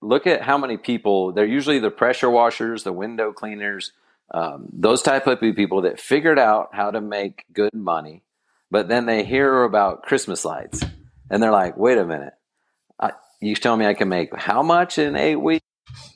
look 0.00 0.26
at 0.26 0.42
how 0.42 0.56
many 0.56 0.76
people, 0.78 1.32
they're 1.32 1.44
usually 1.44 1.78
the 1.78 1.90
pressure 1.90 2.30
washers, 2.30 2.84
the 2.84 2.92
window 2.92 3.32
cleaners, 3.32 3.92
um, 4.30 4.68
those 4.72 5.02
type 5.02 5.26
of 5.26 5.40
people 5.40 5.82
that 5.82 6.00
figured 6.00 6.38
out 6.38 6.70
how 6.72 6.90
to 6.90 7.00
make 7.00 7.44
good 7.52 7.74
money, 7.74 8.22
but 8.70 8.88
then 8.88 9.06
they 9.06 9.24
hear 9.24 9.62
about 9.62 10.02
Christmas 10.02 10.44
lights 10.44 10.82
and 11.30 11.42
they're 11.42 11.52
like, 11.52 11.76
wait 11.76 11.98
a 11.98 12.04
minute, 12.04 12.34
you 13.40 13.54
tell 13.54 13.76
me 13.76 13.86
I 13.86 13.94
can 13.94 14.08
make 14.08 14.34
how 14.34 14.62
much 14.62 14.98
in 14.98 15.16
eight 15.16 15.36
weeks? 15.36 15.64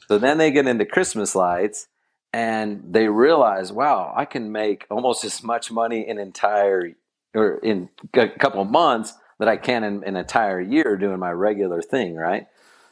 So 0.09 0.19
then 0.19 0.39
they 0.39 0.51
get 0.51 0.67
into 0.67 0.85
Christmas 0.85 1.35
lights 1.35 1.87
and 2.33 2.83
they 2.89 3.09
realize, 3.09 3.73
wow, 3.73 4.13
I 4.17 4.25
can 4.25 4.53
make 4.53 4.87
almost 4.91 5.25
as 5.25 5.43
much 5.43 5.71
money 5.71 6.07
in 6.07 6.19
entire 6.19 6.93
or 7.35 7.59
in 7.59 7.89
a 8.15 8.29
couple 8.29 8.63
of 8.63 8.71
months 8.71 9.15
that 9.39 9.49
I 9.49 9.57
can 9.57 9.85
in 9.85 10.05
an 10.05 10.17
entire 10.17 10.61
year 10.61 10.97
doing 10.97 11.19
my 11.19 11.31
regular 11.31 11.81
thing, 11.81 12.17
right? 12.17 12.47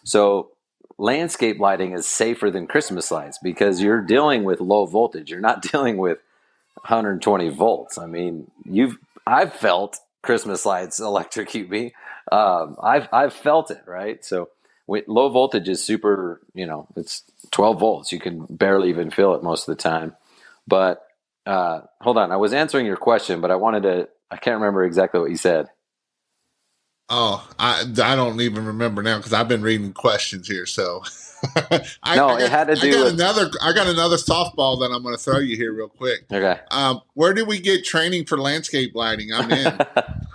So 0.04 0.52
landscape 0.96 1.60
lighting 1.60 1.92
is 1.92 2.06
safer 2.06 2.50
than 2.50 2.66
Christmas 2.66 3.10
lights 3.10 3.38
because 3.42 3.80
you're 3.80 4.00
dealing 4.00 4.44
with 4.44 4.60
low 4.60 4.86
voltage. 4.86 5.30
You're 5.30 5.40
not 5.40 5.62
dealing 5.72 5.98
with 5.98 6.18
120 6.74 7.48
volts. 7.50 7.98
I 7.98 8.06
mean, 8.06 8.50
you've 8.64 8.96
I've 9.26 9.52
felt 9.52 9.98
Christmas 10.22 10.64
lights 10.64 11.00
electrocute 11.00 11.68
me 11.68 11.92
um, 12.30 12.76
I've 12.82 13.08
I've 13.12 13.32
felt 13.32 13.70
it 13.70 13.82
right. 13.86 14.24
So 14.24 14.50
low 14.86 15.28
voltage 15.28 15.68
is 15.68 15.82
super. 15.82 16.40
You 16.54 16.66
know, 16.66 16.88
it's 16.96 17.22
12 17.50 17.80
volts. 17.80 18.12
You 18.12 18.20
can 18.20 18.46
barely 18.48 18.90
even 18.90 19.10
feel 19.10 19.34
it 19.34 19.42
most 19.42 19.68
of 19.68 19.76
the 19.76 19.82
time. 19.82 20.16
But 20.66 21.06
uh, 21.46 21.82
hold 22.00 22.18
on, 22.18 22.32
I 22.32 22.36
was 22.36 22.52
answering 22.52 22.86
your 22.86 22.96
question, 22.96 23.40
but 23.40 23.50
I 23.50 23.56
wanted 23.56 23.82
to. 23.84 24.08
I 24.30 24.36
can't 24.36 24.60
remember 24.60 24.84
exactly 24.84 25.20
what 25.20 25.30
you 25.30 25.36
said. 25.36 25.68
Oh, 27.08 27.48
I 27.58 27.84
I 28.02 28.16
don't 28.16 28.40
even 28.40 28.66
remember 28.66 29.02
now 29.02 29.16
because 29.16 29.32
I've 29.32 29.48
been 29.48 29.62
reading 29.62 29.94
questions 29.94 30.46
here. 30.46 30.66
So 30.66 31.02
I, 32.02 32.16
no, 32.16 32.28
I 32.28 32.32
got, 32.32 32.42
it 32.42 32.50
had 32.50 32.68
to 32.68 32.74
do. 32.74 32.88
I 32.88 32.92
got 32.92 33.04
with... 33.04 33.14
another. 33.14 33.50
I 33.62 33.72
got 33.72 33.86
another 33.86 34.16
softball 34.16 34.80
that 34.80 34.90
I'm 34.92 35.02
going 35.02 35.16
to 35.16 35.22
throw 35.22 35.38
you 35.38 35.56
here 35.56 35.72
real 35.72 35.88
quick. 35.88 36.24
Okay. 36.30 36.60
Um, 36.70 37.00
where 37.14 37.32
did 37.32 37.46
we 37.46 37.60
get 37.60 37.84
training 37.84 38.26
for 38.26 38.36
landscape 38.36 38.94
lighting? 38.94 39.32
I'm 39.32 39.50
in. 39.50 39.78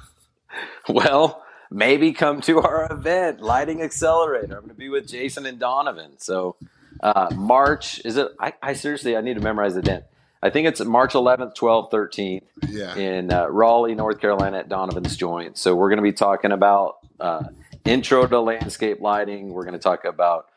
well, 0.90 1.43
maybe 1.74 2.14
come 2.14 2.40
to 2.42 2.62
our 2.62 2.92
event, 2.92 3.42
Lighting 3.42 3.82
Accelerator. 3.82 4.56
I'm 4.56 4.62
going 4.62 4.70
to 4.70 4.76
be 4.76 4.90
with 4.90 5.08
Jason 5.08 5.46
and 5.46 5.60
Donovan. 5.60 6.12
So 6.20 6.56
uh, 7.02 7.30
March 7.36 8.00
is 8.06 8.18
it? 8.18 8.30
I, 8.40 8.54
I, 8.62 8.74
seriously 8.74 9.18
I 9.18 9.22
need 9.22 9.34
to 9.34 9.42
memorize 9.42 9.74
the 9.74 9.82
date. 9.82 10.04
I 10.42 10.50
think 10.50 10.68
it's 10.68 10.84
March 10.84 11.14
11th, 11.14 11.56
12th, 11.56 11.92
13th 11.92 12.42
yeah. 12.70 12.96
in 12.96 13.32
uh, 13.32 13.48
Raleigh, 13.48 13.96
North 13.96 14.20
Carolina 14.20 14.60
at 14.60 14.70
Donovan's 14.70 15.16
Joint. 15.16 15.58
So 15.58 15.74
we're 15.74 15.90
going 15.90 15.98
to 15.98 16.04
be 16.04 16.12
talking 16.12 16.52
about 16.52 16.98
uh, 17.20 17.44
intro 17.86 18.28
to 18.28 18.40
landscape 18.40 19.00
lighting. 19.02 19.54
We're 19.54 19.64
going 19.64 19.74
to 19.74 19.80
talk 19.80 20.06
about 20.06 20.48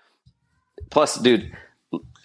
plus, 0.91 1.17
dude. 1.17 1.57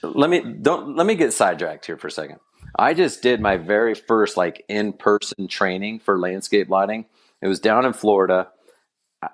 Let 0.03 0.31
me 0.31 0.41
don't 0.41 0.95
let 0.95 1.05
me 1.05 1.13
get 1.13 1.31
sidetracked 1.31 1.85
here 1.85 1.95
for 1.95 2.07
a 2.07 2.11
second. 2.11 2.39
I 2.75 2.95
just 2.95 3.21
did 3.21 3.39
my 3.39 3.57
very 3.57 3.93
first 3.93 4.35
like 4.35 4.65
in 4.67 4.93
person 4.93 5.47
training 5.47 5.99
for 5.99 6.17
landscape 6.17 6.69
lighting. 6.69 7.05
It 7.39 7.47
was 7.47 7.59
down 7.59 7.85
in 7.85 7.93
Florida 7.93 8.47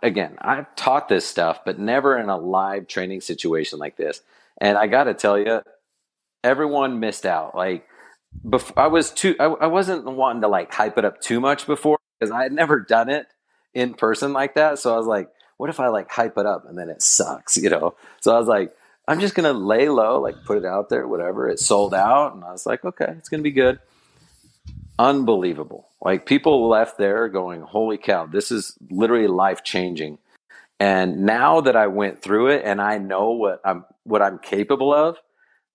again, 0.02 0.38
I've 0.40 0.74
taught 0.76 1.08
this 1.08 1.26
stuff, 1.26 1.62
but 1.66 1.80
never 1.80 2.18
in 2.18 2.30
a 2.30 2.38
live 2.38 2.88
training 2.88 3.22
situation 3.22 3.80
like 3.80 3.98
this. 3.98 4.22
And 4.60 4.78
I 4.78 4.88
got 4.88 5.06
to 5.06 5.14
tell 5.14 5.38
you, 5.38 5.62
everyone 6.44 7.00
missed 7.00 7.26
out. 7.26 7.56
Like, 7.56 7.88
before, 8.48 8.78
I 8.80 8.88
was 8.88 9.12
too, 9.12 9.36
I, 9.40 9.46
I 9.46 9.68
wasn't 9.68 10.06
wanting 10.06 10.42
to 10.42 10.48
like 10.48 10.74
hype 10.74 10.98
it 10.98 11.06
up 11.06 11.22
too 11.22 11.40
much 11.40 11.66
before 11.66 11.98
because 12.20 12.32
I 12.32 12.44
had 12.44 12.52
never 12.52 12.80
done 12.80 13.10
it 13.10 13.28
in 13.74 13.94
person 13.94 14.34
like 14.34 14.56
that. 14.56 14.80
So 14.80 14.94
I 14.94 14.98
was 14.98 15.08
like, 15.08 15.30
what 15.58 15.70
if 15.70 15.80
I 15.80 15.88
like 15.88 16.12
hype 16.12 16.38
it 16.38 16.46
up 16.46 16.66
and 16.68 16.78
then 16.78 16.90
it 16.90 17.02
sucks, 17.02 17.58
you 17.58 17.70
know? 17.70 17.96
So 18.22 18.36
I 18.36 18.40
was 18.40 18.48
like, 18.48 18.74
I'm 19.08 19.20
just 19.20 19.36
gonna 19.36 19.54
lay 19.54 19.88
low, 19.88 20.20
like 20.20 20.36
put 20.46 20.58
it 20.58 20.66
out 20.66 20.90
there, 20.90 21.08
whatever. 21.08 21.48
It 21.48 21.60
sold 21.60 21.94
out, 21.94 22.36
and 22.36 22.44
I 22.44 22.52
was 22.52 22.66
like, 22.66 22.84
okay, 22.84 23.14
it's 23.18 23.30
gonna 23.30 23.42
be 23.42 23.52
good 23.52 23.80
unbelievable. 25.00 25.88
Like 26.02 26.26
people 26.26 26.68
left 26.68 26.98
there 26.98 27.28
going, 27.30 27.62
holy 27.62 27.98
cow, 27.98 28.26
this 28.26 28.52
is 28.52 28.78
literally 28.90 29.28
life 29.28 29.64
changing. 29.64 30.20
And 30.80 31.26
now 31.26 31.62
that 31.62 31.76
I 31.76 31.88
went 31.88 32.22
through 32.22 32.48
it 32.48 32.62
and 32.64 32.82
I 32.82 32.98
know 32.98 33.32
what 33.32 33.62
I'm 33.66 33.86
what 34.04 34.22
I'm 34.22 34.38
capable 34.38 34.94
of, 34.94 35.18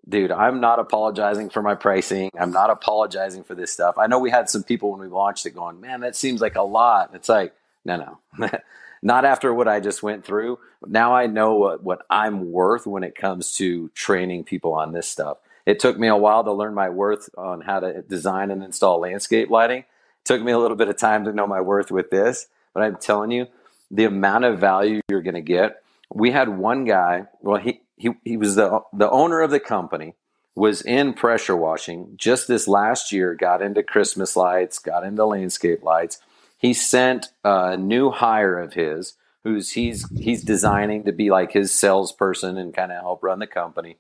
dude, 0.09 0.31
I'm 0.31 0.61
not 0.61 0.79
apologizing 0.79 1.51
for 1.51 1.61
my 1.61 1.75
pricing. 1.75 2.31
I'm 2.39 2.53
not 2.53 2.71
apologizing 2.71 3.45
for 3.45 3.55
this 3.55 3.73
stuff. 3.73 3.97
I 3.99 4.07
know 4.07 4.19
we 4.19 4.31
had 4.31 4.49
some 4.49 4.63
people 4.63 4.93
when 4.93 5.01
we 5.01 5.09
launched 5.09 5.47
it 5.47 5.51
going, 5.55 5.81
man, 5.81 6.01
that 6.01 6.17
seems 6.17 6.41
like 6.41 6.55
a 6.55 6.63
lot. 6.63 7.11
It's 7.15 7.29
like, 7.29 7.53
no, 7.85 8.19
no. 8.39 8.49
not 9.03 9.25
after 9.25 9.53
what 9.53 9.67
I 9.67 9.81
just 9.81 10.03
went 10.03 10.25
through. 10.25 10.59
Now 10.87 11.15
I 11.15 11.27
know 11.27 11.55
what, 11.55 11.83
what 11.83 12.07
I'm 12.09 12.53
worth 12.53 12.87
when 12.87 13.03
it 13.03 13.17
comes 13.17 13.55
to 13.57 13.89
training 13.91 14.45
people 14.45 14.75
on 14.75 14.93
this 14.93 15.09
stuff. 15.09 15.39
It 15.67 15.81
took 15.81 15.99
me 15.99 16.09
a 16.09 16.17
while 16.17 16.45
to 16.45 16.53
learn 16.53 16.75
my 16.75 16.89
worth 16.89 17.29
on 17.37 17.61
how 17.61 17.81
to 17.81 18.03
design 18.03 18.51
and 18.51 18.63
install 18.63 19.01
landscape 19.01 19.51
lighting. 19.51 19.81
It 19.81 20.25
took 20.25 20.43
me 20.43 20.53
a 20.53 20.59
little 20.59 20.77
bit 20.77 20.89
of 20.89 20.97
time 20.97 21.25
to 21.25 21.33
know 21.33 21.47
my 21.47 21.61
worth 21.61 21.91
with 21.91 22.11
this, 22.11 22.47
but 22.75 22.83
I'm 22.83 22.97
telling 22.97 23.31
you, 23.31 23.47
the 23.91 24.05
amount 24.05 24.45
of 24.45 24.59
value 24.59 25.01
you're 25.09 25.23
going 25.23 25.35
to 25.35 25.41
get. 25.41 25.83
We 26.13 26.31
had 26.31 26.49
one 26.49 26.85
guy, 26.85 27.27
well, 27.41 27.61
he, 27.61 27.83
he, 27.97 28.11
he 28.25 28.37
was 28.37 28.57
the, 28.57 28.81
the 28.93 29.11
owner 29.11 29.41
of 29.41 29.51
the 29.51 29.61
company, 29.61 30.15
was 30.55 30.83
in 30.83 31.15
pressure 31.15 31.57
washing 31.57 32.15
just 32.17 32.49
this 32.49 32.67
last 32.67 33.13
year, 33.13 33.35
got 33.35 33.63
into 33.63 33.83
Christmas 33.83 34.37
lights, 34.37 34.79
got 34.79 35.05
into 35.05 35.25
landscape 35.25 35.83
lights. 35.83 36.19
He 36.59 36.75
sent 36.75 37.29
a 37.45 37.77
new 37.77 38.11
hire 38.11 38.59
of 38.59 38.75
his 38.75 39.15
who's 39.45 39.73
he's 39.73 40.09
he's 40.19 40.43
designing 40.43 41.05
to 41.05 41.13
be 41.13 41.31
like 41.31 41.53
his 41.53 41.75
salesperson 41.75 42.57
and 42.57 42.75
kind 42.75 42.93
of 42.93 43.01
help 43.01 43.23
run 43.23 43.39
the 43.39 43.47
company 43.47 43.97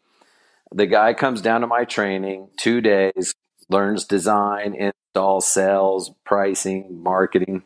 the 0.74 0.86
guy 0.86 1.14
comes 1.14 1.40
down 1.40 1.60
to 1.60 1.66
my 1.66 1.84
training 1.84 2.48
two 2.56 2.80
days, 2.80 3.34
learns 3.68 4.04
design, 4.04 4.74
install, 4.74 5.40
sales, 5.40 6.12
pricing, 6.24 7.02
marketing. 7.02 7.62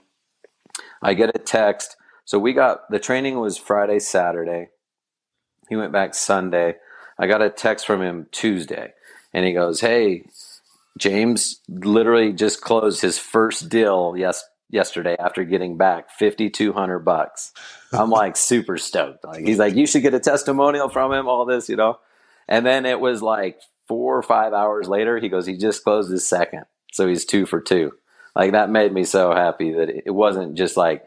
I 1.02 1.14
get 1.14 1.34
a 1.34 1.38
text. 1.38 1.96
So 2.24 2.38
we 2.38 2.52
got 2.52 2.90
the 2.90 2.98
training 2.98 3.38
was 3.38 3.56
Friday, 3.56 3.98
Saturday. 3.98 4.68
He 5.68 5.76
went 5.76 5.92
back 5.92 6.14
Sunday. 6.14 6.76
I 7.18 7.26
got 7.26 7.42
a 7.42 7.50
text 7.50 7.86
from 7.86 8.02
him 8.02 8.26
Tuesday, 8.32 8.92
and 9.32 9.44
he 9.46 9.52
goes, 9.52 9.80
"Hey, 9.80 10.24
James 10.98 11.60
literally 11.68 12.32
just 12.32 12.60
closed 12.60 13.02
his 13.02 13.18
first 13.18 13.68
deal 13.68 14.14
yes 14.16 14.44
yesterday 14.68 15.16
after 15.18 15.44
getting 15.44 15.76
back 15.76 16.10
5200 16.10 17.00
bucks." 17.00 17.52
I'm 17.92 18.10
like 18.10 18.36
super 18.36 18.76
stoked. 18.76 19.24
Like 19.24 19.44
he's 19.46 19.58
like, 19.58 19.76
"You 19.76 19.86
should 19.86 20.02
get 20.02 20.14
a 20.14 20.20
testimonial 20.20 20.88
from 20.88 21.12
him 21.12 21.28
all 21.28 21.44
this, 21.44 21.68
you 21.68 21.76
know." 21.76 21.98
And 22.48 22.64
then 22.64 22.86
it 22.86 23.00
was 23.00 23.22
like 23.22 23.60
four 23.88 24.16
or 24.16 24.22
five 24.22 24.52
hours 24.52 24.88
later, 24.88 25.18
he 25.18 25.28
goes, 25.28 25.46
he 25.46 25.56
just 25.56 25.84
closed 25.84 26.10
his 26.10 26.26
second. 26.26 26.64
So 26.92 27.06
he's 27.06 27.24
two 27.24 27.46
for 27.46 27.60
two. 27.60 27.92
Like 28.34 28.52
that 28.52 28.70
made 28.70 28.92
me 28.92 29.04
so 29.04 29.32
happy 29.32 29.72
that 29.72 29.88
it 29.88 30.10
wasn't 30.10 30.56
just 30.56 30.76
like, 30.76 31.06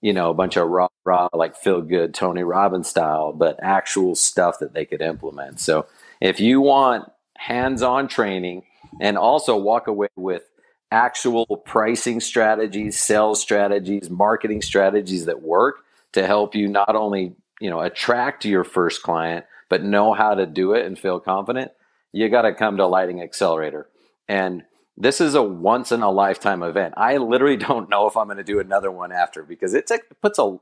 you 0.00 0.12
know, 0.12 0.30
a 0.30 0.34
bunch 0.34 0.56
of 0.56 0.68
raw, 0.68 0.88
raw, 1.04 1.28
like 1.32 1.56
feel 1.56 1.82
good 1.82 2.14
Tony 2.14 2.42
Robbins 2.42 2.88
style, 2.88 3.32
but 3.32 3.58
actual 3.62 4.14
stuff 4.14 4.58
that 4.60 4.72
they 4.72 4.84
could 4.84 5.02
implement. 5.02 5.60
So 5.60 5.86
if 6.20 6.40
you 6.40 6.60
want 6.60 7.10
hands 7.36 7.82
on 7.82 8.08
training 8.08 8.64
and 9.00 9.18
also 9.18 9.56
walk 9.56 9.86
away 9.88 10.08
with 10.16 10.42
actual 10.90 11.46
pricing 11.64 12.20
strategies, 12.20 12.98
sales 12.98 13.40
strategies, 13.40 14.10
marketing 14.10 14.62
strategies 14.62 15.26
that 15.26 15.42
work 15.42 15.84
to 16.12 16.26
help 16.26 16.54
you 16.54 16.66
not 16.66 16.96
only, 16.96 17.34
you 17.60 17.70
know, 17.70 17.80
attract 17.80 18.44
your 18.44 18.64
first 18.64 19.02
client, 19.02 19.44
but 19.70 19.82
know 19.82 20.12
how 20.12 20.34
to 20.34 20.44
do 20.44 20.74
it 20.74 20.84
and 20.84 20.98
feel 20.98 21.18
confident, 21.18 21.70
you 22.12 22.28
got 22.28 22.42
to 22.42 22.52
come 22.52 22.76
to 22.76 22.86
Lighting 22.86 23.22
Accelerator. 23.22 23.88
And 24.28 24.64
this 24.98 25.20
is 25.20 25.34
a 25.34 25.42
once 25.42 25.92
in 25.92 26.02
a 26.02 26.10
lifetime 26.10 26.62
event. 26.62 26.94
I 26.98 27.16
literally 27.16 27.56
don't 27.68 27.88
know 27.88 28.06
if 28.06 28.16
I'm 28.18 28.26
going 28.26 28.36
to 28.36 28.44
do 28.44 28.60
another 28.60 28.90
one 28.90 29.12
after 29.12 29.42
because 29.42 29.72
it's 29.72 29.90
a, 29.90 29.94
it 29.94 30.20
puts 30.20 30.38
a 30.38 30.58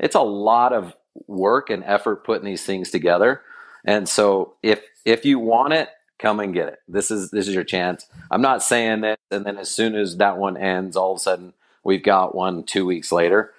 it's 0.00 0.14
a 0.14 0.22
lot 0.22 0.72
of 0.72 0.96
work 1.26 1.68
and 1.68 1.84
effort 1.84 2.24
putting 2.24 2.46
these 2.46 2.64
things 2.64 2.90
together. 2.90 3.42
And 3.84 4.08
so 4.08 4.54
if 4.62 4.80
if 5.04 5.26
you 5.26 5.38
want 5.38 5.74
it, 5.74 5.90
come 6.18 6.40
and 6.40 6.54
get 6.54 6.68
it. 6.68 6.78
This 6.88 7.10
is 7.10 7.30
this 7.30 7.48
is 7.48 7.54
your 7.54 7.64
chance. 7.64 8.06
I'm 8.30 8.40
not 8.40 8.62
saying 8.62 9.02
that, 9.02 9.18
and 9.30 9.44
then 9.44 9.58
as 9.58 9.70
soon 9.70 9.94
as 9.94 10.16
that 10.16 10.38
one 10.38 10.56
ends, 10.56 10.96
all 10.96 11.12
of 11.12 11.16
a 11.16 11.20
sudden 11.20 11.52
we've 11.84 12.02
got 12.02 12.34
one 12.34 12.62
two 12.62 12.86
weeks 12.86 13.12
later. 13.12 13.52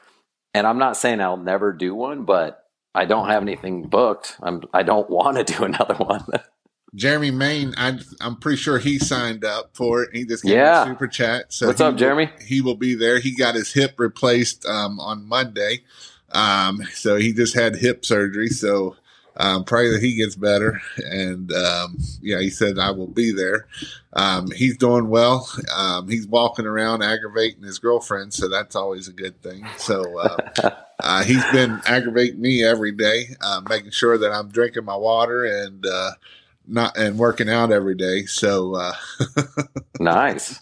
And 0.54 0.66
I'm 0.68 0.78
not 0.78 0.98
saying 0.98 1.20
I'll 1.20 1.38
never 1.38 1.74
do 1.74 1.94
one, 1.96 2.26
but 2.26 2.63
I 2.96 3.06
don't 3.06 3.28
have 3.28 3.42
anything 3.42 3.84
booked. 3.88 4.38
I'm 4.42 4.64
I 4.74 4.84
don't 4.84 5.10
want 5.10 5.38
to 5.38 5.44
do 5.44 5.64
another 5.64 5.96
one. 5.96 6.26
Jeremy 6.96 7.32
Main, 7.32 7.74
I, 7.76 8.00
am 8.22 8.36
pretty 8.36 8.58
sure 8.58 8.78
he 8.78 9.00
signed 9.00 9.44
up 9.44 9.72
for 9.76 10.04
it. 10.04 10.10
He 10.14 10.26
just 10.26 10.44
gave 10.44 10.54
yeah. 10.54 10.84
a 10.84 10.86
super 10.86 11.08
chat. 11.08 11.52
So 11.52 11.66
what's 11.66 11.82
up, 11.82 11.96
Jeremy? 11.96 12.30
He 12.46 12.62
will 12.62 12.76
be 12.76 12.94
there. 12.94 13.18
He 13.18 13.36
got 13.36 13.56
his 13.56 13.74
hip 13.74 13.96
replaced 13.98 14.64
um, 14.68 15.00
on 15.00 15.28
Monday, 15.28 15.84
um, 16.32 16.84
so 16.94 17.16
he 17.16 17.34
just 17.34 17.56
had 17.56 17.76
hip 17.76 18.06
surgery. 18.06 18.50
So 18.50 18.96
um, 19.38 19.64
pray 19.64 19.90
that 19.90 20.02
he 20.02 20.16
gets 20.16 20.36
better. 20.36 20.82
And 20.98 21.52
um, 21.52 21.98
yeah, 22.22 22.40
he 22.40 22.50
said 22.50 22.78
I 22.78 22.92
will 22.92 23.08
be 23.08 23.32
there. 23.32 23.68
Um, 24.14 24.52
he's 24.52 24.78
doing 24.78 25.10
well. 25.10 25.50
Um, 25.76 26.08
he's 26.08 26.28
walking 26.28 26.66
around 26.66 27.02
aggravating 27.02 27.64
his 27.64 27.80
girlfriend, 27.80 28.34
so 28.34 28.48
that's 28.48 28.76
always 28.76 29.08
a 29.08 29.14
good 29.14 29.42
thing. 29.42 29.66
So 29.78 30.20
uh, 30.20 30.38
uh, 31.00 31.24
he's 31.24 31.44
been 31.52 31.82
aggravating 31.86 32.42
me 32.42 32.64
every 32.64 32.92
day, 32.92 33.36
uh, 33.42 33.62
making 33.68 33.92
sure 33.92 34.18
that 34.18 34.32
I'm 34.32 34.50
drinking 34.50 34.86
my 34.86 34.96
water 34.96 35.46
and 35.46 35.86
uh, 35.86 36.12
not 36.68 36.98
and 36.98 37.18
working 37.18 37.50
out 37.50 37.72
every 37.72 37.96
day. 37.96 38.26
So 38.26 38.76
uh, 38.76 38.94
nice. 40.00 40.60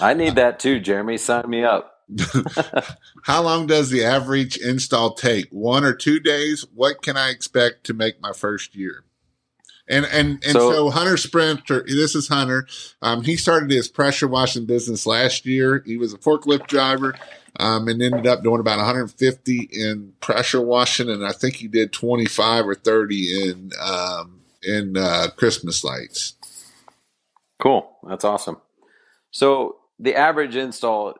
I 0.00 0.14
need 0.14 0.36
that 0.36 0.58
too, 0.58 0.80
Jeremy. 0.80 1.18
Sign 1.18 1.48
me 1.48 1.64
up. 1.64 1.91
How 3.24 3.42
long 3.42 3.66
does 3.66 3.90
the 3.90 4.04
average 4.04 4.56
install 4.56 5.14
take? 5.14 5.48
One 5.50 5.84
or 5.84 5.94
two 5.94 6.20
days? 6.20 6.66
What 6.74 7.02
can 7.02 7.16
I 7.16 7.30
expect 7.30 7.84
to 7.84 7.94
make 7.94 8.20
my 8.20 8.32
first 8.32 8.74
year? 8.74 9.04
And 9.88 10.06
and 10.06 10.42
and 10.44 10.52
so, 10.52 10.72
so 10.72 10.90
Hunter 10.90 11.16
Sprinter, 11.16 11.84
this 11.86 12.14
is 12.14 12.28
Hunter. 12.28 12.66
Um, 13.02 13.22
he 13.22 13.36
started 13.36 13.70
his 13.70 13.88
pressure 13.88 14.28
washing 14.28 14.64
business 14.64 15.06
last 15.06 15.44
year. 15.44 15.82
He 15.84 15.96
was 15.96 16.12
a 16.12 16.18
forklift 16.18 16.68
driver, 16.68 17.14
um, 17.58 17.88
and 17.88 18.00
ended 18.00 18.26
up 18.26 18.42
doing 18.42 18.60
about 18.60 18.78
150 18.78 19.68
in 19.72 20.12
pressure 20.20 20.60
washing, 20.60 21.10
and 21.10 21.26
I 21.26 21.32
think 21.32 21.56
he 21.56 21.68
did 21.68 21.92
25 21.92 22.66
or 22.66 22.74
30 22.74 23.50
in 23.50 23.70
um, 23.80 24.40
in 24.62 24.96
uh, 24.96 25.28
Christmas 25.36 25.82
lights. 25.82 26.34
Cool, 27.60 27.88
that's 28.08 28.24
awesome. 28.24 28.58
So 29.30 29.76
the 29.98 30.14
average 30.14 30.56
install 30.56 31.14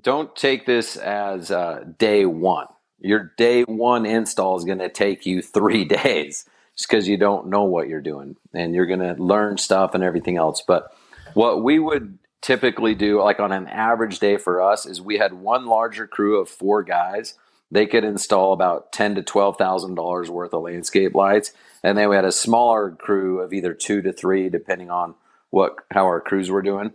don't 0.00 0.34
take 0.36 0.66
this 0.66 0.96
as 0.96 1.50
uh, 1.50 1.84
day 1.98 2.26
one. 2.26 2.66
Your 3.00 3.32
day 3.36 3.62
one 3.62 4.06
install 4.06 4.56
is 4.56 4.64
going 4.64 4.78
to 4.78 4.88
take 4.88 5.26
you 5.26 5.42
three 5.42 5.84
days 6.02 6.48
just 6.76 6.88
because 6.88 7.08
you 7.08 7.16
don't 7.16 7.48
know 7.48 7.64
what 7.64 7.88
you're 7.88 8.00
doing 8.00 8.36
and 8.52 8.74
you're 8.74 8.86
going 8.86 9.00
to 9.00 9.22
learn 9.22 9.58
stuff 9.58 9.94
and 9.94 10.04
everything 10.04 10.36
else. 10.36 10.62
But 10.66 10.94
what 11.34 11.62
we 11.62 11.78
would 11.78 12.18
typically 12.42 12.94
do, 12.94 13.22
like 13.22 13.40
on 13.40 13.52
an 13.52 13.66
average 13.68 14.18
day 14.18 14.36
for 14.36 14.60
us, 14.60 14.86
is 14.86 15.00
we 15.00 15.18
had 15.18 15.34
one 15.34 15.66
larger 15.66 16.06
crew 16.06 16.40
of 16.40 16.48
four 16.48 16.82
guys. 16.82 17.34
They 17.70 17.86
could 17.86 18.04
install 18.04 18.52
about 18.52 18.92
ten 18.92 19.16
to 19.16 19.22
twelve 19.22 19.56
thousand 19.56 19.96
dollars 19.96 20.30
worth 20.30 20.54
of 20.54 20.62
landscape 20.62 21.16
lights, 21.16 21.52
and 21.82 21.98
then 21.98 22.08
we 22.08 22.14
had 22.14 22.24
a 22.24 22.30
smaller 22.30 22.92
crew 22.92 23.40
of 23.40 23.52
either 23.52 23.74
two 23.74 24.02
to 24.02 24.12
three, 24.12 24.48
depending 24.48 24.88
on 24.88 25.16
what 25.50 25.78
how 25.90 26.04
our 26.04 26.20
crews 26.20 26.48
were 26.48 26.62
doing 26.62 26.92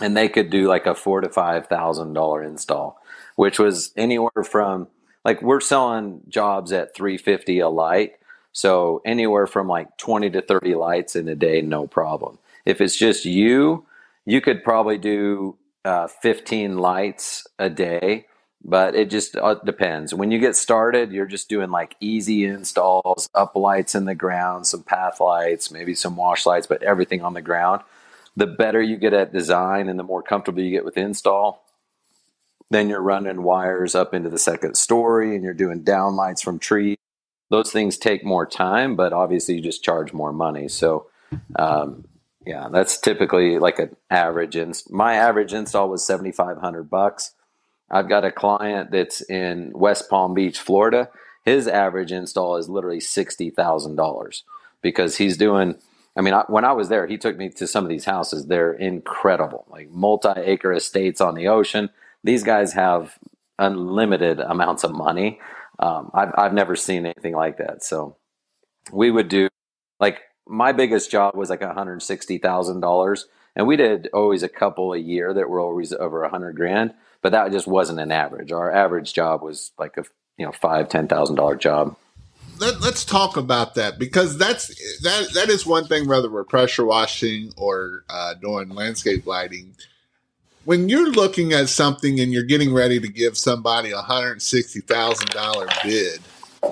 and 0.00 0.16
they 0.16 0.28
could 0.28 0.50
do 0.50 0.68
like 0.68 0.86
a 0.86 0.94
four 0.94 1.20
to 1.20 1.28
five 1.28 1.66
thousand 1.66 2.12
dollar 2.14 2.42
install, 2.42 3.00
which 3.36 3.58
was 3.58 3.92
anywhere 3.96 4.44
from 4.44 4.88
like 5.24 5.40
we're 5.42 5.60
selling 5.60 6.20
jobs 6.28 6.72
at 6.72 6.94
three 6.94 7.16
fifty 7.16 7.60
a 7.60 7.68
light, 7.68 8.14
so 8.52 9.00
anywhere 9.04 9.46
from 9.46 9.68
like 9.68 9.96
twenty 9.96 10.30
to 10.30 10.42
thirty 10.42 10.74
lights 10.74 11.16
in 11.16 11.28
a 11.28 11.34
day, 11.34 11.62
no 11.62 11.86
problem. 11.86 12.38
If 12.64 12.80
it's 12.80 12.96
just 12.96 13.24
you, 13.24 13.86
you 14.24 14.40
could 14.40 14.64
probably 14.64 14.98
do 14.98 15.56
uh, 15.84 16.08
fifteen 16.08 16.78
lights 16.78 17.46
a 17.58 17.70
day, 17.70 18.26
but 18.64 18.94
it 18.96 19.10
just 19.10 19.36
uh, 19.36 19.54
depends. 19.64 20.12
When 20.12 20.30
you 20.30 20.40
get 20.40 20.56
started, 20.56 21.12
you're 21.12 21.26
just 21.26 21.48
doing 21.48 21.70
like 21.70 21.94
easy 22.00 22.44
installs, 22.44 23.28
up 23.34 23.54
lights 23.54 23.94
in 23.94 24.06
the 24.06 24.14
ground, 24.14 24.66
some 24.66 24.82
path 24.82 25.20
lights, 25.20 25.70
maybe 25.70 25.94
some 25.94 26.16
wash 26.16 26.46
lights, 26.46 26.66
but 26.66 26.82
everything 26.82 27.22
on 27.22 27.34
the 27.34 27.42
ground 27.42 27.82
the 28.36 28.46
better 28.46 28.82
you 28.82 28.96
get 28.96 29.12
at 29.12 29.32
design 29.32 29.88
and 29.88 29.98
the 29.98 30.02
more 30.04 30.22
comfortable 30.22 30.60
you 30.62 30.70
get 30.70 30.84
with 30.84 30.96
install, 30.96 31.64
then 32.70 32.88
you're 32.88 33.00
running 33.00 33.42
wires 33.42 33.94
up 33.94 34.14
into 34.14 34.30
the 34.30 34.38
second 34.38 34.76
story 34.76 35.34
and 35.34 35.44
you're 35.44 35.54
doing 35.54 35.84
downlights 35.84 36.42
from 36.42 36.58
trees. 36.58 36.96
Those 37.50 37.70
things 37.70 37.98
take 37.98 38.24
more 38.24 38.46
time, 38.46 38.96
but 38.96 39.12
obviously 39.12 39.56
you 39.56 39.60
just 39.60 39.84
charge 39.84 40.12
more 40.12 40.32
money. 40.32 40.66
So, 40.68 41.06
um, 41.56 42.06
yeah, 42.46 42.68
that's 42.70 42.98
typically 42.98 43.58
like 43.58 43.78
an 43.78 43.94
average. 44.10 44.56
Inst- 44.56 44.90
my 44.90 45.14
average 45.14 45.52
install 45.52 45.88
was 45.88 46.04
seventy 46.04 46.32
five 46.32 46.58
hundred 46.58 46.90
bucks. 46.90 47.32
I've 47.90 48.08
got 48.08 48.24
a 48.24 48.32
client 48.32 48.90
that's 48.90 49.20
in 49.30 49.70
West 49.74 50.10
Palm 50.10 50.34
Beach, 50.34 50.58
Florida. 50.58 51.10
His 51.44 51.68
average 51.68 52.12
install 52.12 52.56
is 52.56 52.68
literally 52.68 53.00
sixty 53.00 53.50
thousand 53.50 53.96
dollars 53.96 54.42
because 54.82 55.16
he's 55.18 55.36
doing 55.36 55.76
I 56.16 56.20
mean, 56.20 56.34
I, 56.34 56.44
when 56.48 56.64
I 56.64 56.72
was 56.72 56.88
there, 56.88 57.06
he 57.06 57.18
took 57.18 57.36
me 57.36 57.48
to 57.50 57.66
some 57.66 57.84
of 57.84 57.90
these 57.90 58.04
houses. 58.04 58.46
They're 58.46 58.72
incredible, 58.72 59.66
like 59.68 59.90
multi-acre 59.90 60.72
estates 60.72 61.20
on 61.20 61.34
the 61.34 61.48
ocean. 61.48 61.90
These 62.22 62.44
guys 62.44 62.72
have 62.74 63.18
unlimited 63.58 64.40
amounts 64.40 64.84
of 64.84 64.92
money. 64.92 65.40
Um, 65.78 66.10
I've 66.14 66.32
I've 66.36 66.54
never 66.54 66.76
seen 66.76 67.04
anything 67.04 67.34
like 67.34 67.58
that. 67.58 67.82
So 67.82 68.16
we 68.92 69.10
would 69.10 69.28
do 69.28 69.48
like 69.98 70.22
my 70.46 70.72
biggest 70.72 71.10
job 71.10 71.34
was 71.34 71.50
like 71.50 71.62
one 71.62 71.74
hundred 71.74 72.00
sixty 72.02 72.38
thousand 72.38 72.80
dollars, 72.80 73.26
and 73.56 73.66
we 73.66 73.76
did 73.76 74.08
always 74.12 74.42
a 74.42 74.48
couple 74.48 74.92
a 74.92 74.98
year 74.98 75.34
that 75.34 75.48
were 75.48 75.60
always 75.60 75.92
over 75.92 76.22
a 76.22 76.30
hundred 76.30 76.56
grand. 76.56 76.94
But 77.22 77.32
that 77.32 77.50
just 77.52 77.66
wasn't 77.66 78.00
an 78.00 78.12
average. 78.12 78.52
Our 78.52 78.70
average 78.70 79.14
job 79.14 79.42
was 79.42 79.72
like 79.78 79.96
a 79.96 80.04
you 80.38 80.46
know 80.46 80.52
five 80.52 80.88
ten 80.88 81.08
thousand 81.08 81.36
dollar 81.36 81.56
job 81.56 81.96
let, 82.58 82.82
us 82.82 83.04
talk 83.04 83.36
about 83.36 83.74
that 83.74 83.98
because 83.98 84.38
that's 84.38 84.68
that 85.02 85.32
that 85.34 85.48
is 85.48 85.66
one 85.66 85.86
thing 85.86 86.06
whether 86.06 86.30
we're 86.30 86.44
pressure 86.44 86.84
washing 86.84 87.52
or 87.56 88.04
uh, 88.08 88.34
doing 88.34 88.70
landscape 88.70 89.26
lighting. 89.26 89.74
When 90.64 90.88
you're 90.88 91.10
looking 91.10 91.52
at 91.52 91.68
something 91.68 92.18
and 92.18 92.32
you're 92.32 92.42
getting 92.42 92.72
ready 92.72 92.98
to 92.98 93.08
give 93.08 93.36
somebody 93.36 93.90
a 93.90 94.00
hundred 94.00 94.40
sixty 94.42 94.80
thousand 94.80 95.30
dollar 95.30 95.66
bid 95.82 96.20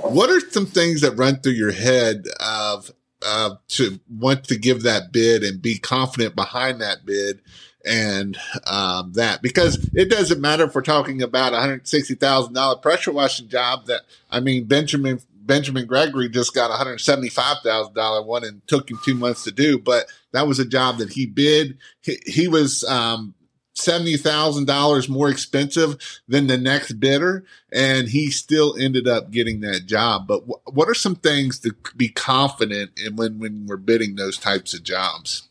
what 0.00 0.30
are 0.30 0.40
some 0.50 0.66
things 0.66 1.00
that 1.02 1.12
run 1.12 1.36
through 1.36 1.52
your 1.52 1.72
head 1.72 2.26
of 2.40 2.90
uh, 3.24 3.56
to 3.68 4.00
want 4.10 4.44
to 4.44 4.58
give 4.58 4.82
that 4.82 5.12
bid 5.12 5.44
and 5.44 5.62
be 5.62 5.78
confident 5.78 6.34
behind 6.34 6.80
that 6.80 7.04
bid 7.04 7.40
and 7.84 8.38
um, 8.66 9.12
that? 9.12 9.42
Because 9.42 9.88
it 9.94 10.10
doesn't 10.10 10.40
matter 10.40 10.64
if 10.64 10.74
we're 10.74 10.82
talking 10.82 11.22
about 11.22 11.52
a 11.52 11.60
hundred 11.60 11.86
sixty 11.86 12.14
thousand 12.14 12.54
dollar 12.54 12.78
pressure 12.78 13.12
washing 13.12 13.48
job 13.48 13.86
that 13.86 14.02
I 14.30 14.40
mean 14.40 14.64
Benjamin 14.64 15.20
Benjamin 15.44 15.86
Gregory 15.86 16.28
just 16.28 16.54
got 16.54 16.70
a 16.70 16.74
hundred 16.74 16.98
seventy 16.98 17.28
five 17.28 17.58
thousand 17.64 17.94
dollar 17.94 18.22
one 18.22 18.44
and 18.44 18.66
took 18.66 18.90
him 18.90 18.98
two 19.04 19.14
months 19.14 19.44
to 19.44 19.50
do, 19.50 19.78
but 19.78 20.06
that 20.32 20.46
was 20.46 20.58
a 20.58 20.64
job 20.64 20.98
that 20.98 21.12
he 21.12 21.26
bid. 21.26 21.78
He, 22.02 22.18
he 22.26 22.48
was 22.48 22.84
um, 22.84 23.34
seventy 23.74 24.16
thousand 24.16 24.66
dollars 24.66 25.08
more 25.08 25.28
expensive 25.28 25.96
than 26.28 26.46
the 26.46 26.56
next 26.56 26.94
bidder, 26.94 27.44
and 27.72 28.08
he 28.08 28.30
still 28.30 28.76
ended 28.78 29.08
up 29.08 29.30
getting 29.30 29.60
that 29.60 29.86
job. 29.86 30.26
But 30.26 30.40
w- 30.40 30.60
what 30.70 30.88
are 30.88 30.94
some 30.94 31.16
things 31.16 31.58
to 31.60 31.74
be 31.96 32.08
confident 32.08 32.92
in 32.98 33.16
when 33.16 33.38
when 33.38 33.66
we're 33.66 33.76
bidding 33.76 34.16
those 34.16 34.38
types 34.38 34.74
of 34.74 34.82
jobs? 34.82 35.48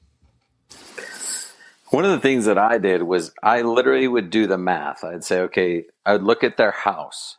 One 1.89 2.06
of 2.06 2.12
the 2.12 2.22
things 2.22 2.46
that 2.46 2.58
I 2.58 2.78
did 2.78 3.04
was 3.04 3.34
I 3.44 3.64
literally 3.64 4.08
would 4.08 4.30
do 4.30 4.48
the 4.48 4.58
math. 4.58 5.04
I'd 5.04 5.26
say, 5.26 5.42
okay, 5.42 5.84
I 6.06 6.14
would 6.14 6.24
look 6.24 6.42
at 6.42 6.56
their 6.56 6.72
house 6.72 7.38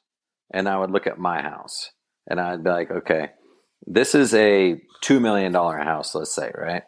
and 0.50 0.68
I 0.68 0.76
would 0.76 0.90
look 0.90 1.06
at 1.06 1.18
my 1.18 1.40
house 1.40 1.90
and 2.32 2.40
I'd 2.40 2.64
be 2.64 2.70
like, 2.70 2.90
okay, 2.90 3.32
this 3.86 4.14
is 4.14 4.32
a 4.32 4.80
$2 5.04 5.20
million 5.20 5.52
house, 5.52 6.14
let's 6.14 6.34
say, 6.34 6.50
right? 6.56 6.82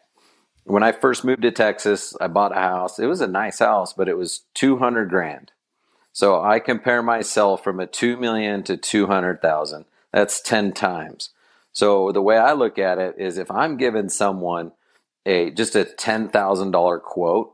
When 0.65 0.83
I 0.83 0.93
first 0.93 1.23
moved 1.23 1.43
to 1.43 1.51
Texas, 1.51 2.17
I 2.19 2.29
bought 2.29 2.57
a 2.57 2.61
house. 2.61 2.99
It 2.99 3.07
was 3.07 3.21
a 3.21 3.27
nice 3.27 3.59
house, 3.59 3.93
but 3.93 4.09
it 4.09 4.17
was 4.17 4.47
200 4.55 5.11
grand. 5.11 5.53
So 6.15 6.43
I 6.43 6.61
compare 6.61 7.03
myself 7.03 7.63
from 7.63 7.79
a 7.79 7.87
2 7.87 8.17
million 8.17 8.63
to 8.63 8.79
200,000. 8.79 9.85
That's 10.15 10.41
10 10.41 10.73
times. 10.73 11.29
So 11.75 12.11
the 12.11 12.23
way 12.23 12.39
I 12.39 12.55
look 12.55 12.79
at 12.79 12.99
it 12.99 13.17
is 13.19 13.37
if 13.37 13.51
I'm 13.51 13.77
giving 13.77 14.09
someone 14.09 14.73
a 15.27 15.51
just 15.51 15.77
a 15.77 15.85
$10,000 15.85 17.03
quote, 17.03 17.53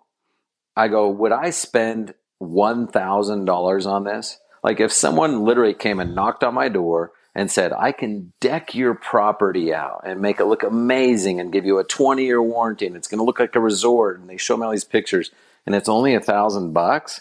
I 0.76 0.86
go, 0.86 1.10
would 1.10 1.32
I 1.32 1.50
spend 1.50 2.14
$1,000 2.40 3.86
on 3.86 4.04
this? 4.04 4.38
Like 4.62 4.78
if 4.78 4.92
someone 4.92 5.42
literally 5.42 5.74
came 5.74 5.98
and 5.98 6.14
knocked 6.14 6.44
on 6.44 6.54
my 6.54 6.68
door 6.68 7.14
and 7.34 7.50
said, 7.50 7.72
I 7.72 7.92
can 7.92 8.32
deck 8.40 8.74
your 8.74 8.94
property 8.94 9.72
out 9.72 10.02
and 10.04 10.20
make 10.20 10.40
it 10.40 10.46
look 10.46 10.62
amazing 10.62 11.38
and 11.40 11.52
give 11.52 11.64
you 11.64 11.78
a 11.78 11.84
20 11.84 12.24
year 12.24 12.42
warranty 12.42 12.86
and 12.86 12.96
it's 12.96 13.08
going 13.08 13.18
to 13.18 13.24
look 13.24 13.38
like 13.38 13.54
a 13.54 13.60
resort. 13.60 14.18
And 14.18 14.28
they 14.28 14.36
show 14.36 14.56
me 14.56 14.64
all 14.64 14.72
these 14.72 14.84
pictures 14.84 15.30
and 15.66 15.74
it's 15.74 15.88
only 15.88 16.14
a 16.14 16.20
thousand 16.20 16.72
bucks. 16.72 17.20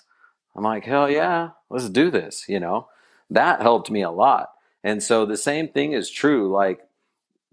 I'm 0.56 0.64
like, 0.64 0.86
hell 0.86 1.10
yeah, 1.10 1.52
let's 1.70 1.90
do 1.90 2.10
this. 2.10 2.46
You 2.50 2.60
know, 2.60 2.88
that 3.30 3.62
helped 3.62 3.92
me 3.92 4.02
a 4.02 4.12
lot. 4.12 4.50
And 4.84 5.04
so 5.04 5.26
the 5.26 5.38
same 5.38 5.68
thing 5.68 5.92
is 5.92 6.10
true. 6.10 6.52
Like 6.52 6.80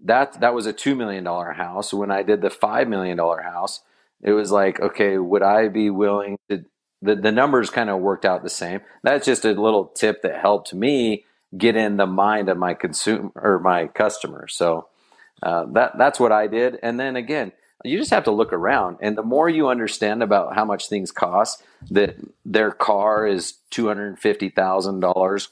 that 0.03 0.39
that 0.41 0.53
was 0.53 0.65
a 0.65 0.73
two 0.73 0.95
million 0.95 1.23
dollar 1.23 1.53
house. 1.53 1.93
When 1.93 2.11
I 2.11 2.23
did 2.23 2.41
the 2.41 2.49
five 2.49 2.87
million 2.87 3.17
dollar 3.17 3.41
house, 3.41 3.81
it 4.21 4.31
was 4.31 4.51
like, 4.51 4.79
okay, 4.79 5.17
would 5.17 5.43
I 5.43 5.67
be 5.67 5.89
willing 5.89 6.37
to? 6.49 6.65
The 7.01 7.15
the 7.15 7.31
numbers 7.31 7.69
kind 7.69 7.91
of 7.91 7.99
worked 7.99 8.25
out 8.25 8.41
the 8.41 8.49
same. 8.49 8.81
That's 9.03 9.25
just 9.25 9.45
a 9.45 9.51
little 9.51 9.85
tip 9.85 10.23
that 10.23 10.41
helped 10.41 10.73
me 10.73 11.25
get 11.55 11.75
in 11.75 11.97
the 11.97 12.07
mind 12.07 12.49
of 12.49 12.57
my 12.57 12.73
consumer 12.73 13.31
or 13.35 13.59
my 13.59 13.87
customer. 13.87 14.47
So 14.47 14.87
uh, 15.43 15.65
that 15.73 15.97
that's 15.97 16.19
what 16.19 16.31
I 16.31 16.47
did. 16.47 16.79
And 16.81 16.99
then 16.99 17.15
again, 17.15 17.51
you 17.83 17.97
just 17.97 18.11
have 18.11 18.23
to 18.23 18.31
look 18.31 18.53
around, 18.53 18.97
and 19.01 19.15
the 19.15 19.23
more 19.23 19.47
you 19.47 19.67
understand 19.67 20.23
about 20.23 20.55
how 20.55 20.65
much 20.65 20.89
things 20.89 21.11
cost, 21.11 21.61
that 21.91 22.15
their 22.43 22.71
car 22.71 23.27
is 23.27 23.53
two 23.69 23.87
hundred 23.87 24.17
fifty 24.17 24.49
thousand 24.49 24.99
dollars, 24.99 25.49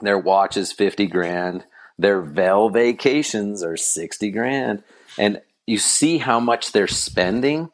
their 0.00 0.18
watch 0.18 0.56
is 0.56 0.72
fifty 0.72 1.06
grand 1.06 1.64
their 1.98 2.20
Vail 2.20 2.68
vacations 2.68 3.62
are 3.62 3.76
60 3.76 4.30
grand. 4.30 4.82
And 5.18 5.40
you 5.66 5.78
see 5.78 6.18
how 6.18 6.40
much 6.40 6.72
they're 6.72 6.86
spending. 6.86 7.70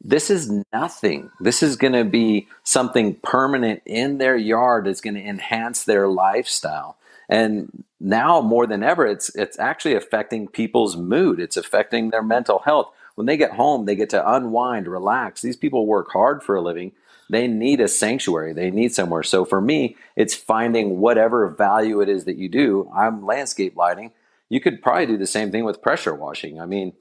This 0.00 0.30
is 0.30 0.50
nothing. 0.72 1.30
This 1.40 1.62
is 1.62 1.76
going 1.76 1.94
to 1.94 2.04
be 2.04 2.48
something 2.64 3.14
permanent 3.22 3.82
in 3.86 4.18
their 4.18 4.36
yard 4.36 4.86
that's 4.86 5.00
going 5.00 5.14
to 5.14 5.26
enhance 5.26 5.84
their 5.84 6.08
lifestyle. 6.08 6.96
And 7.32 7.84
now 8.00 8.40
more 8.40 8.66
than 8.66 8.82
ever, 8.82 9.06
it's 9.06 9.34
it's 9.34 9.58
actually 9.58 9.94
affecting 9.94 10.48
people's 10.48 10.96
mood. 10.96 11.40
It's 11.40 11.56
affecting 11.56 12.10
their 12.10 12.22
mental 12.22 12.60
health. 12.60 12.92
When 13.14 13.26
they 13.26 13.36
get 13.36 13.52
home, 13.52 13.84
they 13.84 13.96
get 13.96 14.10
to 14.10 14.32
unwind, 14.34 14.88
relax. 14.88 15.42
These 15.42 15.56
people 15.56 15.86
work 15.86 16.10
hard 16.12 16.42
for 16.42 16.56
a 16.56 16.62
living 16.62 16.92
they 17.32 17.48
need 17.48 17.80
a 17.80 17.88
sanctuary. 17.88 18.52
They 18.52 18.70
need 18.70 18.94
somewhere. 18.94 19.22
So 19.22 19.46
for 19.46 19.60
me, 19.60 19.96
it's 20.16 20.34
finding 20.34 21.00
whatever 21.00 21.48
value 21.48 22.02
it 22.02 22.10
is 22.10 22.26
that 22.26 22.36
you 22.36 22.50
do. 22.50 22.90
I'm 22.94 23.24
landscape 23.24 23.74
lighting. 23.74 24.12
You 24.50 24.60
could 24.60 24.82
probably 24.82 25.06
do 25.06 25.16
the 25.16 25.26
same 25.26 25.50
thing 25.50 25.64
with 25.64 25.80
pressure 25.80 26.14
washing. 26.14 26.60
I 26.60 26.66
mean, 26.66 26.92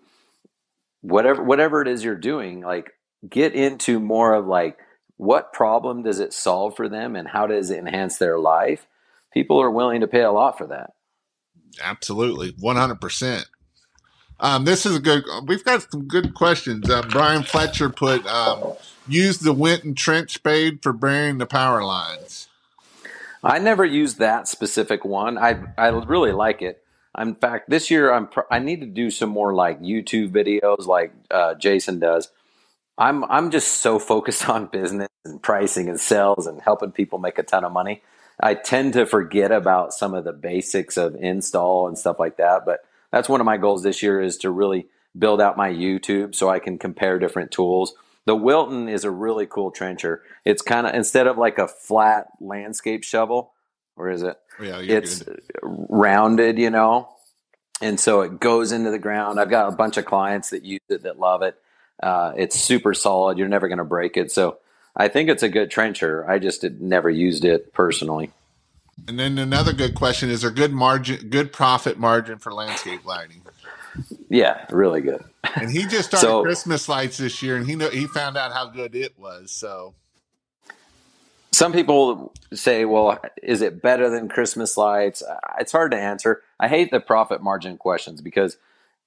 whatever 1.01 1.43
whatever 1.43 1.81
it 1.81 1.89
is 1.89 2.05
you're 2.05 2.15
doing, 2.15 2.61
like 2.61 2.93
get 3.29 3.53
into 3.53 3.99
more 3.99 4.33
of 4.33 4.47
like 4.47 4.77
what 5.17 5.51
problem 5.51 6.01
does 6.03 6.19
it 6.21 6.31
solve 6.31 6.77
for 6.77 6.87
them 6.87 7.17
and 7.17 7.27
how 7.27 7.45
does 7.45 7.69
it 7.69 7.79
enhance 7.79 8.17
their 8.17 8.39
life? 8.39 8.87
People 9.33 9.61
are 9.61 9.71
willing 9.71 10.01
to 10.01 10.07
pay 10.07 10.21
a 10.21 10.31
lot 10.31 10.57
for 10.57 10.67
that. 10.67 10.91
Absolutely. 11.81 12.51
100%. 12.53 13.45
Um, 14.41 14.65
this 14.65 14.85
is 14.85 14.95
a 14.95 14.99
good. 14.99 15.23
We've 15.45 15.63
got 15.63 15.89
some 15.91 16.07
good 16.07 16.33
questions. 16.33 16.89
Uh, 16.89 17.03
Brian 17.03 17.43
Fletcher 17.43 17.89
put 17.89 18.25
um, 18.25 18.73
use 19.07 19.37
the 19.37 19.53
Winton 19.53 19.93
trench 19.93 20.33
spade 20.33 20.81
for 20.81 20.93
burying 20.93 21.37
the 21.37 21.45
power 21.45 21.83
lines. 21.83 22.47
I 23.43 23.59
never 23.59 23.85
used 23.85 24.17
that 24.17 24.47
specific 24.47 25.05
one. 25.05 25.37
I 25.37 25.61
I 25.77 25.89
really 25.89 26.31
like 26.31 26.63
it. 26.63 26.83
In 27.17 27.35
fact, 27.35 27.69
this 27.69 27.91
year 27.91 28.11
I'm 28.11 28.29
I 28.49 28.57
need 28.57 28.81
to 28.81 28.87
do 28.87 29.11
some 29.11 29.29
more 29.29 29.53
like 29.53 29.79
YouTube 29.79 30.31
videos, 30.31 30.87
like 30.87 31.13
uh, 31.29 31.53
Jason 31.53 31.99
does. 31.99 32.29
I'm 32.97 33.23
I'm 33.25 33.51
just 33.51 33.81
so 33.81 33.99
focused 33.99 34.49
on 34.49 34.67
business 34.67 35.09
and 35.23 35.41
pricing 35.41 35.87
and 35.87 35.99
sales 35.99 36.47
and 36.47 36.61
helping 36.61 36.91
people 36.91 37.19
make 37.19 37.37
a 37.37 37.43
ton 37.43 37.63
of 37.63 37.71
money. 37.71 38.01
I 38.39 38.55
tend 38.55 38.93
to 38.93 39.05
forget 39.05 39.51
about 39.51 39.93
some 39.93 40.13
of 40.13 40.23
the 40.23 40.33
basics 40.33 40.97
of 40.97 41.15
install 41.15 41.87
and 41.87 41.97
stuff 41.97 42.19
like 42.19 42.37
that. 42.37 42.65
But 42.65 42.79
that's 43.11 43.29
one 43.29 43.41
of 43.41 43.45
my 43.45 43.57
goals 43.57 43.83
this 43.83 44.01
year 44.01 44.21
is 44.21 44.37
to 44.37 44.49
really 44.49 44.87
build 45.17 45.41
out 45.41 45.57
my 45.57 45.69
YouTube 45.69 46.35
so 46.35 46.49
I 46.49 46.59
can 46.59 46.77
compare 46.77 47.19
different 47.19 47.51
tools. 47.51 47.93
The 48.25 48.35
Wilton 48.35 48.87
is 48.87 49.03
a 49.03 49.11
really 49.11 49.45
cool 49.45 49.71
trencher. 49.71 50.21
It's 50.45 50.61
kind 50.61 50.87
of 50.87 50.93
instead 50.93 51.27
of 51.27 51.37
like 51.37 51.57
a 51.57 51.67
flat 51.67 52.27
landscape 52.39 53.03
shovel, 53.03 53.51
or 53.95 54.09
is 54.09 54.23
it? 54.23 54.37
Yeah, 54.61 54.79
it's 54.79 55.23
good. 55.23 55.41
rounded, 55.63 56.59
you 56.59 56.69
know, 56.69 57.09
and 57.81 57.99
so 57.99 58.21
it 58.21 58.39
goes 58.39 58.71
into 58.71 58.91
the 58.91 58.99
ground. 58.99 59.39
I've 59.39 59.49
got 59.49 59.73
a 59.73 59.75
bunch 59.75 59.97
of 59.97 60.05
clients 60.05 60.51
that 60.51 60.63
use 60.63 60.81
it 60.87 61.03
that 61.03 61.19
love 61.19 61.41
it. 61.41 61.55
Uh, 62.01 62.33
it's 62.37 62.59
super 62.59 62.93
solid. 62.93 63.37
You're 63.37 63.47
never 63.47 63.67
going 63.67 63.79
to 63.79 63.83
break 63.83 64.17
it. 64.17 64.31
So 64.31 64.59
I 64.95 65.07
think 65.07 65.29
it's 65.29 65.43
a 65.43 65.49
good 65.49 65.71
trencher. 65.71 66.29
I 66.29 66.39
just 66.39 66.63
never 66.63 67.09
used 67.09 67.45
it 67.45 67.73
personally. 67.73 68.31
And 69.07 69.17
then 69.17 69.37
another 69.37 69.73
good 69.73 69.95
question 69.95 70.29
is 70.29 70.41
there 70.41 70.51
good 70.51 70.73
margin, 70.73 71.29
good 71.29 71.51
profit 71.51 71.97
margin 71.97 72.37
for 72.37 72.53
landscape 72.53 73.05
lighting? 73.05 73.41
Yeah, 74.29 74.65
really 74.69 75.01
good. 75.01 75.23
And 75.55 75.71
he 75.71 75.85
just 75.85 76.09
started 76.09 76.27
so, 76.27 76.43
Christmas 76.43 76.87
lights 76.87 77.17
this 77.17 77.41
year, 77.41 77.57
and 77.57 77.67
he 77.67 77.75
know 77.75 77.89
he 77.89 78.07
found 78.07 78.37
out 78.37 78.53
how 78.53 78.67
good 78.67 78.95
it 78.95 79.17
was. 79.17 79.51
So, 79.51 79.93
some 81.51 81.73
people 81.73 82.31
say, 82.53 82.85
"Well, 82.85 83.19
is 83.43 83.61
it 83.61 83.81
better 83.81 84.09
than 84.09 84.29
Christmas 84.29 84.77
lights?" 84.77 85.23
It's 85.59 85.73
hard 85.73 85.91
to 85.91 85.97
answer. 85.97 86.41
I 86.59 86.67
hate 86.67 86.91
the 86.91 87.01
profit 87.01 87.41
margin 87.41 87.77
questions 87.77 88.21
because 88.21 88.57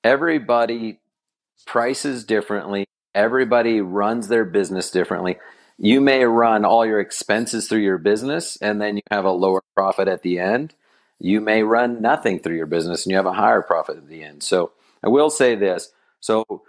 everybody 0.02 0.98
prices 1.66 2.24
differently. 2.24 2.84
Everybody 3.14 3.80
runs 3.80 4.28
their 4.28 4.44
business 4.44 4.90
differently 4.90 5.38
you 5.78 6.00
may 6.00 6.24
run 6.24 6.64
all 6.64 6.86
your 6.86 7.00
expenses 7.00 7.68
through 7.68 7.80
your 7.80 7.98
business 7.98 8.56
and 8.60 8.80
then 8.80 8.96
you 8.96 9.02
have 9.10 9.24
a 9.24 9.30
lower 9.30 9.62
profit 9.74 10.08
at 10.08 10.22
the 10.22 10.38
end. 10.38 10.74
You 11.18 11.40
may 11.40 11.62
run 11.62 12.00
nothing 12.00 12.38
through 12.38 12.56
your 12.56 12.66
business 12.66 13.04
and 13.04 13.10
you 13.10 13.16
have 13.16 13.26
a 13.26 13.32
higher 13.32 13.62
profit 13.62 13.96
at 13.96 14.08
the 14.08 14.22
end. 14.22 14.42
So 14.42 14.72
I 15.02 15.08
will 15.08 15.30
say 15.30 15.54
this. 15.54 15.90
So, 16.20 16.62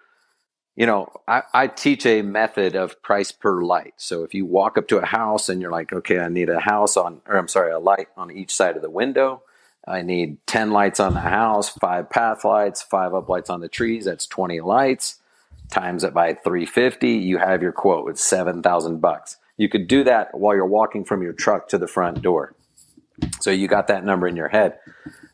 you 0.76 0.86
know, 0.86 1.12
I, 1.28 1.44
I 1.54 1.68
teach 1.68 2.06
a 2.06 2.22
method 2.22 2.76
of 2.76 3.02
price 3.02 3.32
per 3.32 3.64
light. 3.64 3.94
So 3.98 4.24
if 4.24 4.34
you 4.34 4.46
walk 4.46 4.78
up 4.78 4.88
to 4.90 4.98
a 4.98 5.06
house 5.06 5.50
and 5.50 5.62
you're 5.62 5.72
like, 5.72 5.94
okay, 5.94 6.20
I 6.20 6.30
need 6.30 6.50
a 6.50 6.60
house 6.60 6.98
on, 6.98 7.22
or 7.28 7.38
I'm 7.38 7.48
sorry, 7.48 7.72
a 7.72 7.80
light 7.80 8.08
on 8.18 8.32
each 8.32 8.54
side 8.54 8.76
of 8.76 8.82
the 8.82 8.90
window. 8.90 9.44
I 9.88 10.02
need 10.02 10.46
10 10.48 10.72
lights 10.72 11.00
on 11.00 11.14
the 11.14 11.20
house, 11.20 11.70
five 11.70 12.10
path 12.10 12.44
lights, 12.44 12.82
five 12.82 13.14
up 13.14 13.30
lights 13.30 13.52
on 13.52 13.62
the 13.62 13.70
trees. 13.70 14.06
That's 14.06 14.26
20 14.26 14.62
lights 14.62 15.18
times 15.70 16.04
it 16.04 16.14
by 16.14 16.34
350, 16.34 17.10
you 17.10 17.38
have 17.38 17.62
your 17.62 17.72
quote. 17.72 18.10
It's 18.10 18.24
7,000 18.24 19.00
bucks. 19.00 19.38
You 19.58 19.70
could 19.70 19.88
do 19.88 20.04
that 20.04 20.38
while 20.38 20.56
you're 20.56 20.66
walking 20.66 21.06
from 21.06 21.22
your 21.22 21.34
truck 21.34 21.68
to 21.70 21.78
the 21.78 21.88
front 21.88 22.22
door. 22.22 22.56
So 23.40 23.52
you 23.52 23.68
got 23.68 23.88
that 23.88 24.04
number 24.04 24.28
in 24.28 24.36
your 24.36 24.50
head. 24.50 24.80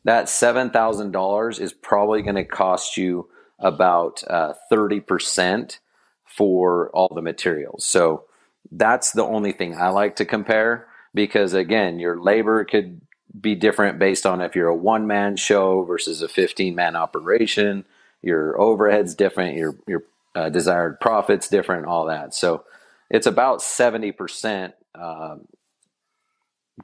That 0.04 0.26
$7,000 0.26 1.60
is 1.60 1.74
probably 1.74 2.22
going 2.22 2.36
to 2.36 2.46
cost 2.46 2.98
you 2.98 3.30
about 3.60 4.24
uh, 4.28 4.54
30% 4.72 5.80
for 6.26 6.90
all 6.92 7.12
the 7.14 7.22
materials. 7.22 7.86
So 7.86 8.26
that's 8.72 9.12
the 9.12 9.24
only 9.24 9.52
thing 9.52 9.76
I 9.76 9.90
like 9.90 10.16
to 10.18 10.26
compare 10.26 10.88
because 11.14 11.54
again, 11.54 12.00
your 12.00 12.20
labor 12.20 12.64
could 12.64 13.02
be 13.40 13.56
different 13.56 14.00
based 14.00 14.26
on 14.26 14.42
if 14.42 14.56
you're 14.56 14.68
a 14.68 14.76
one 14.76 15.08
man 15.08 15.36
show 15.36 15.84
versus 15.84 16.22
a 16.22 16.28
15 16.28 16.76
man 16.76 16.96
operation. 16.96 17.86
Your 18.22 18.60
overhead's 18.60 19.16
different. 19.16 19.56
Your 19.56 19.76
your 19.88 20.04
uh, 20.36 20.50
desired 20.50 21.00
profits 21.00 21.50
different, 21.50 21.86
all 21.86 22.06
that. 22.06 22.34
So 22.34 22.64
it's 23.10 23.28
about 23.28 23.60
70% 23.60 24.74
uh, 24.96 25.36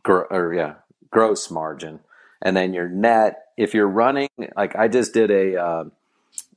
gro- 0.03 0.27
or 0.29 0.53
yeah, 0.53 0.75
gross 1.09 1.49
margin. 1.49 1.99
And 2.41 2.55
then 2.55 2.73
your 2.73 2.89
net, 2.89 3.47
if 3.57 3.73
you're 3.73 3.87
running, 3.87 4.29
like 4.55 4.75
I 4.75 4.87
just 4.87 5.13
did 5.13 5.31
a, 5.31 5.55
uh, 5.55 5.83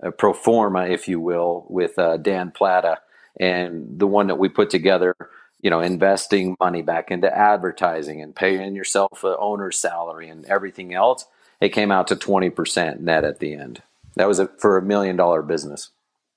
a 0.00 0.12
pro 0.12 0.32
forma, 0.32 0.86
if 0.86 1.08
you 1.08 1.20
will, 1.20 1.66
with 1.68 1.98
uh, 1.98 2.16
Dan 2.16 2.50
Plata, 2.50 2.98
and 3.38 3.98
the 3.98 4.06
one 4.06 4.26
that 4.26 4.38
we 4.38 4.48
put 4.48 4.70
together, 4.70 5.14
you 5.62 5.70
know, 5.70 5.80
investing 5.80 6.56
money 6.60 6.82
back 6.82 7.10
into 7.10 7.34
advertising 7.34 8.20
and 8.20 8.34
paying 8.34 8.74
yourself 8.74 9.24
an 9.24 9.36
owner's 9.38 9.78
salary 9.78 10.28
and 10.28 10.44
everything 10.46 10.92
else, 10.92 11.26
it 11.60 11.70
came 11.70 11.90
out 11.90 12.08
to 12.08 12.16
20% 12.16 13.00
net 13.00 13.24
at 13.24 13.38
the 13.38 13.54
end. 13.54 13.82
That 14.16 14.28
was 14.28 14.38
a, 14.38 14.48
for 14.58 14.76
a 14.76 14.82
million 14.82 15.16
dollar 15.16 15.42
business. 15.42 15.90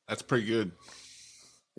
That's 0.08 0.22
pretty 0.22 0.46
good. 0.46 0.72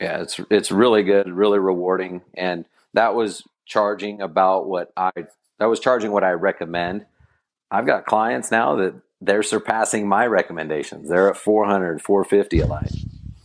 Yeah, 0.00 0.22
it's 0.22 0.40
it's 0.50 0.72
really 0.72 1.02
good, 1.02 1.28
really 1.28 1.58
rewarding, 1.58 2.22
and 2.36 2.64
that 2.94 3.14
was 3.14 3.44
charging 3.64 4.20
about 4.20 4.66
what 4.66 4.92
I 4.96 5.12
that 5.58 5.66
was 5.66 5.80
charging 5.80 6.10
what 6.10 6.24
I 6.24 6.32
recommend. 6.32 7.06
I've 7.70 7.86
got 7.86 8.06
clients 8.06 8.50
now 8.50 8.76
that 8.76 8.94
they're 9.20 9.42
surpassing 9.42 10.08
my 10.08 10.26
recommendations. 10.26 11.08
They're 11.08 11.30
at 11.30 11.36
400, 11.36 12.02
450 12.02 12.60
a 12.60 12.66
light 12.66 12.92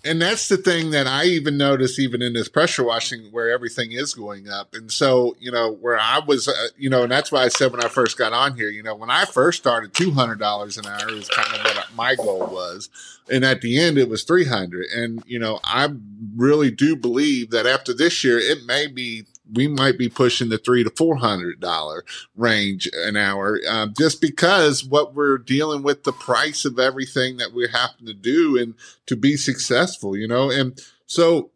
and 0.05 0.21
that's 0.21 0.47
the 0.47 0.57
thing 0.57 0.91
that 0.91 1.07
I 1.07 1.25
even 1.25 1.57
notice, 1.57 1.99
even 1.99 2.21
in 2.21 2.33
this 2.33 2.47
pressure 2.47 2.83
washing, 2.83 3.31
where 3.31 3.49
everything 3.51 3.91
is 3.91 4.13
going 4.13 4.49
up. 4.49 4.73
And 4.73 4.91
so, 4.91 5.35
you 5.39 5.51
know, 5.51 5.73
where 5.73 5.99
I 5.99 6.19
was, 6.19 6.47
uh, 6.47 6.53
you 6.77 6.89
know, 6.89 7.03
and 7.03 7.11
that's 7.11 7.31
why 7.31 7.43
I 7.43 7.49
said 7.49 7.71
when 7.71 7.83
I 7.83 7.89
first 7.89 8.17
got 8.17 8.31
on 8.31 8.55
here, 8.55 8.69
you 8.69 8.81
know, 8.81 8.95
when 8.95 9.09
I 9.09 9.25
first 9.25 9.59
started, 9.59 9.93
two 9.93 10.11
hundred 10.11 10.39
dollars 10.39 10.77
an 10.77 10.85
hour 10.85 11.09
is 11.09 11.27
kind 11.27 11.53
of 11.53 11.63
what 11.65 11.87
my 11.95 12.15
goal 12.15 12.47
was, 12.47 12.89
and 13.29 13.43
at 13.43 13.61
the 13.61 13.77
end 13.77 13.97
it 13.97 14.09
was 14.09 14.23
three 14.23 14.45
hundred. 14.45 14.85
And 14.87 15.21
you 15.27 15.39
know, 15.39 15.59
I 15.63 15.89
really 16.35 16.71
do 16.71 16.95
believe 16.95 17.49
that 17.51 17.65
after 17.65 17.93
this 17.93 18.23
year, 18.23 18.39
it 18.39 18.65
may 18.65 18.87
be 18.87 19.25
we 19.53 19.67
might 19.67 19.97
be 19.97 20.09
pushing 20.09 20.49
the 20.49 20.57
three 20.57 20.83
to 20.83 20.89
four 20.91 21.17
hundred 21.17 21.59
dollar 21.59 22.03
range 22.35 22.89
an 22.93 23.17
hour, 23.17 23.59
um, 23.67 23.93
just 23.97 24.21
because 24.21 24.83
what 24.83 25.13
we're 25.13 25.37
dealing 25.37 25.83
with 25.83 26.03
the 26.03 26.11
price 26.11 26.65
of 26.65 26.79
everything 26.79 27.37
that 27.37 27.53
we're 27.53 27.69
having 27.71 28.05
to 28.05 28.13
do 28.13 28.57
and 28.57 28.75
to 29.05 29.15
be 29.15 29.35
successful, 29.35 30.15
you 30.15 30.27
know. 30.27 30.49
And 30.49 30.79
so 31.05 31.51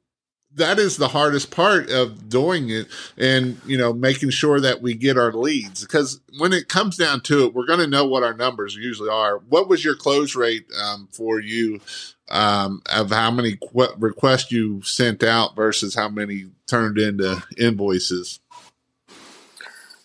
that 0.55 0.79
is 0.79 0.97
the 0.97 1.07
hardest 1.07 1.51
part 1.51 1.89
of 1.89 2.29
doing 2.29 2.69
it 2.69 2.87
and 3.17 3.59
you 3.65 3.77
know 3.77 3.93
making 3.93 4.29
sure 4.29 4.59
that 4.59 4.81
we 4.81 4.93
get 4.93 5.17
our 5.17 5.33
leads. 5.33 5.81
Because 5.81 6.19
when 6.37 6.53
it 6.53 6.67
comes 6.67 6.97
down 6.97 7.21
to 7.21 7.45
it 7.45 7.53
we're 7.53 7.65
going 7.65 7.79
to 7.79 7.87
know 7.87 8.05
what 8.05 8.23
our 8.23 8.33
numbers 8.33 8.75
usually 8.75 9.09
are. 9.09 9.39
What 9.49 9.67
was 9.67 9.83
your 9.83 9.95
close 9.95 10.35
rate 10.35 10.65
um, 10.81 11.07
for 11.11 11.39
you 11.39 11.81
um, 12.29 12.81
of 12.91 13.11
how 13.11 13.31
many 13.31 13.57
qu- 13.57 13.95
requests 13.97 14.51
you 14.51 14.81
sent 14.83 15.23
out 15.23 15.55
versus 15.55 15.95
how 15.95 16.09
many 16.09 16.45
turned 16.67 16.97
into 16.97 17.43
invoices? 17.57 18.39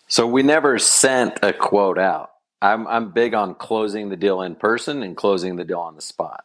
So 0.08 0.26
we 0.26 0.42
never 0.42 0.78
sent 0.78 1.38
a 1.42 1.52
quote 1.52 1.98
out. 1.98 2.30
I'm, 2.60 2.88
I'm 2.88 3.12
big 3.12 3.34
on 3.34 3.54
closing 3.54 4.08
the 4.08 4.16
deal 4.16 4.42
in 4.42 4.56
person 4.56 5.02
and 5.02 5.16
closing 5.16 5.56
the 5.56 5.64
deal 5.64 5.80
on 5.80 5.94
the 5.94 6.02
spot 6.02 6.44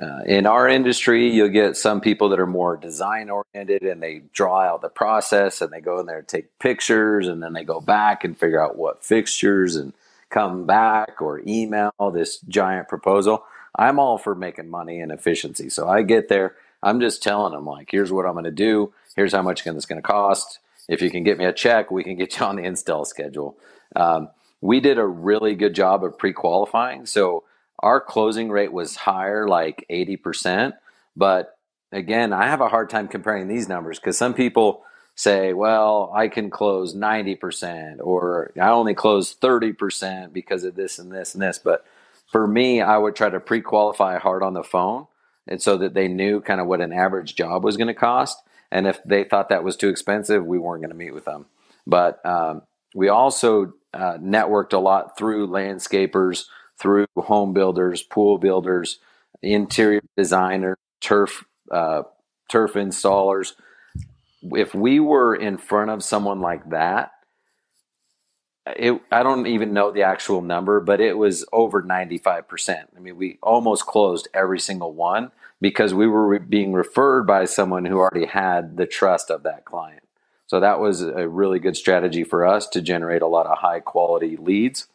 uh, 0.00 0.22
in 0.26 0.46
our 0.46 0.68
industry, 0.68 1.30
you'll 1.30 1.48
get 1.48 1.76
some 1.76 2.00
people 2.00 2.28
that 2.28 2.40
are 2.40 2.46
more 2.46 2.76
design 2.76 3.30
oriented 3.30 3.82
and 3.82 4.02
they 4.02 4.22
draw 4.32 4.60
out 4.60 4.82
the 4.82 4.90
process 4.90 5.62
and 5.62 5.72
they 5.72 5.80
go 5.80 5.98
in 6.00 6.06
there 6.06 6.18
and 6.18 6.28
take 6.28 6.58
pictures 6.58 7.28
and 7.28 7.42
then 7.42 7.54
they 7.54 7.64
go 7.64 7.80
back 7.80 8.22
and 8.22 8.38
figure 8.38 8.62
out 8.62 8.76
what 8.76 9.02
fixtures 9.02 9.74
and 9.74 9.94
come 10.28 10.66
back 10.66 11.22
or 11.22 11.40
email 11.46 11.92
this 12.12 12.38
giant 12.40 12.88
proposal. 12.88 13.44
I'm 13.74 13.98
all 13.98 14.18
for 14.18 14.34
making 14.34 14.68
money 14.68 15.00
and 15.00 15.10
efficiency. 15.10 15.70
So 15.70 15.88
I 15.88 16.02
get 16.02 16.28
there, 16.28 16.56
I'm 16.82 17.00
just 17.00 17.22
telling 17.22 17.52
them, 17.52 17.64
like, 17.64 17.88
here's 17.90 18.12
what 18.12 18.26
I'm 18.26 18.32
going 18.32 18.44
to 18.44 18.50
do, 18.50 18.92
here's 19.14 19.32
how 19.32 19.42
much 19.42 19.66
it's 19.66 19.86
going 19.86 20.00
to 20.00 20.06
cost. 20.06 20.58
If 20.88 21.00
you 21.00 21.10
can 21.10 21.24
get 21.24 21.38
me 21.38 21.46
a 21.46 21.52
check, 21.52 21.90
we 21.90 22.04
can 22.04 22.16
get 22.16 22.38
you 22.38 22.44
on 22.44 22.56
the 22.56 22.64
install 22.64 23.04
schedule. 23.04 23.56
Um, 23.94 24.28
we 24.60 24.80
did 24.80 24.98
a 24.98 25.06
really 25.06 25.54
good 25.54 25.74
job 25.74 26.04
of 26.04 26.18
pre 26.18 26.32
qualifying. 26.32 27.06
So 27.06 27.44
our 27.78 28.00
closing 28.00 28.50
rate 28.50 28.72
was 28.72 28.96
higher, 28.96 29.48
like 29.48 29.86
80%. 29.90 30.72
But 31.16 31.56
again, 31.92 32.32
I 32.32 32.46
have 32.46 32.60
a 32.60 32.68
hard 32.68 32.90
time 32.90 33.08
comparing 33.08 33.48
these 33.48 33.68
numbers 33.68 33.98
because 33.98 34.18
some 34.18 34.34
people 34.34 34.84
say, 35.14 35.52
well, 35.52 36.12
I 36.14 36.28
can 36.28 36.50
close 36.50 36.94
90% 36.94 37.98
or 38.00 38.52
I 38.60 38.68
only 38.68 38.94
close 38.94 39.34
30% 39.34 40.32
because 40.32 40.64
of 40.64 40.74
this 40.74 40.98
and 40.98 41.10
this 41.10 41.34
and 41.34 41.42
this. 41.42 41.58
But 41.58 41.84
for 42.30 42.46
me, 42.46 42.82
I 42.82 42.98
would 42.98 43.16
try 43.16 43.30
to 43.30 43.40
pre 43.40 43.60
qualify 43.62 44.18
hard 44.18 44.42
on 44.42 44.54
the 44.54 44.64
phone. 44.64 45.06
And 45.48 45.62
so 45.62 45.78
that 45.78 45.94
they 45.94 46.08
knew 46.08 46.40
kind 46.40 46.60
of 46.60 46.66
what 46.66 46.80
an 46.80 46.92
average 46.92 47.36
job 47.36 47.64
was 47.64 47.76
going 47.76 47.86
to 47.86 47.94
cost. 47.94 48.38
And 48.70 48.86
if 48.86 49.02
they 49.04 49.22
thought 49.22 49.48
that 49.48 49.62
was 49.62 49.76
too 49.76 49.88
expensive, 49.88 50.44
we 50.44 50.58
weren't 50.58 50.82
going 50.82 50.90
to 50.90 50.96
meet 50.96 51.14
with 51.14 51.24
them. 51.24 51.46
But 51.86 52.24
um, 52.26 52.62
we 52.94 53.08
also 53.08 53.74
uh, 53.94 54.18
networked 54.18 54.72
a 54.72 54.78
lot 54.78 55.16
through 55.16 55.46
landscapers 55.46 56.46
through 56.78 57.06
home 57.16 57.52
builders, 57.52 58.02
pool 58.02 58.38
builders, 58.38 58.98
interior 59.42 60.02
designers, 60.16 60.76
turf 61.00 61.44
uh, 61.70 62.02
turf 62.48 62.74
installers. 62.74 63.52
If 64.42 64.74
we 64.74 65.00
were 65.00 65.34
in 65.34 65.58
front 65.58 65.90
of 65.90 66.04
someone 66.04 66.40
like 66.40 66.70
that, 66.70 67.12
it, 68.66 69.00
I 69.12 69.22
don't 69.22 69.46
even 69.46 69.72
know 69.72 69.92
the 69.92 70.02
actual 70.02 70.42
number, 70.42 70.80
but 70.80 71.00
it 71.00 71.16
was 71.16 71.44
over 71.52 71.82
95%. 71.82 72.84
I 72.96 73.00
mean, 73.00 73.16
we 73.16 73.38
almost 73.42 73.86
closed 73.86 74.28
every 74.34 74.58
single 74.58 74.92
one 74.92 75.30
because 75.60 75.94
we 75.94 76.06
were 76.06 76.26
re- 76.26 76.38
being 76.38 76.72
referred 76.72 77.26
by 77.26 77.44
someone 77.44 77.84
who 77.84 77.98
already 77.98 78.26
had 78.26 78.76
the 78.76 78.86
trust 78.86 79.30
of 79.30 79.44
that 79.44 79.64
client. 79.64 80.02
So 80.46 80.60
that 80.60 80.80
was 80.80 81.02
a 81.02 81.28
really 81.28 81.58
good 81.58 81.76
strategy 81.76 82.24
for 82.24 82.46
us 82.46 82.68
to 82.68 82.80
generate 82.80 83.22
a 83.22 83.26
lot 83.26 83.46
of 83.46 83.58
high 83.58 83.80
quality 83.80 84.36
leads. 84.36 84.88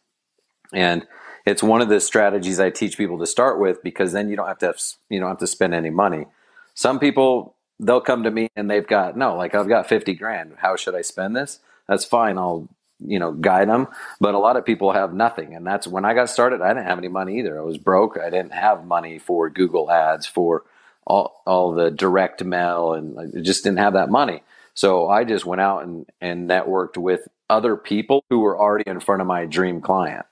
And 0.74 1.06
it's 1.46 1.64
one 1.64 1.82
of 1.82 1.90
the 1.90 2.00
strategies 2.00 2.60
I 2.60 2.70
teach 2.70 2.98
people 2.98 3.20
to 3.20 3.26
start 3.26 3.60
with 3.60 3.82
because 3.84 4.12
then 4.12 4.30
you 4.30 4.36
don't 4.36 4.48
have 4.48 4.60
to 4.60 4.68
have, 4.68 4.82
you 5.10 5.20
don't 5.20 5.30
have 5.30 5.40
to 5.40 5.48
spend 5.48 5.74
any 5.74 5.90
money. 5.90 6.26
Some 6.74 7.00
people 7.00 7.56
they'll 7.80 8.02
come 8.02 8.24
to 8.24 8.32
me 8.32 8.50
and 8.56 8.70
they've 8.70 8.88
got 8.88 9.18
no, 9.18 9.36
like 9.36 9.56
I've 9.56 9.68
got 9.68 9.90
50 9.90 10.14
grand. 10.14 10.54
How 10.58 10.76
should 10.76 10.96
I 10.96 11.02
spend 11.02 11.36
this? 11.36 11.60
That's 11.88 12.06
fine. 12.06 12.38
I'll 12.38 12.70
you 13.06 13.20
know 13.20 13.32
guide 13.32 13.68
them 13.68 13.88
but 14.20 14.36
a 14.36 14.40
lot 14.40 14.58
of 14.58 14.66
people 14.66 14.92
have 14.92 15.14
nothing 15.14 15.56
and 15.56 15.66
that's 15.66 15.88
when 15.88 16.06
i 16.06 16.14
got 16.14 16.30
started 16.30 16.62
i 16.62 16.68
didn't 16.68 16.86
have 16.86 16.98
any 16.98 17.08
money 17.08 17.40
either 17.40 17.60
i 17.60 17.64
was 17.64 17.78
broke 17.78 18.18
i 18.18 18.30
didn't 18.30 18.54
have 18.54 18.86
money 18.86 19.18
for 19.18 19.50
google 19.50 19.90
ads 19.90 20.28
for 20.28 20.64
all, 21.06 21.42
all 21.46 21.74
the 21.74 21.90
direct 21.90 22.44
mail 22.44 22.94
and 22.94 23.20
i 23.20 23.42
just 23.42 23.64
didn't 23.64 23.80
have 23.80 23.94
that 23.94 24.10
money 24.10 24.44
so 24.74 25.10
i 25.10 25.24
just 25.24 25.46
went 25.46 25.62
out 25.62 25.84
and, 25.84 26.06
and 26.20 26.50
networked 26.50 26.98
with 26.98 27.28
other 27.50 27.76
people 27.76 28.24
who 28.30 28.40
were 28.40 28.58
already 28.58 28.88
in 28.88 29.00
front 29.00 29.22
of 29.22 29.28
my 29.28 29.46
dream 29.46 29.82
client 29.82 30.26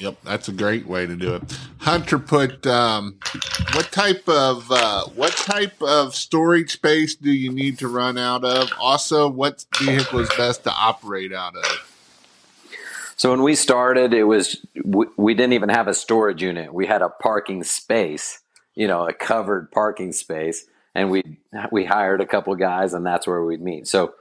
Yep, 0.00 0.16
that's 0.24 0.48
a 0.48 0.52
great 0.52 0.86
way 0.86 1.06
to 1.06 1.14
do 1.14 1.34
it. 1.34 1.42
Hunter 1.78 2.18
put 2.18 2.66
um, 2.66 3.18
what 3.74 3.92
type 3.92 4.26
of 4.30 4.66
uh, 4.70 5.04
what 5.14 5.32
type 5.32 5.80
of 5.82 6.14
storage 6.14 6.70
space 6.70 7.14
do 7.14 7.30
you 7.30 7.52
need 7.52 7.78
to 7.80 7.88
run 7.88 8.16
out 8.16 8.42
of? 8.42 8.72
Also, 8.80 9.28
what 9.28 9.66
vehicle 9.78 10.20
is 10.20 10.30
best 10.38 10.64
to 10.64 10.72
operate 10.72 11.34
out 11.34 11.54
of? 11.54 11.86
So 13.16 13.30
when 13.30 13.42
we 13.42 13.54
started, 13.54 14.14
it 14.14 14.24
was 14.24 14.64
we, 14.82 15.04
we 15.18 15.34
didn't 15.34 15.52
even 15.52 15.68
have 15.68 15.86
a 15.86 15.92
storage 15.92 16.42
unit. 16.42 16.72
We 16.72 16.86
had 16.86 17.02
a 17.02 17.10
parking 17.10 17.62
space, 17.62 18.40
you 18.74 18.88
know, 18.88 19.06
a 19.06 19.12
covered 19.12 19.70
parking 19.70 20.12
space, 20.12 20.64
and 20.94 21.10
we 21.10 21.22
we 21.70 21.84
hired 21.84 22.22
a 22.22 22.26
couple 22.26 22.54
guys, 22.56 22.94
and 22.94 23.04
that's 23.04 23.26
where 23.26 23.44
we'd 23.44 23.60
meet. 23.60 23.86
So 23.86 24.14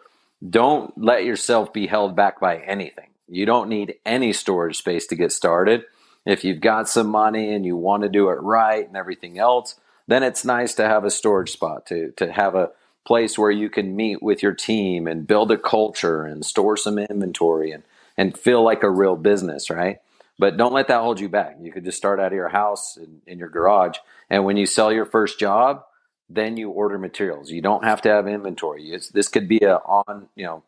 don't 0.50 0.92
let 0.98 1.24
yourself 1.24 1.72
be 1.72 1.88
held 1.88 2.18
back 2.18 2.42
by 2.42 2.58
anything 2.58 3.08
you 3.30 3.46
don't 3.46 3.70
need 3.70 3.96
any 4.06 4.34
storage 4.34 4.78
space 4.78 5.08
to 5.08 5.16
get 5.16 5.32
started. 5.32 5.84
If 6.26 6.44
you've 6.44 6.62
got 6.62 6.90
some 6.90 7.08
money 7.08 7.54
and 7.54 7.66
you 7.66 7.76
want 7.76 8.04
to 8.04 8.10
do 8.10 8.30
it 8.30 8.42
right 8.42 8.88
and 8.88 8.98
everything 8.98 9.40
else, 9.40 9.76
then 10.08 10.24
it's 10.24 10.44
nice 10.44 10.74
to 10.76 10.88
have 10.88 11.06
a 11.06 11.12
storage 11.12 11.52
spot 11.52 11.86
to 11.88 12.12
to 12.18 12.32
have 12.32 12.56
a 12.56 12.72
place 13.06 13.38
where 13.38 13.52
you 13.52 13.70
can 13.70 13.96
meet 13.96 14.22
with 14.22 14.44
your 14.44 14.54
team 14.54 15.08
and 15.08 15.26
build 15.26 15.52
a 15.52 15.58
culture 15.58 16.26
and 16.26 16.46
store 16.46 16.78
some 16.78 17.00
inventory 17.00 17.72
and 17.72 17.84
and 18.18 18.38
feel 18.38 18.62
like 18.64 18.84
a 18.84 18.90
real 18.90 19.16
business, 19.16 19.70
right? 19.70 20.02
But 20.38 20.58
don't 20.58 20.74
let 20.74 20.88
that 20.88 21.02
hold 21.02 21.20
you 21.20 21.30
back. 21.30 21.58
You 21.62 21.72
could 21.72 21.86
just 21.86 21.98
start 21.98 22.20
out 22.20 22.28
of 22.28 22.34
your 22.34 22.50
house 22.50 22.98
in, 22.98 23.22
in 23.28 23.40
your 23.40 23.50
garage, 23.50 23.98
and 24.30 24.46
when 24.46 24.58
you 24.58 24.66
sell 24.66 24.92
your 24.92 25.06
first 25.06 25.40
job, 25.40 25.84
then 26.30 26.58
you 26.58 26.70
order 26.70 26.98
materials. 26.98 27.52
You 27.52 27.62
don't 27.62 27.84
have 27.84 28.02
to 28.04 28.10
have 28.10 28.28
inventory. 28.28 28.92
It's, 28.92 29.10
this 29.10 29.28
could 29.28 29.48
be 29.48 29.60
a 29.60 29.78
on 29.78 30.28
you 30.36 30.46
know 30.46 30.64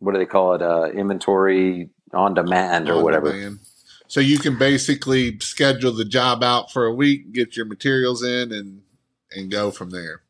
what 0.00 0.12
do 0.12 0.18
they 0.18 0.26
call 0.26 0.54
it? 0.54 0.62
Uh, 0.62 0.90
inventory 0.92 1.90
on 2.12 2.34
demand 2.34 2.88
or 2.88 2.96
on 2.96 3.04
whatever. 3.04 3.32
Demand. 3.32 3.60
So 4.08 4.18
you 4.18 4.38
can 4.38 4.58
basically 4.58 5.38
schedule 5.38 5.92
the 5.92 6.04
job 6.04 6.42
out 6.42 6.72
for 6.72 6.84
a 6.84 6.92
week, 6.92 7.32
get 7.32 7.56
your 7.56 7.66
materials 7.66 8.24
in, 8.24 8.50
and 8.50 8.82
and 9.30 9.50
go 9.50 9.70
from 9.70 9.90
there. 9.90 10.22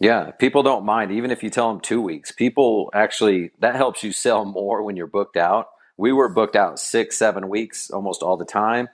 Yeah, 0.00 0.32
people 0.32 0.62
don't 0.62 0.84
mind 0.84 1.12
even 1.12 1.30
if 1.30 1.42
you 1.42 1.50
tell 1.50 1.70
them 1.72 1.80
two 1.80 2.00
weeks. 2.02 2.32
People 2.32 2.90
actually 2.92 3.52
that 3.60 3.76
helps 3.76 4.02
you 4.02 4.12
sell 4.12 4.44
more 4.58 4.82
when 4.82 4.96
you're 4.96 5.06
booked 5.06 5.36
out. 5.36 5.68
We 5.96 6.12
were 6.12 6.28
booked 6.28 6.56
out 6.56 6.78
six, 6.78 7.16
seven 7.16 7.48
weeks 7.48 7.90
almost 7.90 8.22
all 8.22 8.36
the 8.36 8.44
time. 8.44 8.88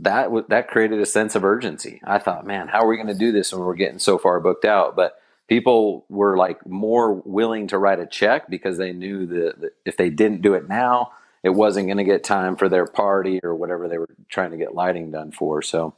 That 0.00 0.24
w- 0.24 0.44
that 0.48 0.68
created 0.68 1.00
a 1.00 1.06
sense 1.06 1.34
of 1.34 1.44
urgency. 1.44 2.00
I 2.04 2.18
thought, 2.18 2.46
man, 2.46 2.68
how 2.68 2.80
are 2.80 2.88
we 2.88 2.96
going 2.96 3.08
to 3.08 3.14
do 3.14 3.32
this 3.32 3.52
when 3.52 3.62
we're 3.62 3.74
getting 3.74 3.98
so 3.98 4.18
far 4.18 4.38
booked 4.40 4.64
out? 4.64 4.96
But 4.96 5.17
people 5.48 6.04
were 6.08 6.36
like 6.36 6.64
more 6.66 7.14
willing 7.14 7.66
to 7.68 7.78
write 7.78 7.98
a 7.98 8.06
check 8.06 8.48
because 8.48 8.78
they 8.78 8.92
knew 8.92 9.26
that 9.26 9.72
if 9.84 9.96
they 9.96 10.10
didn't 10.10 10.42
do 10.42 10.54
it 10.54 10.68
now, 10.68 11.12
it 11.42 11.50
wasn't 11.50 11.86
going 11.86 11.98
to 11.98 12.04
get 12.04 12.22
time 12.22 12.56
for 12.56 12.68
their 12.68 12.86
party 12.86 13.40
or 13.42 13.54
whatever 13.54 13.88
they 13.88 13.98
were 13.98 14.08
trying 14.28 14.50
to 14.50 14.56
get 14.56 14.74
lighting 14.74 15.10
done 15.10 15.32
for. 15.32 15.62
So 15.62 15.94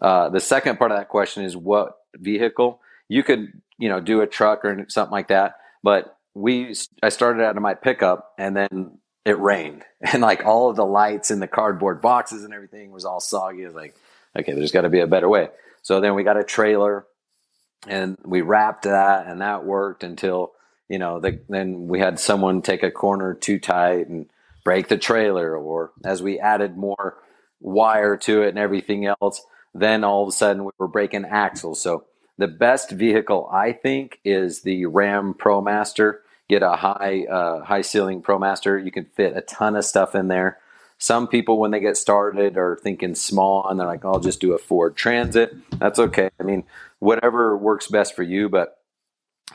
uh, 0.00 0.28
the 0.28 0.40
second 0.40 0.78
part 0.78 0.92
of 0.92 0.98
that 0.98 1.08
question 1.08 1.44
is 1.44 1.56
what 1.56 1.98
vehicle 2.14 2.80
you 3.08 3.22
could 3.22 3.52
you 3.78 3.88
know 3.88 4.00
do 4.00 4.20
a 4.20 4.26
truck 4.26 4.64
or 4.64 4.86
something 4.88 5.12
like 5.12 5.28
that, 5.28 5.56
but 5.82 6.16
we 6.34 6.74
I 7.02 7.08
started 7.08 7.42
out 7.42 7.56
of 7.56 7.62
my 7.62 7.74
pickup 7.74 8.34
and 8.38 8.56
then 8.56 8.98
it 9.24 9.38
rained 9.38 9.84
and 10.00 10.22
like 10.22 10.44
all 10.44 10.70
of 10.70 10.76
the 10.76 10.86
lights 10.86 11.30
in 11.30 11.40
the 11.40 11.48
cardboard 11.48 12.00
boxes 12.00 12.44
and 12.44 12.54
everything 12.54 12.92
was 12.92 13.04
all 13.04 13.20
soggy. 13.20 13.66
Was 13.66 13.74
like, 13.74 13.96
okay, 14.38 14.52
there's 14.52 14.72
got 14.72 14.82
to 14.82 14.90
be 14.90 15.00
a 15.00 15.06
better 15.06 15.28
way. 15.28 15.48
So 15.82 16.00
then 16.00 16.14
we 16.14 16.24
got 16.24 16.36
a 16.36 16.44
trailer 16.44 17.06
and 17.88 18.16
we 18.24 18.40
wrapped 18.40 18.84
that 18.84 19.26
and 19.26 19.40
that 19.40 19.64
worked 19.64 20.02
until 20.04 20.52
you 20.88 20.98
know 20.98 21.20
the, 21.20 21.40
then 21.48 21.88
we 21.88 21.98
had 21.98 22.20
someone 22.20 22.62
take 22.62 22.82
a 22.82 22.90
corner 22.90 23.34
too 23.34 23.58
tight 23.58 24.08
and 24.08 24.26
break 24.64 24.88
the 24.88 24.98
trailer 24.98 25.56
or 25.56 25.92
as 26.04 26.22
we 26.22 26.38
added 26.38 26.76
more 26.76 27.16
wire 27.60 28.16
to 28.16 28.42
it 28.42 28.48
and 28.50 28.58
everything 28.58 29.06
else 29.06 29.42
then 29.80 30.04
all 30.04 30.22
of 30.22 30.28
a 30.28 30.32
sudden 30.32 30.64
we 30.64 30.72
were 30.78 30.88
breaking 30.88 31.24
axles. 31.24 31.80
So 31.80 32.04
the 32.38 32.48
best 32.48 32.90
vehicle 32.90 33.48
i 33.52 33.72
think 33.72 34.20
is 34.24 34.60
the 34.60 34.84
ram 34.86 35.32
promaster 35.34 36.18
get 36.48 36.62
a 36.62 36.76
high 36.76 37.24
uh, 37.24 37.64
high 37.64 37.80
ceiling 37.80 38.20
promaster 38.20 38.78
you 38.78 38.90
can 38.90 39.06
fit 39.16 39.36
a 39.36 39.40
ton 39.40 39.76
of 39.76 39.84
stuff 39.84 40.14
in 40.14 40.28
there. 40.28 40.58
Some 40.98 41.28
people 41.28 41.58
when 41.58 41.72
they 41.72 41.80
get 41.80 41.96
started 41.96 42.56
are 42.56 42.78
thinking 42.82 43.14
small 43.14 43.66
and 43.68 43.78
they're 43.78 43.86
like 43.86 44.04
i'll 44.04 44.20
just 44.20 44.40
do 44.40 44.52
a 44.52 44.58
ford 44.58 44.96
transit. 44.96 45.54
That's 45.78 45.98
okay. 45.98 46.30
I 46.38 46.42
mean 46.42 46.64
whatever 46.98 47.56
works 47.56 47.88
best 47.88 48.14
for 48.14 48.22
you. 48.22 48.48
But 48.48 48.76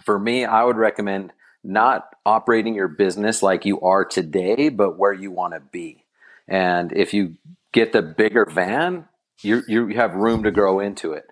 for 0.03 0.19
me, 0.19 0.45
I 0.45 0.63
would 0.63 0.77
recommend 0.77 1.33
not 1.63 2.07
operating 2.25 2.75
your 2.75 2.87
business 2.87 3.43
like 3.43 3.65
you 3.65 3.79
are 3.81 4.05
today, 4.05 4.69
but 4.69 4.97
where 4.97 5.13
you 5.13 5.31
want 5.31 5.53
to 5.53 5.59
be. 5.59 6.05
And 6.47 6.91
if 6.93 7.13
you 7.13 7.35
get 7.71 7.93
the 7.93 8.01
bigger 8.01 8.45
van, 8.45 9.05
you 9.41 9.61
you 9.67 9.87
have 9.89 10.15
room 10.15 10.43
to 10.43 10.51
grow 10.51 10.79
into 10.79 11.13
it. 11.13 11.25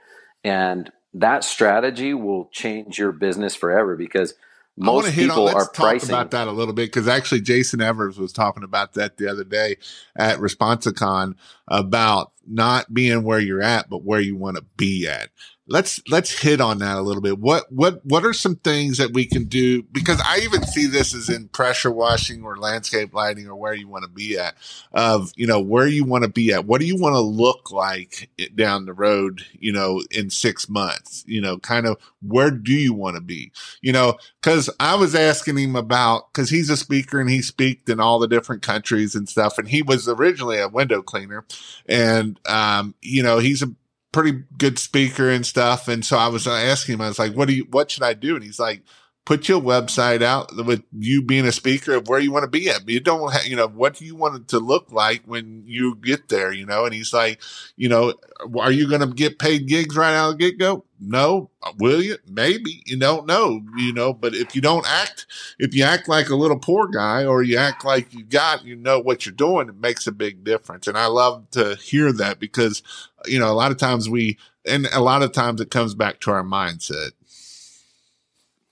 And 0.44 0.92
that 1.14 1.44
strategy 1.44 2.14
will 2.14 2.50
change 2.52 2.98
your 3.00 3.12
business 3.12 3.56
forever 3.56 3.96
because 3.96 4.34
most 4.78 5.14
people 5.14 5.50
on, 5.50 5.56
are 5.56 5.70
pricing 5.70 6.12
about 6.12 6.32
that 6.32 6.48
a 6.48 6.52
little 6.52 6.74
bit 6.74 6.88
because 6.88 7.08
actually 7.08 7.42
Jason 7.42 7.82
Evers 7.82 8.18
was 8.18 8.32
talking 8.32 8.64
about 8.64 8.94
that 8.94 9.18
the 9.18 9.30
other 9.30 9.44
day 9.44 9.76
at 10.16 10.40
Responsicon 10.40 11.36
about 11.68 12.32
not 12.48 12.94
being 12.94 13.24
where 13.24 13.40
you're 13.40 13.62
at, 13.62 13.90
but 13.90 14.04
where 14.04 14.22
you 14.22 14.38
want 14.38 14.56
to 14.56 14.64
be 14.78 15.08
at 15.08 15.30
let's 15.70 16.02
let's 16.10 16.42
hit 16.42 16.60
on 16.60 16.80
that 16.80 16.98
a 16.98 17.02
little 17.02 17.22
bit. 17.22 17.40
What 17.40 17.72
what 17.72 18.04
what 18.06 18.26
are 18.26 18.34
some 18.34 18.56
things 18.56 18.98
that 18.98 19.14
we 19.14 19.26
can 19.26 19.46
do? 19.46 19.84
Because 19.84 20.22
I 20.26 20.40
even 20.40 20.64
see 20.66 20.88
this 20.88 21.14
as 21.14 21.30
in 21.30 21.48
pressure 21.50 21.92
washing 21.92 22.44
or 22.44 22.58
landscape 22.58 23.14
lighting 23.14 23.48
or 23.48 23.56
where 23.56 23.74
you 23.74 23.88
want 23.88 24.04
to 24.04 24.10
be 24.10 24.38
at. 24.38 24.56
Of 24.92 25.32
you 25.36 25.48
know 25.48 25.60
where 25.60 25.88
you 25.88 26.04
want 26.04 26.24
to 26.24 26.30
be 26.30 26.52
at. 26.52 26.66
What 26.66 26.82
do 26.82 26.88
you 26.88 26.98
want 26.98 27.14
to 27.14 27.20
look 27.20 27.72
like 27.72 28.30
down 28.56 28.86
the 28.86 28.94
road? 28.94 29.46
You 29.60 29.72
know, 29.72 30.04
in 30.12 30.30
six 30.30 30.68
months. 30.68 31.24
You 31.28 31.42
know, 31.42 31.58
kind 31.60 31.86
of 31.86 31.98
where 32.22 32.52
do 32.52 32.74
you 32.74 32.94
want 32.94 33.16
to 33.16 33.22
be? 33.22 33.52
You 33.82 33.94
know, 33.94 34.18
because 34.42 34.70
I 34.80 34.96
was 34.96 35.16
asking 35.16 35.58
him 35.58 35.76
about 35.76 36.34
because 36.34 36.50
he's 36.50 36.70
a 36.70 36.78
speaker 36.78 37.20
and 37.20 37.30
he 37.30 37.42
speaked 37.42 37.90
in 37.90 38.00
all 38.00 38.20
the 38.20 38.28
different 38.28 38.64
countries 38.64 39.16
and 39.16 39.30
stuff, 39.30 39.58
and 39.58 39.68
he 39.68 39.84
was 39.84 40.08
originally 40.08 40.60
a 40.60 40.68
window 40.68 41.02
cleaner, 41.02 41.46
and 41.88 42.40
um, 42.48 42.96
you 43.02 43.22
know 43.22 43.38
he's 43.38 43.62
a 43.62 43.68
pretty 44.12 44.44
good 44.58 44.80
speaker 44.80 45.30
and 45.30 45.46
stuff. 45.46 45.88
And 45.88 46.04
so 46.04 46.18
I 46.18 46.28
was 46.28 46.48
asking 46.48 46.96
him, 46.96 47.02
I 47.02 47.08
was 47.10 47.20
like, 47.20 47.34
what 47.34 47.48
do 47.48 47.54
you, 47.54 47.68
what 47.70 47.92
should 47.92 48.04
I 48.04 48.14
do? 48.14 48.36
And 48.36 48.44
he's 48.44 48.60
like, 48.60 48.84
put 49.26 49.48
your 49.48 49.62
website 49.62 50.24
out 50.24 50.50
with 50.66 50.82
you 50.92 51.22
being 51.22 51.46
a 51.46 51.52
speaker 51.52 51.94
of 51.94 52.08
where 52.08 52.20
you 52.20 52.32
want 52.32 52.44
to 52.44 52.50
be 52.50 52.68
at. 52.68 52.90
You 52.90 53.00
don't 53.00 53.32
have, 53.32 53.46
you 53.46 53.56
know, 53.56 53.68
what 53.68 53.94
do 53.94 54.06
you 54.06 54.16
want 54.16 54.36
it 54.36 54.48
to 54.48 54.60
look 54.60 54.92
like 54.92 55.22
when 55.26 55.64
you 55.68 55.96
get 55.98 56.30
there, 56.30 56.52
you 56.52 56.66
know? 56.66 56.86
And 56.86 56.96
he's 56.96 57.14
like, 57.14 57.40
you 57.76 57.90
know, 57.90 58.16
are 58.60 58.72
you 58.72 58.90
going 58.90 59.02
to 59.02 59.14
get 59.14 59.38
paid 59.38 59.68
gigs 59.68 59.96
right 59.96 60.16
out 60.16 60.32
of 60.32 60.40
the 60.40 60.50
get 60.50 60.58
go? 60.58 60.84
No. 61.00 61.52
Uh, 61.62 61.74
will 61.78 62.02
you? 62.02 62.18
Maybe. 62.28 62.82
You 62.88 62.98
don't 62.98 63.28
know, 63.28 63.62
you 63.78 63.94
know, 63.94 64.14
but 64.14 64.34
if 64.34 64.56
you 64.56 64.62
don't 64.62 64.88
act, 64.90 65.28
if 65.60 65.76
you 65.76 65.84
act 65.84 66.10
like 66.10 66.30
a 66.30 66.36
little 66.36 66.58
poor 66.58 66.88
guy 66.88 67.24
or 67.24 67.44
you 67.44 67.58
act 67.58 67.86
like 67.86 68.12
you 68.14 68.24
got, 68.24 68.66
you 68.66 68.76
know 68.76 69.00
what 69.00 69.28
you're 69.28 69.34
doing, 69.34 69.70
it 69.70 69.80
makes 69.80 70.08
a 70.08 70.12
big 70.12 70.44
difference. 70.44 70.88
And 70.88 70.98
I 70.98 71.06
love 71.06 71.48
to 71.52 71.76
hear 71.76 72.12
that 72.14 72.40
because, 72.40 72.82
you 73.28 73.38
know, 73.38 73.52
a 73.52 73.54
lot 73.54 73.72
of 73.72 73.78
times 73.78 74.10
we, 74.10 74.40
and 74.66 74.88
a 74.88 75.02
lot 75.02 75.22
of 75.22 75.34
times 75.34 75.62
it 75.62 75.70
comes 75.70 75.94
back 75.94 76.20
to 76.22 76.32
our 76.32 76.44
mindset 76.44 77.12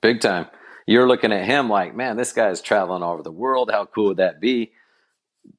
Big 0.08 0.22
time. 0.22 0.45
You're 0.86 1.05
looking 1.05 1.34
at 1.34 1.43
him 1.43 1.68
like, 1.68 1.93
man, 1.93 2.16
this 2.16 2.32
guy's 2.32 2.62
traveling 2.62 3.03
all 3.03 3.12
over 3.12 3.24
the 3.24 3.30
world. 3.30 3.70
How 3.70 3.86
cool 3.86 4.05
would 4.05 4.18
that 4.18 4.39
be? 4.39 4.72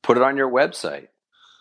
Put 0.01 0.17
it 0.17 0.23
on 0.23 0.39
your 0.39 0.51
website. 0.51 1.09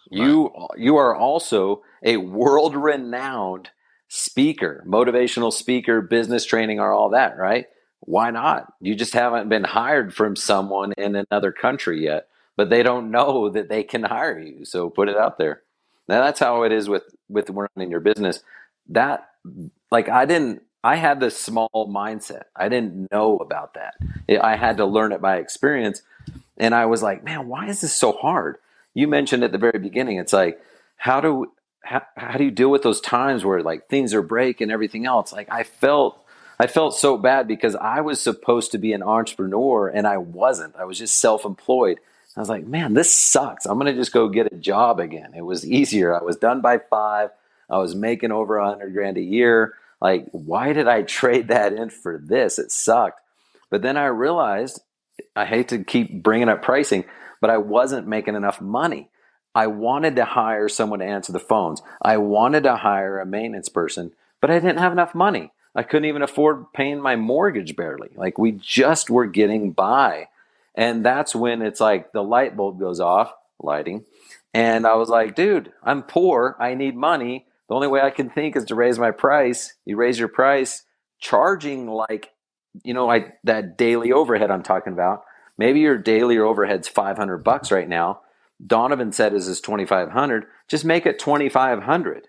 Right. 0.09 0.21
You 0.21 0.69
you 0.77 0.95
are 0.95 1.13
also 1.13 1.83
a 2.01 2.15
world 2.15 2.77
renowned 2.77 3.71
speaker, 4.07 4.85
motivational 4.87 5.51
speaker, 5.51 5.99
business 5.99 6.45
training, 6.45 6.79
or 6.79 6.93
all 6.93 7.09
that, 7.09 7.37
right? 7.37 7.65
Why 7.99 8.31
not? 8.31 8.71
You 8.79 8.95
just 8.95 9.13
haven't 9.13 9.49
been 9.49 9.65
hired 9.65 10.13
from 10.13 10.37
someone 10.37 10.93
in 10.93 11.17
another 11.17 11.51
country 11.51 12.05
yet, 12.05 12.29
but 12.55 12.69
they 12.69 12.83
don't 12.83 13.11
know 13.11 13.49
that 13.49 13.67
they 13.67 13.83
can 13.83 14.03
hire 14.03 14.39
you. 14.39 14.63
So 14.63 14.89
put 14.89 15.09
it 15.09 15.17
out 15.17 15.37
there. 15.37 15.61
Now 16.07 16.23
that's 16.23 16.39
how 16.39 16.63
it 16.63 16.71
is 16.71 16.87
with 16.87 17.03
with 17.27 17.49
running 17.49 17.91
your 17.91 17.99
business. 17.99 18.39
That 18.87 19.27
like 19.91 20.07
I 20.07 20.23
didn't 20.25 20.61
I 20.87 20.95
had 20.95 21.19
this 21.19 21.37
small 21.37 21.69
mindset. 21.75 22.43
I 22.55 22.69
didn't 22.69 23.11
know 23.11 23.35
about 23.39 23.73
that. 23.73 23.95
I 24.41 24.55
had 24.55 24.77
to 24.77 24.85
learn 24.85 25.11
it 25.11 25.19
by 25.19 25.35
experience. 25.35 26.01
And 26.55 26.73
I 26.73 26.85
was 26.85 27.03
like, 27.03 27.25
man, 27.25 27.49
why 27.49 27.67
is 27.67 27.81
this 27.81 27.91
so 27.91 28.13
hard? 28.13 28.55
You 28.93 29.09
mentioned 29.09 29.43
at 29.43 29.51
the 29.51 29.57
very 29.57 29.79
beginning, 29.79 30.17
it's 30.17 30.31
like, 30.31 30.61
how 30.95 31.19
do 31.19 31.51
how, 31.83 32.03
how 32.15 32.37
do 32.37 32.45
you 32.45 32.51
deal 32.51 32.71
with 32.71 32.83
those 32.83 33.01
times 33.01 33.43
where 33.43 33.61
like 33.61 33.89
things 33.89 34.13
are 34.13 34.21
break 34.21 34.61
and 34.61 34.71
everything 34.71 35.05
else? 35.05 35.33
Like 35.33 35.51
I 35.51 35.63
felt 35.63 36.23
I 36.57 36.67
felt 36.67 36.95
so 36.95 37.17
bad 37.17 37.49
because 37.49 37.75
I 37.75 37.99
was 37.99 38.21
supposed 38.21 38.71
to 38.71 38.77
be 38.77 38.93
an 38.93 39.03
entrepreneur 39.03 39.89
and 39.89 40.07
I 40.07 40.17
wasn't. 40.17 40.77
I 40.77 40.85
was 40.85 40.97
just 40.97 41.17
self-employed. 41.17 41.99
I 42.37 42.39
was 42.39 42.49
like, 42.49 42.65
man, 42.65 42.93
this 42.93 43.13
sucks. 43.13 43.65
I'm 43.65 43.77
gonna 43.77 43.93
just 43.93 44.13
go 44.13 44.29
get 44.29 44.53
a 44.53 44.55
job 44.55 45.01
again. 45.01 45.33
It 45.35 45.43
was 45.43 45.67
easier. 45.67 46.17
I 46.17 46.23
was 46.23 46.37
done 46.37 46.61
by 46.61 46.77
five. 46.77 47.31
I 47.69 47.77
was 47.77 47.93
making 47.93 48.31
over 48.31 48.55
a 48.55 48.69
hundred 48.69 48.93
grand 48.93 49.17
a 49.17 49.21
year. 49.21 49.73
Like, 50.01 50.27
why 50.31 50.73
did 50.73 50.87
I 50.87 51.01
trade 51.03 51.47
that 51.49 51.73
in 51.73 51.89
for 51.89 52.17
this? 52.17 52.59
It 52.59 52.71
sucked. 52.71 53.21
But 53.69 53.81
then 53.81 53.97
I 53.97 54.05
realized 54.05 54.81
I 55.35 55.45
hate 55.45 55.69
to 55.69 55.83
keep 55.83 56.23
bringing 56.23 56.49
up 56.49 56.61
pricing, 56.61 57.05
but 57.41 57.49
I 57.49 57.57
wasn't 57.57 58.07
making 58.07 58.35
enough 58.35 58.61
money. 58.61 59.09
I 59.53 59.67
wanted 59.67 60.15
to 60.17 60.25
hire 60.25 60.69
someone 60.69 60.99
to 60.99 61.05
answer 61.05 61.31
the 61.31 61.39
phones. 61.39 61.81
I 62.01 62.17
wanted 62.17 62.63
to 62.63 62.75
hire 62.75 63.19
a 63.19 63.25
maintenance 63.25 63.69
person, 63.69 64.11
but 64.39 64.51
I 64.51 64.59
didn't 64.59 64.77
have 64.77 64.91
enough 64.91 65.15
money. 65.15 65.51
I 65.75 65.83
couldn't 65.83 66.05
even 66.05 66.21
afford 66.21 66.73
paying 66.73 67.01
my 67.01 67.15
mortgage 67.15 67.75
barely. 67.75 68.09
Like 68.15 68.37
we 68.37 68.51
just 68.51 69.09
were 69.09 69.25
getting 69.25 69.71
by. 69.71 70.27
And 70.75 71.03
that's 71.03 71.35
when 71.35 71.61
it's 71.61 71.79
like 71.79 72.11
the 72.11 72.23
light 72.23 72.55
bulb 72.55 72.79
goes 72.79 72.99
off, 72.99 73.33
lighting. 73.59 74.05
And 74.53 74.85
I 74.85 74.95
was 74.95 75.09
like, 75.09 75.35
dude, 75.35 75.71
I'm 75.83 76.03
poor. 76.03 76.55
I 76.59 76.73
need 76.73 76.95
money 76.95 77.45
the 77.69 77.75
only 77.75 77.87
way 77.87 78.01
I 78.01 78.11
can 78.11 78.29
think 78.29 78.55
is 78.55 78.65
to 78.65 78.75
raise 78.75 78.97
my 78.97 79.11
price. 79.11 79.73
You 79.85 79.97
raise 79.97 80.19
your 80.19 80.27
price, 80.27 80.83
charging 81.19 81.87
like, 81.87 82.31
you 82.83 82.93
know, 82.93 83.09
I 83.09 83.33
that 83.43 83.77
daily 83.77 84.11
overhead 84.11 84.51
I'm 84.51 84.63
talking 84.63 84.93
about. 84.93 85.23
Maybe 85.57 85.79
your 85.79 85.97
daily 85.97 86.37
overhead's 86.37 86.87
500 86.87 87.39
bucks 87.39 87.71
right 87.71 87.89
now. 87.89 88.21
Donovan 88.65 89.11
said 89.11 89.33
is 89.33 89.47
is 89.47 89.61
2500. 89.61 90.45
Just 90.67 90.85
make 90.85 91.05
it 91.05 91.19
2500. 91.19 92.27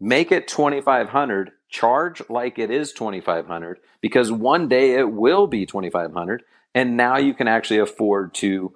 Make 0.00 0.32
it 0.32 0.48
2500. 0.48 1.52
Charge 1.68 2.22
like 2.28 2.58
it 2.58 2.70
is 2.70 2.92
2500 2.92 3.78
because 4.00 4.30
one 4.30 4.68
day 4.68 4.94
it 4.94 5.10
will 5.10 5.46
be 5.46 5.66
2500 5.66 6.42
and 6.74 6.96
now 6.96 7.16
you 7.16 7.34
can 7.34 7.48
actually 7.48 7.80
afford 7.80 8.34
to 8.34 8.72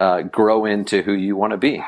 uh, 0.00 0.22
grow 0.22 0.64
into 0.66 1.02
who 1.02 1.12
you 1.12 1.36
want 1.36 1.52
to 1.52 1.56
be. 1.56 1.82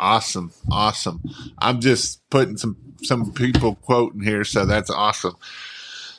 Awesome. 0.00 0.52
Awesome. 0.70 1.22
I'm 1.58 1.80
just 1.80 2.28
putting 2.30 2.56
some, 2.56 2.76
some 3.02 3.32
people 3.32 3.74
quoting 3.76 4.22
here. 4.22 4.44
So 4.44 4.64
that's 4.64 4.90
awesome. 4.90 5.36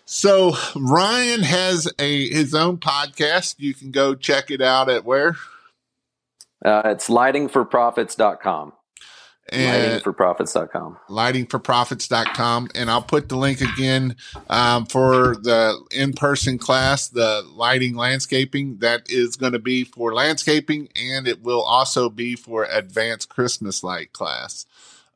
So 0.06 0.56
Ryan 0.76 1.42
has 1.42 1.92
a, 1.98 2.30
his 2.30 2.54
own 2.54 2.78
podcast. 2.78 3.56
You 3.58 3.74
can 3.74 3.92
go 3.92 4.14
check 4.14 4.52
it 4.52 4.62
out 4.62 4.88
at 4.88 5.04
where? 5.04 5.36
Uh, 6.64 6.84
it's 6.86 7.10
lightingforprofits.com 7.10 8.74
and 9.50 10.02
lightingforprofits.com 10.02 10.98
lightingforprofits.com 11.10 12.70
and 12.76 12.90
i'll 12.90 13.02
put 13.02 13.28
the 13.28 13.36
link 13.36 13.60
again 13.60 14.16
um, 14.50 14.86
for 14.86 15.36
the 15.36 15.78
in-person 15.92 16.58
class 16.58 17.10
the 17.10 17.44
lighting 17.54 17.96
landscaping. 17.96 18.78
That 18.78 19.10
is 19.10 19.36
going 19.36 19.54
to 19.54 19.60
be 19.60 19.84
for 19.84 20.14
landscaping 20.14 20.90
and 20.96 21.28
it 21.28 21.42
will 21.42 21.62
also 21.62 22.10
be 22.10 22.36
for 22.36 22.66
advanced 22.66 23.30
christmas 23.30 23.84
light 23.84 24.14
class. 24.14 24.66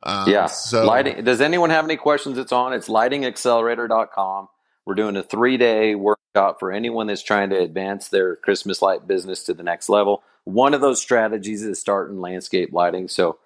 Um, 0.02 0.28
yeah 0.28 0.46
so 0.46 0.84
lighting 0.84 1.24
does 1.24 1.40
anyone 1.40 1.70
have 1.70 1.84
any 1.84 1.96
questions? 1.96 2.38
It's 2.38 2.52
on 2.52 2.72
it's 2.72 2.88
lightingaccelerator.com 2.88 4.48
we're 4.84 4.94
doing 4.94 5.16
a 5.16 5.22
three-day 5.22 5.96
workshop 5.96 6.60
for 6.60 6.70
anyone 6.70 7.08
that's 7.08 7.22
trying 7.22 7.50
to 7.50 7.58
advance 7.58 8.08
their 8.08 8.36
christmas 8.36 8.82
light 8.82 9.06
business 9.06 9.42
to 9.44 9.54
the 9.54 9.62
next 9.62 9.88
level. 9.88 10.22
One 10.44 10.74
of 10.74 10.80
those 10.80 11.00
strategies 11.00 11.64
is 11.64 11.80
starting 11.80 12.20
landscape 12.20 12.72
lighting. 12.72 13.08
So 13.08 13.38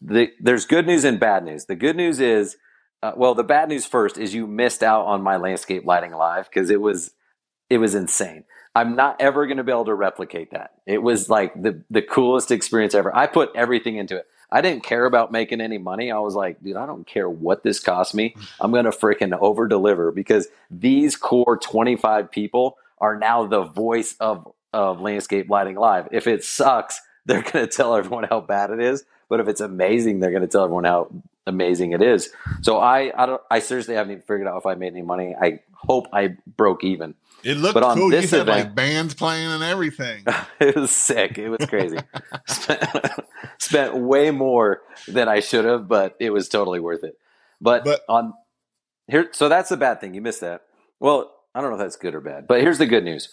the, 0.00 0.30
there's 0.40 0.64
good 0.64 0.86
news 0.86 1.04
and 1.04 1.18
bad 1.18 1.44
news. 1.44 1.66
The 1.66 1.76
good 1.76 1.96
news 1.96 2.20
is, 2.20 2.56
uh, 3.02 3.12
well, 3.16 3.34
the 3.34 3.44
bad 3.44 3.68
news 3.68 3.86
first 3.86 4.16
is 4.18 4.34
you 4.34 4.46
missed 4.46 4.82
out 4.82 5.06
on 5.06 5.22
my 5.22 5.36
landscape 5.36 5.84
lighting 5.84 6.12
live 6.12 6.48
because 6.48 6.70
it 6.70 6.80
was 6.80 7.12
it 7.70 7.78
was 7.78 7.94
insane. 7.94 8.44
I'm 8.74 8.96
not 8.96 9.20
ever 9.20 9.46
going 9.46 9.56
to 9.56 9.64
be 9.64 9.72
able 9.72 9.86
to 9.86 9.94
replicate 9.94 10.50
that. 10.50 10.72
It 10.86 11.02
was 11.02 11.28
like 11.28 11.60
the 11.60 11.82
the 11.90 12.02
coolest 12.02 12.50
experience 12.50 12.94
ever. 12.94 13.14
I 13.14 13.26
put 13.26 13.50
everything 13.54 13.96
into 13.96 14.16
it. 14.16 14.26
I 14.50 14.60
didn't 14.60 14.84
care 14.84 15.04
about 15.04 15.32
making 15.32 15.60
any 15.60 15.78
money. 15.78 16.12
I 16.12 16.18
was 16.18 16.34
like, 16.34 16.62
dude, 16.62 16.76
I 16.76 16.86
don't 16.86 17.06
care 17.06 17.28
what 17.28 17.62
this 17.62 17.80
cost 17.80 18.14
me. 18.14 18.36
I'm 18.60 18.70
going 18.70 18.84
to 18.84 18.90
freaking 18.90 19.36
over 19.40 19.66
deliver 19.66 20.12
because 20.12 20.46
these 20.70 21.16
core 21.16 21.56
25 21.56 22.30
people 22.30 22.78
are 22.98 23.18
now 23.18 23.46
the 23.46 23.64
voice 23.64 24.14
of 24.20 24.52
of 24.72 25.00
landscape 25.00 25.48
lighting 25.48 25.76
live. 25.76 26.08
If 26.12 26.26
it 26.26 26.44
sucks, 26.44 27.00
they're 27.26 27.42
going 27.42 27.66
to 27.66 27.68
tell 27.68 27.94
everyone 27.94 28.24
how 28.24 28.40
bad 28.40 28.70
it 28.70 28.80
is. 28.80 29.04
But 29.28 29.40
if 29.40 29.48
it's 29.48 29.60
amazing, 29.60 30.20
they're 30.20 30.30
going 30.30 30.42
to 30.42 30.48
tell 30.48 30.64
everyone 30.64 30.84
how 30.84 31.10
amazing 31.46 31.92
it 31.92 32.02
is. 32.02 32.30
So 32.62 32.78
I, 32.78 33.12
I 33.16 33.26
don't, 33.26 33.42
I 33.50 33.58
seriously 33.58 33.94
haven't 33.94 34.12
even 34.12 34.22
figured 34.22 34.46
out 34.46 34.58
if 34.58 34.66
I 34.66 34.74
made 34.74 34.92
any 34.92 35.02
money. 35.02 35.34
I 35.40 35.60
hope 35.72 36.06
I 36.12 36.36
broke 36.56 36.84
even. 36.84 37.14
It 37.42 37.58
looked 37.58 37.74
but 37.74 37.82
on 37.82 37.96
cool. 37.96 38.10
This 38.10 38.32
you 38.32 38.38
had 38.38 38.48
event, 38.48 38.66
like 38.66 38.74
bands 38.74 39.14
playing 39.14 39.48
and 39.48 39.62
everything. 39.62 40.24
it 40.60 40.74
was 40.76 40.90
sick. 40.90 41.38
It 41.38 41.50
was 41.50 41.66
crazy. 41.68 41.98
spent, 42.46 42.84
spent 43.58 43.96
way 43.96 44.30
more 44.30 44.82
than 45.06 45.28
I 45.28 45.40
should 45.40 45.66
have, 45.66 45.86
but 45.86 46.16
it 46.18 46.30
was 46.30 46.48
totally 46.48 46.80
worth 46.80 47.04
it. 47.04 47.18
But, 47.60 47.84
but 47.84 48.00
on 48.08 48.34
here, 49.06 49.28
so 49.32 49.48
that's 49.48 49.68
the 49.68 49.76
bad 49.76 50.00
thing. 50.00 50.14
You 50.14 50.22
missed 50.22 50.40
that. 50.40 50.62
Well, 51.00 51.32
I 51.54 51.60
don't 51.60 51.70
know 51.70 51.76
if 51.76 51.82
that's 51.82 51.96
good 51.96 52.14
or 52.14 52.20
bad, 52.20 52.46
but 52.46 52.62
here's 52.62 52.78
the 52.78 52.86
good 52.86 53.04
news. 53.04 53.28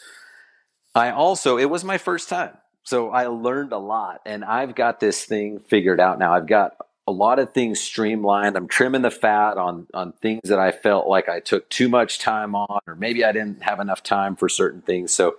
I 0.93 1.11
also, 1.11 1.57
it 1.57 1.69
was 1.69 1.85
my 1.85 1.97
first 1.97 2.27
time. 2.27 2.57
So 2.83 3.09
I 3.09 3.27
learned 3.27 3.73
a 3.73 3.77
lot 3.77 4.21
and 4.25 4.43
I've 4.43 4.75
got 4.75 4.99
this 4.99 5.23
thing 5.23 5.59
figured 5.59 5.99
out 5.99 6.19
now. 6.19 6.33
I've 6.33 6.47
got 6.47 6.75
a 7.07 7.11
lot 7.11 7.39
of 7.39 7.53
things 7.53 7.79
streamlined. 7.79 8.55
I'm 8.55 8.67
trimming 8.67 9.01
the 9.01 9.11
fat 9.11 9.57
on 9.57 9.87
on 9.93 10.13
things 10.13 10.41
that 10.45 10.59
I 10.59 10.71
felt 10.71 11.07
like 11.07 11.27
I 11.29 11.39
took 11.39 11.69
too 11.69 11.89
much 11.89 12.19
time 12.19 12.55
on, 12.55 12.79
or 12.87 12.95
maybe 12.95 13.25
I 13.25 13.31
didn't 13.31 13.63
have 13.63 13.79
enough 13.79 14.03
time 14.03 14.35
for 14.35 14.47
certain 14.47 14.81
things. 14.81 15.11
So 15.11 15.37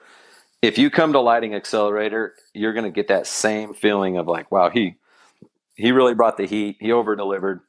if 0.60 0.78
you 0.78 0.90
come 0.90 1.12
to 1.12 1.20
Lighting 1.20 1.54
Accelerator, 1.54 2.34
you're 2.52 2.72
going 2.72 2.84
to 2.84 2.90
get 2.90 3.08
that 3.08 3.26
same 3.26 3.74
feeling 3.74 4.16
of 4.16 4.28
like, 4.28 4.50
wow, 4.50 4.70
he 4.70 4.96
he 5.74 5.92
really 5.92 6.14
brought 6.14 6.36
the 6.36 6.46
heat. 6.46 6.76
He 6.80 6.92
over 6.92 7.16
delivered. 7.16 7.60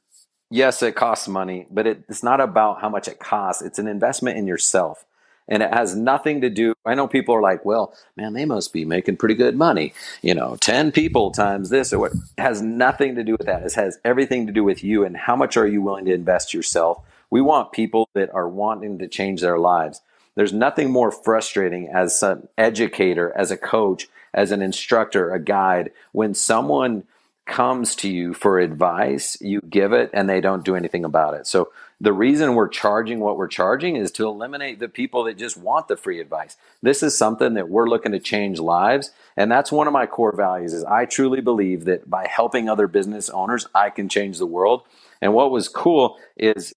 Yes, 0.50 0.82
it 0.82 0.94
costs 0.94 1.26
money, 1.26 1.66
but 1.70 1.86
it, 1.86 2.04
it's 2.08 2.22
not 2.22 2.40
about 2.40 2.80
how 2.80 2.88
much 2.88 3.08
it 3.08 3.18
costs. 3.18 3.62
It's 3.62 3.78
an 3.78 3.88
investment 3.88 4.38
in 4.38 4.46
yourself. 4.46 5.04
And 5.48 5.62
it 5.62 5.72
has 5.72 5.94
nothing 5.94 6.40
to 6.40 6.50
do. 6.50 6.74
I 6.86 6.94
know 6.94 7.06
people 7.06 7.34
are 7.34 7.42
like, 7.42 7.64
well, 7.64 7.94
man, 8.16 8.32
they 8.32 8.44
must 8.44 8.72
be 8.72 8.84
making 8.84 9.18
pretty 9.18 9.34
good 9.34 9.56
money. 9.56 9.92
You 10.22 10.34
know, 10.34 10.56
10 10.60 10.92
people 10.92 11.30
times 11.30 11.68
this 11.68 11.92
or 11.92 11.98
what. 11.98 12.12
It 12.12 12.40
has 12.40 12.62
nothing 12.62 13.14
to 13.16 13.24
do 13.24 13.32
with 13.32 13.46
that. 13.46 13.62
It 13.62 13.74
has 13.74 13.98
everything 14.04 14.46
to 14.46 14.52
do 14.52 14.64
with 14.64 14.82
you 14.82 15.04
and 15.04 15.16
how 15.16 15.36
much 15.36 15.56
are 15.56 15.66
you 15.66 15.82
willing 15.82 16.06
to 16.06 16.14
invest 16.14 16.54
yourself. 16.54 17.02
We 17.30 17.40
want 17.40 17.72
people 17.72 18.08
that 18.14 18.32
are 18.32 18.48
wanting 18.48 18.98
to 19.00 19.08
change 19.08 19.40
their 19.40 19.58
lives. 19.58 20.00
There's 20.34 20.52
nothing 20.52 20.90
more 20.90 21.12
frustrating 21.12 21.88
as 21.88 22.22
an 22.22 22.48
educator, 22.56 23.32
as 23.36 23.50
a 23.50 23.56
coach, 23.56 24.08
as 24.32 24.50
an 24.50 24.62
instructor, 24.62 25.32
a 25.32 25.38
guide, 25.38 25.92
when 26.12 26.34
someone 26.34 27.04
comes 27.46 27.94
to 27.94 28.08
you 28.08 28.34
for 28.34 28.58
advice, 28.58 29.36
you 29.40 29.60
give 29.60 29.92
it 29.92 30.10
and 30.12 30.28
they 30.28 30.40
don't 30.40 30.64
do 30.64 30.74
anything 30.74 31.04
about 31.04 31.34
it. 31.34 31.46
So 31.46 31.70
the 32.00 32.12
reason 32.12 32.54
we're 32.54 32.68
charging 32.68 33.20
what 33.20 33.36
we're 33.36 33.48
charging 33.48 33.96
is 33.96 34.10
to 34.12 34.26
eliminate 34.26 34.78
the 34.78 34.88
people 34.88 35.24
that 35.24 35.38
just 35.38 35.56
want 35.56 35.88
the 35.88 35.96
free 35.96 36.20
advice. 36.20 36.56
This 36.82 37.02
is 37.02 37.16
something 37.16 37.54
that 37.54 37.68
we're 37.68 37.88
looking 37.88 38.12
to 38.12 38.18
change 38.18 38.58
lives 38.58 39.10
and 39.36 39.50
that's 39.50 39.72
one 39.72 39.86
of 39.86 39.92
my 39.92 40.06
core 40.06 40.34
values 40.34 40.72
is 40.72 40.84
I 40.84 41.06
truly 41.06 41.40
believe 41.40 41.84
that 41.84 42.08
by 42.08 42.26
helping 42.28 42.68
other 42.68 42.86
business 42.86 43.28
owners, 43.30 43.66
I 43.74 43.90
can 43.90 44.08
change 44.08 44.38
the 44.38 44.46
world. 44.46 44.82
And 45.20 45.34
what 45.34 45.50
was 45.50 45.68
cool 45.68 46.18
is 46.36 46.74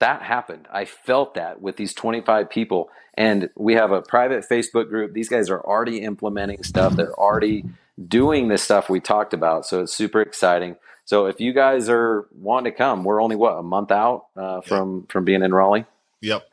that 0.00 0.22
happened. 0.22 0.68
I 0.72 0.84
felt 0.84 1.34
that 1.34 1.60
with 1.60 1.76
these 1.76 1.92
25 1.92 2.48
people 2.48 2.90
and 3.14 3.50
we 3.56 3.74
have 3.74 3.90
a 3.90 4.00
private 4.00 4.44
Facebook 4.48 4.88
group. 4.88 5.12
These 5.12 5.28
guys 5.28 5.50
are 5.50 5.60
already 5.60 6.02
implementing 6.02 6.62
stuff. 6.62 6.94
They're 6.94 7.18
already 7.18 7.64
doing 8.06 8.48
this 8.48 8.62
stuff 8.62 8.88
we 8.88 9.00
talked 9.00 9.34
about. 9.34 9.66
So 9.66 9.82
it's 9.82 9.92
super 9.92 10.20
exciting. 10.20 10.76
So 11.08 11.24
if 11.24 11.40
you 11.40 11.54
guys 11.54 11.88
are 11.88 12.28
wanting 12.32 12.70
to 12.70 12.76
come, 12.76 13.02
we're 13.02 13.22
only 13.22 13.34
what 13.34 13.52
a 13.52 13.62
month 13.62 13.90
out 13.90 14.26
uh, 14.36 14.60
from 14.60 14.98
yep. 14.98 15.10
from 15.10 15.24
being 15.24 15.42
in 15.42 15.54
Raleigh. 15.54 15.86
Yep, 16.20 16.46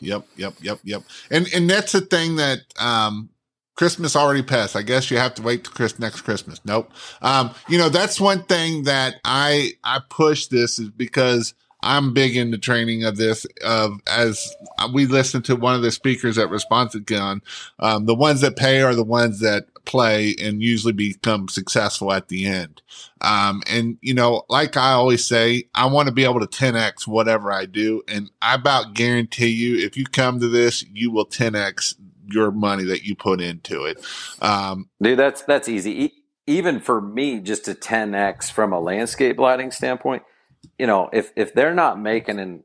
yep, 0.00 0.24
yep, 0.34 0.54
yep, 0.62 0.78
yep. 0.82 1.02
And 1.30 1.46
and 1.54 1.68
that's 1.68 1.92
the 1.92 2.00
thing 2.00 2.36
that 2.36 2.60
um, 2.80 3.28
Christmas 3.74 4.16
already 4.16 4.42
passed. 4.42 4.76
I 4.76 4.80
guess 4.80 5.10
you 5.10 5.18
have 5.18 5.34
to 5.34 5.42
wait 5.42 5.64
to 5.64 5.70
Chris 5.70 5.98
next 5.98 6.22
Christmas. 6.22 6.58
Nope. 6.64 6.90
Um, 7.20 7.50
you 7.68 7.76
know 7.76 7.90
that's 7.90 8.18
one 8.18 8.44
thing 8.44 8.84
that 8.84 9.16
I 9.26 9.72
I 9.84 10.00
push 10.08 10.46
this 10.46 10.78
is 10.78 10.88
because 10.88 11.52
I'm 11.80 12.12
big 12.12 12.36
into 12.36 12.58
training 12.58 13.04
of 13.04 13.16
this. 13.16 13.46
Of 13.64 14.00
as 14.06 14.54
we 14.92 15.06
listen 15.06 15.42
to 15.42 15.56
one 15.56 15.74
of 15.74 15.82
the 15.82 15.92
speakers 15.92 16.38
at 16.38 16.50
Responsive 16.50 17.06
Gun, 17.06 17.40
um, 17.78 18.06
the 18.06 18.14
ones 18.14 18.40
that 18.40 18.56
pay 18.56 18.82
are 18.82 18.94
the 18.94 19.04
ones 19.04 19.40
that 19.40 19.66
play 19.84 20.34
and 20.40 20.62
usually 20.62 20.92
become 20.92 21.48
successful 21.48 22.12
at 22.12 22.28
the 22.28 22.46
end. 22.46 22.82
Um, 23.20 23.62
and 23.66 23.96
you 24.00 24.14
know, 24.14 24.42
like 24.48 24.76
I 24.76 24.92
always 24.92 25.24
say, 25.24 25.64
I 25.74 25.86
want 25.86 26.08
to 26.08 26.14
be 26.14 26.24
able 26.24 26.40
to 26.40 26.46
10x 26.46 27.06
whatever 27.06 27.52
I 27.52 27.66
do, 27.66 28.02
and 28.08 28.30
I 28.42 28.54
about 28.54 28.94
guarantee 28.94 29.48
you, 29.48 29.78
if 29.84 29.96
you 29.96 30.04
come 30.04 30.40
to 30.40 30.48
this, 30.48 30.84
you 30.92 31.10
will 31.10 31.26
10x 31.26 31.94
your 32.30 32.50
money 32.50 32.84
that 32.84 33.04
you 33.04 33.14
put 33.14 33.40
into 33.40 33.84
it. 33.84 34.04
Um, 34.42 34.90
Dude, 35.00 35.18
that's 35.18 35.42
that's 35.42 35.68
easy. 35.68 36.12
even 36.46 36.80
for 36.80 37.00
me, 37.00 37.40
just 37.40 37.64
to 37.66 37.74
10x 37.74 38.50
from 38.50 38.72
a 38.72 38.80
landscape 38.80 39.38
lighting 39.38 39.70
standpoint 39.70 40.22
you 40.78 40.86
know, 40.86 41.10
if 41.12 41.32
if 41.36 41.54
they're 41.54 41.74
not 41.74 42.00
making 42.00 42.38
and 42.38 42.62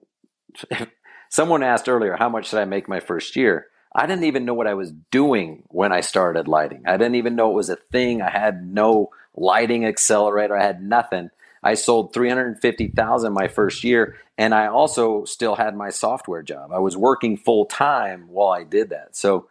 someone 1.29 1.63
asked 1.63 1.89
earlier, 1.89 2.15
how 2.17 2.29
much 2.29 2.51
did 2.51 2.59
I 2.59 2.65
make 2.65 2.87
my 2.87 2.99
first 2.99 3.35
year? 3.35 3.67
I 3.95 4.07
didn't 4.07 4.23
even 4.23 4.45
know 4.45 4.55
what 4.55 4.67
I 4.67 4.73
was 4.73 4.91
doing 5.11 5.63
when 5.67 5.91
I 5.91 6.01
started 6.01 6.47
lighting. 6.47 6.83
I 6.87 6.97
didn't 6.97 7.15
even 7.15 7.35
know 7.35 7.51
it 7.51 7.55
was 7.55 7.69
a 7.69 7.75
thing. 7.75 8.21
I 8.21 8.29
had 8.29 8.65
no 8.65 9.11
lighting 9.35 9.85
accelerator. 9.85 10.57
I 10.57 10.63
had 10.63 10.81
nothing. 10.81 11.29
I 11.63 11.75
sold 11.75 12.13
350,000 12.13 13.33
my 13.33 13.47
first 13.47 13.83
year 13.83 14.17
and 14.37 14.53
I 14.53 14.67
also 14.67 15.25
still 15.25 15.55
had 15.55 15.75
my 15.75 15.89
software 15.91 16.41
job. 16.41 16.71
I 16.71 16.79
was 16.79 16.97
working 16.97 17.37
full 17.37 17.65
time 17.65 18.27
while 18.29 18.49
I 18.51 18.63
did 18.63 18.89
that. 18.89 19.15
So 19.15 19.47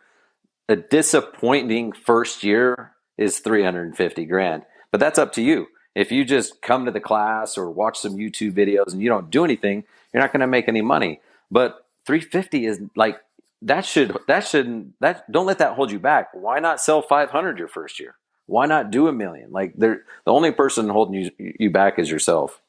a 0.68 0.76
disappointing 0.76 1.92
first 1.92 2.42
year 2.42 2.92
is 3.16 3.38
350 3.38 4.24
grand. 4.26 4.64
But 4.90 5.00
that's 5.00 5.18
up 5.18 5.32
to 5.34 5.42
you. 5.42 5.68
If 5.94 6.10
you 6.10 6.24
just 6.24 6.62
come 6.62 6.84
to 6.86 6.90
the 6.90 7.00
class 7.00 7.58
or 7.58 7.70
watch 7.70 7.98
some 7.98 8.16
YouTube 8.16 8.52
videos 8.52 8.92
and 8.92 9.02
you 9.02 9.08
don't 9.08 9.30
do 9.30 9.44
anything, 9.44 9.84
you're 10.12 10.22
not 10.22 10.32
going 10.32 10.40
to 10.40 10.46
make 10.46 10.68
any 10.68 10.80
money. 10.80 11.20
But 11.50 11.84
350 12.06 12.66
is 12.66 12.80
like 12.96 13.20
that 13.62 13.84
should 13.84 14.16
that 14.26 14.46
shouldn't 14.46 14.94
that 15.00 15.30
don't 15.30 15.46
let 15.46 15.58
that 15.58 15.74
hold 15.74 15.92
you 15.92 15.98
back. 15.98 16.28
Why 16.32 16.58
not 16.58 16.80
sell 16.80 17.02
500 17.02 17.58
your 17.58 17.68
first 17.68 18.00
year? 18.00 18.16
Why 18.46 18.66
not 18.66 18.90
do 18.90 19.06
a 19.06 19.12
million? 19.12 19.52
Like 19.52 19.76
the 19.76 20.00
only 20.26 20.50
person 20.50 20.88
holding 20.88 21.14
you 21.14 21.30
you 21.38 21.70
back 21.70 21.98
is 21.98 22.10
yourself. 22.10 22.60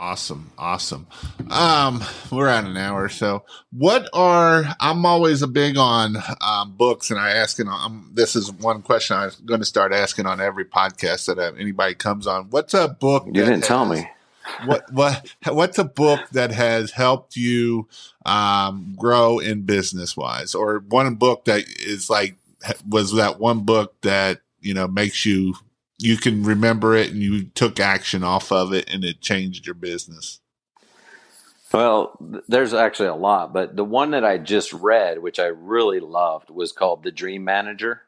Awesome. 0.00 0.52
Awesome. 0.56 1.08
Um, 1.50 2.04
we're 2.30 2.46
at 2.46 2.64
an 2.64 2.76
hour. 2.76 3.08
So 3.08 3.42
what 3.72 4.08
are, 4.12 4.64
I'm 4.78 5.04
always 5.04 5.42
a 5.42 5.48
big 5.48 5.76
on, 5.76 6.16
um, 6.40 6.76
books 6.76 7.10
and 7.10 7.18
I 7.18 7.30
asking, 7.30 7.66
um, 7.66 8.08
this 8.14 8.36
is 8.36 8.52
one 8.52 8.82
question 8.82 9.16
I'm 9.16 9.30
going 9.44 9.58
to 9.58 9.66
start 9.66 9.92
asking 9.92 10.26
on 10.26 10.40
every 10.40 10.64
podcast 10.64 11.26
that 11.26 11.40
uh, 11.40 11.52
anybody 11.58 11.94
comes 11.94 12.28
on. 12.28 12.48
What's 12.50 12.74
a 12.74 12.86
book? 12.88 13.26
You 13.26 13.32
didn't 13.32 13.54
has, 13.56 13.66
tell 13.66 13.86
me. 13.86 14.08
what, 14.66 14.84
what, 14.92 15.34
what's 15.48 15.78
a 15.78 15.84
book 15.84 16.20
that 16.30 16.52
has 16.52 16.92
helped 16.92 17.34
you, 17.34 17.88
um, 18.24 18.94
grow 18.96 19.40
in 19.40 19.62
business 19.62 20.16
wise 20.16 20.54
or 20.54 20.78
one 20.78 21.16
book 21.16 21.46
that 21.46 21.64
is 21.80 22.08
like, 22.08 22.36
was 22.88 23.14
that 23.14 23.40
one 23.40 23.64
book 23.64 23.94
that, 24.02 24.42
you 24.60 24.74
know, 24.74 24.86
makes 24.86 25.26
you 25.26 25.54
you 25.98 26.16
can 26.16 26.44
remember 26.44 26.94
it 26.94 27.10
and 27.10 27.22
you 27.22 27.44
took 27.46 27.80
action 27.80 28.22
off 28.22 28.52
of 28.52 28.72
it 28.72 28.88
and 28.92 29.04
it 29.04 29.20
changed 29.20 29.66
your 29.66 29.74
business? 29.74 30.40
Well, 31.72 32.16
there's 32.48 32.72
actually 32.72 33.08
a 33.08 33.14
lot, 33.14 33.52
but 33.52 33.76
the 33.76 33.84
one 33.84 34.12
that 34.12 34.24
I 34.24 34.38
just 34.38 34.72
read, 34.72 35.18
which 35.18 35.38
I 35.38 35.46
really 35.46 36.00
loved, 36.00 36.48
was 36.48 36.72
called 36.72 37.02
The 37.02 37.10
Dream 37.10 37.44
Manager. 37.44 38.02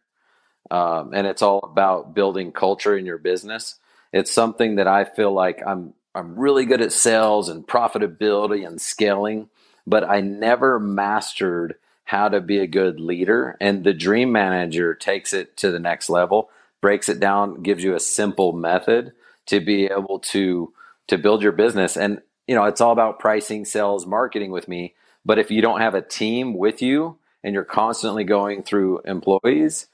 Um, 0.70 1.12
and 1.12 1.26
it's 1.26 1.42
all 1.42 1.60
about 1.62 2.14
building 2.14 2.52
culture 2.52 2.96
in 2.96 3.04
your 3.04 3.18
business. 3.18 3.78
It's 4.12 4.32
something 4.32 4.76
that 4.76 4.86
I 4.86 5.04
feel 5.04 5.32
like 5.32 5.60
I'm 5.66 5.94
I'm 6.14 6.36
really 6.36 6.64
good 6.64 6.80
at 6.80 6.92
sales 6.92 7.48
and 7.48 7.66
profitability 7.66 8.66
and 8.66 8.80
scaling, 8.80 9.48
but 9.86 10.02
I 10.02 10.20
never 10.20 10.80
mastered 10.80 11.76
how 12.04 12.28
to 12.28 12.40
be 12.40 12.58
a 12.58 12.66
good 12.66 12.98
leader. 12.98 13.56
And 13.60 13.84
the 13.84 13.94
Dream 13.94 14.32
Manager 14.32 14.94
takes 14.94 15.32
it 15.32 15.56
to 15.58 15.70
the 15.70 15.78
next 15.78 16.10
level 16.10 16.50
breaks 16.80 17.08
it 17.08 17.20
down, 17.20 17.62
gives 17.62 17.84
you 17.84 17.94
a 17.94 18.00
simple 18.00 18.52
method 18.52 19.12
to 19.46 19.60
be 19.60 19.86
able 19.86 20.18
to 20.18 20.72
to 21.08 21.18
build 21.18 21.42
your 21.42 21.52
business. 21.52 21.96
And 21.96 22.20
you 22.46 22.54
know, 22.54 22.64
it's 22.64 22.80
all 22.80 22.92
about 22.92 23.18
pricing, 23.18 23.64
sales, 23.64 24.06
marketing 24.06 24.50
with 24.50 24.68
me. 24.68 24.94
But 25.24 25.38
if 25.38 25.50
you 25.50 25.62
don't 25.62 25.80
have 25.80 25.94
a 25.94 26.02
team 26.02 26.54
with 26.54 26.82
you 26.82 27.18
and 27.44 27.54
you're 27.54 27.64
constantly 27.64 28.24
going 28.24 28.62
through 28.62 29.00
employees, 29.04 29.86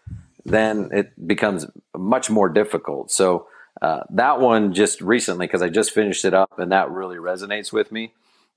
then 0.44 0.90
it 0.92 1.26
becomes 1.26 1.66
much 1.96 2.30
more 2.30 2.48
difficult. 2.48 3.10
So 3.10 3.48
uh, 3.82 4.04
that 4.10 4.40
one 4.40 4.72
just 4.72 5.00
recently, 5.00 5.46
because 5.46 5.62
I 5.62 5.68
just 5.68 5.90
finished 5.92 6.24
it 6.24 6.32
up, 6.32 6.58
and 6.58 6.72
that 6.72 6.90
really 6.90 7.16
resonates 7.16 7.72
with 7.72 7.92
me. 7.92 8.12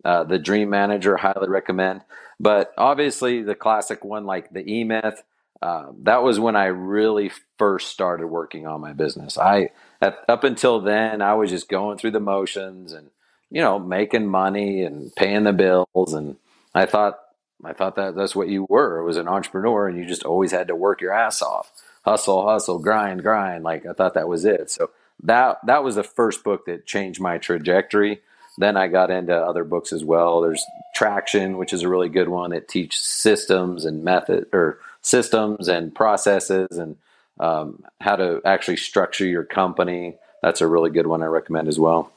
Uh, 0.05 0.23
the 0.23 0.39
Dream 0.39 0.69
Manager, 0.69 1.17
highly 1.17 1.49
recommend. 1.49 2.01
But 2.39 2.73
obviously, 2.77 3.41
the 3.41 3.55
classic 3.55 4.05
one 4.05 4.25
like 4.25 4.53
the 4.53 4.65
E 4.65 4.85
Myth, 4.85 5.23
uh, 5.61 5.87
that 6.03 6.23
was 6.23 6.39
when 6.39 6.55
I 6.55 6.65
really 6.65 7.31
first 7.57 7.89
started 7.89 8.27
working 8.27 8.65
on 8.65 8.81
my 8.81 8.93
business. 8.93 9.37
I 9.37 9.69
at, 10.01 10.23
up 10.29 10.43
until 10.43 10.79
then 10.79 11.21
I 11.21 11.33
was 11.33 11.49
just 11.49 11.67
going 11.67 11.97
through 11.97 12.11
the 12.11 12.19
motions 12.19 12.93
and 12.93 13.09
you 13.51 13.61
know 13.61 13.77
making 13.77 14.27
money 14.27 14.83
and 14.83 15.13
paying 15.15 15.43
the 15.43 15.53
bills 15.53 16.13
and 16.13 16.37
I 16.73 16.85
thought 16.85 17.19
I 17.63 17.73
thought 17.73 17.95
that 17.97 18.15
that's 18.15 18.35
what 18.35 18.47
you 18.47 18.65
were. 18.69 18.99
It 18.99 19.05
was 19.05 19.17
an 19.17 19.27
entrepreneur 19.27 19.87
and 19.87 19.97
you 19.97 20.05
just 20.05 20.23
always 20.23 20.51
had 20.51 20.69
to 20.69 20.75
work 20.75 21.01
your 21.01 21.11
ass 21.11 21.41
off. 21.41 21.71
Hustle, 22.05 22.47
hustle, 22.47 22.79
grind, 22.79 23.21
grind. 23.21 23.65
Like 23.65 23.85
I 23.85 23.91
thought 23.91 24.13
that 24.13 24.29
was 24.29 24.45
it. 24.45 24.71
So 24.71 24.91
that 25.23 25.59
that 25.65 25.83
was 25.83 25.95
the 25.95 26.03
first 26.03 26.43
book 26.45 26.65
that 26.67 26.85
changed 26.85 27.19
my 27.19 27.37
trajectory. 27.37 28.21
Then 28.57 28.77
I 28.77 28.87
got 28.87 29.11
into 29.11 29.35
other 29.35 29.63
books 29.63 29.91
as 29.91 30.03
well. 30.03 30.41
There's 30.41 30.63
Traction, 30.95 31.57
which 31.57 31.71
is 31.71 31.83
a 31.83 31.89
really 31.89 32.09
good 32.09 32.27
one 32.27 32.51
that 32.51 32.67
teaches 32.67 33.01
systems 33.01 33.85
and 33.85 34.03
method 34.03 34.47
or 34.51 34.79
systems 35.01 35.67
and 35.67 35.93
processes 35.93 36.77
and 36.77 36.97
um, 37.39 37.83
how 38.01 38.15
to 38.15 38.41
actually 38.45 38.77
structure 38.77 39.25
your 39.25 39.45
company. 39.45 40.15
That's 40.41 40.61
a 40.61 40.67
really 40.67 40.89
good 40.89 41.07
one 41.07 41.21
I 41.21 41.27
recommend 41.27 41.67
as 41.67 41.79
well. 41.79 42.11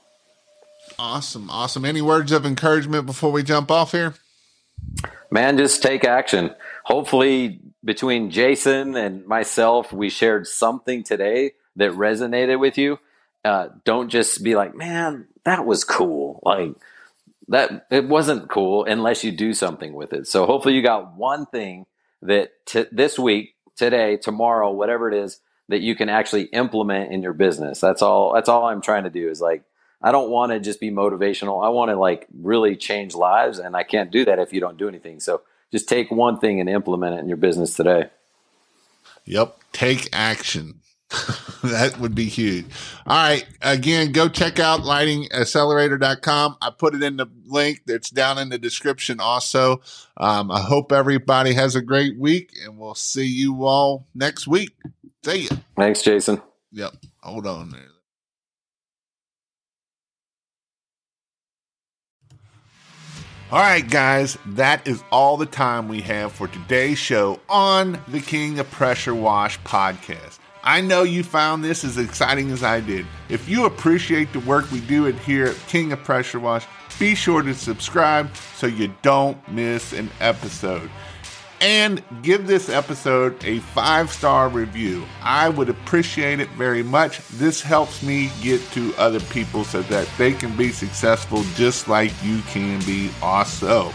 Awesome. 0.98 1.48
Awesome. 1.48 1.84
Any 1.84 2.02
words 2.02 2.32
of 2.32 2.44
encouragement 2.44 3.06
before 3.06 3.30
we 3.32 3.42
jump 3.42 3.70
off 3.70 3.92
here? 3.92 4.14
Man, 5.30 5.56
just 5.56 5.82
take 5.82 6.04
action. 6.04 6.54
Hopefully, 6.84 7.60
between 7.84 8.30
Jason 8.30 8.96
and 8.96 9.26
myself, 9.26 9.92
we 9.92 10.10
shared 10.10 10.46
something 10.46 11.02
today 11.04 11.52
that 11.76 11.92
resonated 11.92 12.58
with 12.58 12.76
you. 12.76 12.98
uh, 13.44 13.68
don't 13.84 14.08
just 14.08 14.42
be 14.42 14.54
like, 14.54 14.74
man, 14.74 15.26
that 15.44 15.66
was 15.66 15.84
cool. 15.84 16.40
Like 16.44 16.74
that, 17.48 17.86
it 17.90 18.08
wasn't 18.08 18.48
cool 18.48 18.84
unless 18.84 19.24
you 19.24 19.32
do 19.32 19.52
something 19.54 19.94
with 19.94 20.12
it. 20.12 20.26
So 20.26 20.46
hopefully 20.46 20.74
you 20.74 20.82
got 20.82 21.16
one 21.16 21.46
thing 21.46 21.86
that 22.22 22.52
t- 22.66 22.86
this 22.92 23.18
week, 23.18 23.54
today, 23.76 24.16
tomorrow, 24.16 24.70
whatever 24.70 25.08
it 25.08 25.14
is 25.14 25.40
that 25.68 25.80
you 25.80 25.94
can 25.94 26.08
actually 26.08 26.44
implement 26.44 27.12
in 27.12 27.22
your 27.22 27.32
business. 27.32 27.80
That's 27.80 28.02
all, 28.02 28.34
that's 28.34 28.48
all 28.48 28.66
I'm 28.66 28.82
trying 28.82 29.04
to 29.04 29.10
do 29.10 29.28
is 29.28 29.40
like, 29.40 29.62
I 30.02 30.12
don't 30.12 30.30
want 30.30 30.52
to 30.52 30.60
just 30.60 30.80
be 30.80 30.90
motivational. 30.90 31.64
I 31.64 31.68
want 31.68 31.90
to 31.90 31.96
like 31.96 32.26
really 32.36 32.76
change 32.76 33.14
lives 33.14 33.58
and 33.58 33.76
I 33.76 33.84
can't 33.84 34.10
do 34.10 34.24
that 34.24 34.38
if 34.38 34.52
you 34.52 34.60
don't 34.60 34.76
do 34.76 34.88
anything. 34.88 35.20
So 35.20 35.42
just 35.70 35.88
take 35.88 36.10
one 36.10 36.38
thing 36.38 36.60
and 36.60 36.68
implement 36.68 37.14
it 37.16 37.18
in 37.20 37.28
your 37.28 37.36
business 37.36 37.74
today. 37.74 38.10
Yep. 39.24 39.56
Take 39.72 40.08
action. 40.12 40.81
that 41.62 41.98
would 41.98 42.14
be 42.14 42.24
huge. 42.26 42.66
All 43.06 43.16
right. 43.16 43.46
Again, 43.60 44.12
go 44.12 44.28
check 44.28 44.58
out 44.58 44.80
lightingaccelerator.com. 44.80 46.56
I 46.60 46.70
put 46.70 46.94
it 46.94 47.02
in 47.02 47.16
the 47.16 47.26
link 47.44 47.82
that's 47.86 48.10
down 48.10 48.38
in 48.38 48.48
the 48.48 48.58
description 48.58 49.20
also. 49.20 49.82
Um, 50.16 50.50
I 50.50 50.60
hope 50.60 50.92
everybody 50.92 51.52
has 51.54 51.76
a 51.76 51.82
great 51.82 52.18
week 52.18 52.52
and 52.64 52.78
we'll 52.78 52.94
see 52.94 53.26
you 53.26 53.64
all 53.64 54.06
next 54.14 54.46
week. 54.46 54.74
See 55.24 55.48
ya. 55.48 55.56
Thanks, 55.76 56.02
Jason. 56.02 56.40
Yep. 56.72 56.94
Hold 57.22 57.46
on 57.46 57.70
there. 57.70 57.88
All 63.52 63.58
right, 63.60 63.86
guys, 63.86 64.38
that 64.46 64.88
is 64.88 65.04
all 65.12 65.36
the 65.36 65.44
time 65.44 65.86
we 65.86 66.00
have 66.00 66.32
for 66.32 66.48
today's 66.48 66.96
show 66.96 67.38
on 67.50 68.00
the 68.08 68.20
King 68.20 68.58
of 68.58 68.70
Pressure 68.70 69.14
Wash 69.14 69.60
podcast. 69.60 70.38
I 70.64 70.80
know 70.80 71.02
you 71.02 71.24
found 71.24 71.64
this 71.64 71.82
as 71.82 71.98
exciting 71.98 72.52
as 72.52 72.62
I 72.62 72.80
did. 72.80 73.04
If 73.28 73.48
you 73.48 73.64
appreciate 73.64 74.32
the 74.32 74.38
work 74.40 74.70
we 74.70 74.80
do 74.80 75.04
here 75.06 75.46
at 75.46 75.56
King 75.66 75.92
of 75.92 76.04
Pressure 76.04 76.38
Wash, 76.38 76.66
be 77.00 77.16
sure 77.16 77.42
to 77.42 77.52
subscribe 77.52 78.30
so 78.54 78.68
you 78.68 78.94
don't 79.02 79.36
miss 79.48 79.92
an 79.92 80.08
episode. 80.20 80.88
And 81.60 82.02
give 82.22 82.46
this 82.46 82.68
episode 82.68 83.44
a 83.44 83.58
five 83.58 84.10
star 84.10 84.48
review. 84.48 85.04
I 85.20 85.48
would 85.48 85.68
appreciate 85.68 86.38
it 86.38 86.48
very 86.50 86.82
much. 86.82 87.18
This 87.28 87.60
helps 87.60 88.02
me 88.02 88.30
get 88.40 88.60
to 88.72 88.94
other 88.98 89.20
people 89.20 89.64
so 89.64 89.82
that 89.82 90.08
they 90.16 90.32
can 90.32 90.56
be 90.56 90.70
successful 90.70 91.42
just 91.54 91.88
like 91.88 92.12
you 92.22 92.40
can 92.42 92.80
be 92.80 93.10
also. 93.20 93.92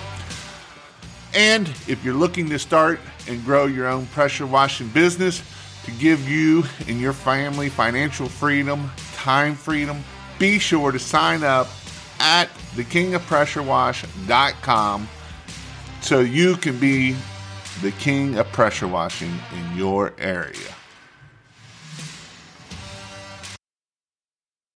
And 1.34 1.68
if 1.88 2.04
you're 2.04 2.14
looking 2.14 2.50
to 2.50 2.60
start 2.60 3.00
and 3.28 3.44
grow 3.46 3.66
your 3.66 3.88
own 3.88 4.06
pressure 4.08 4.48
washing 4.48 4.88
business, 4.90 5.44
to 5.88 5.92
give 5.94 6.30
you 6.30 6.64
and 6.88 7.00
your 7.00 7.14
family 7.14 7.70
financial 7.70 8.28
freedom, 8.28 8.92
time 9.14 9.56
freedom, 9.56 10.04
be 10.38 10.60
sure 10.60 10.92
to 10.92 11.00
sign 11.00 11.44
up 11.44 11.68
at 12.20 12.50
thekingofpressurewash.com 12.76 15.08
so 16.02 16.20
you 16.20 16.58
can 16.58 16.78
be 16.78 17.16
the 17.82 17.92
king 17.94 18.38
of 18.38 18.46
pressure 18.52 18.88
washing 18.88 19.32
in 19.56 19.78
your 19.78 20.14
area. 20.18 20.77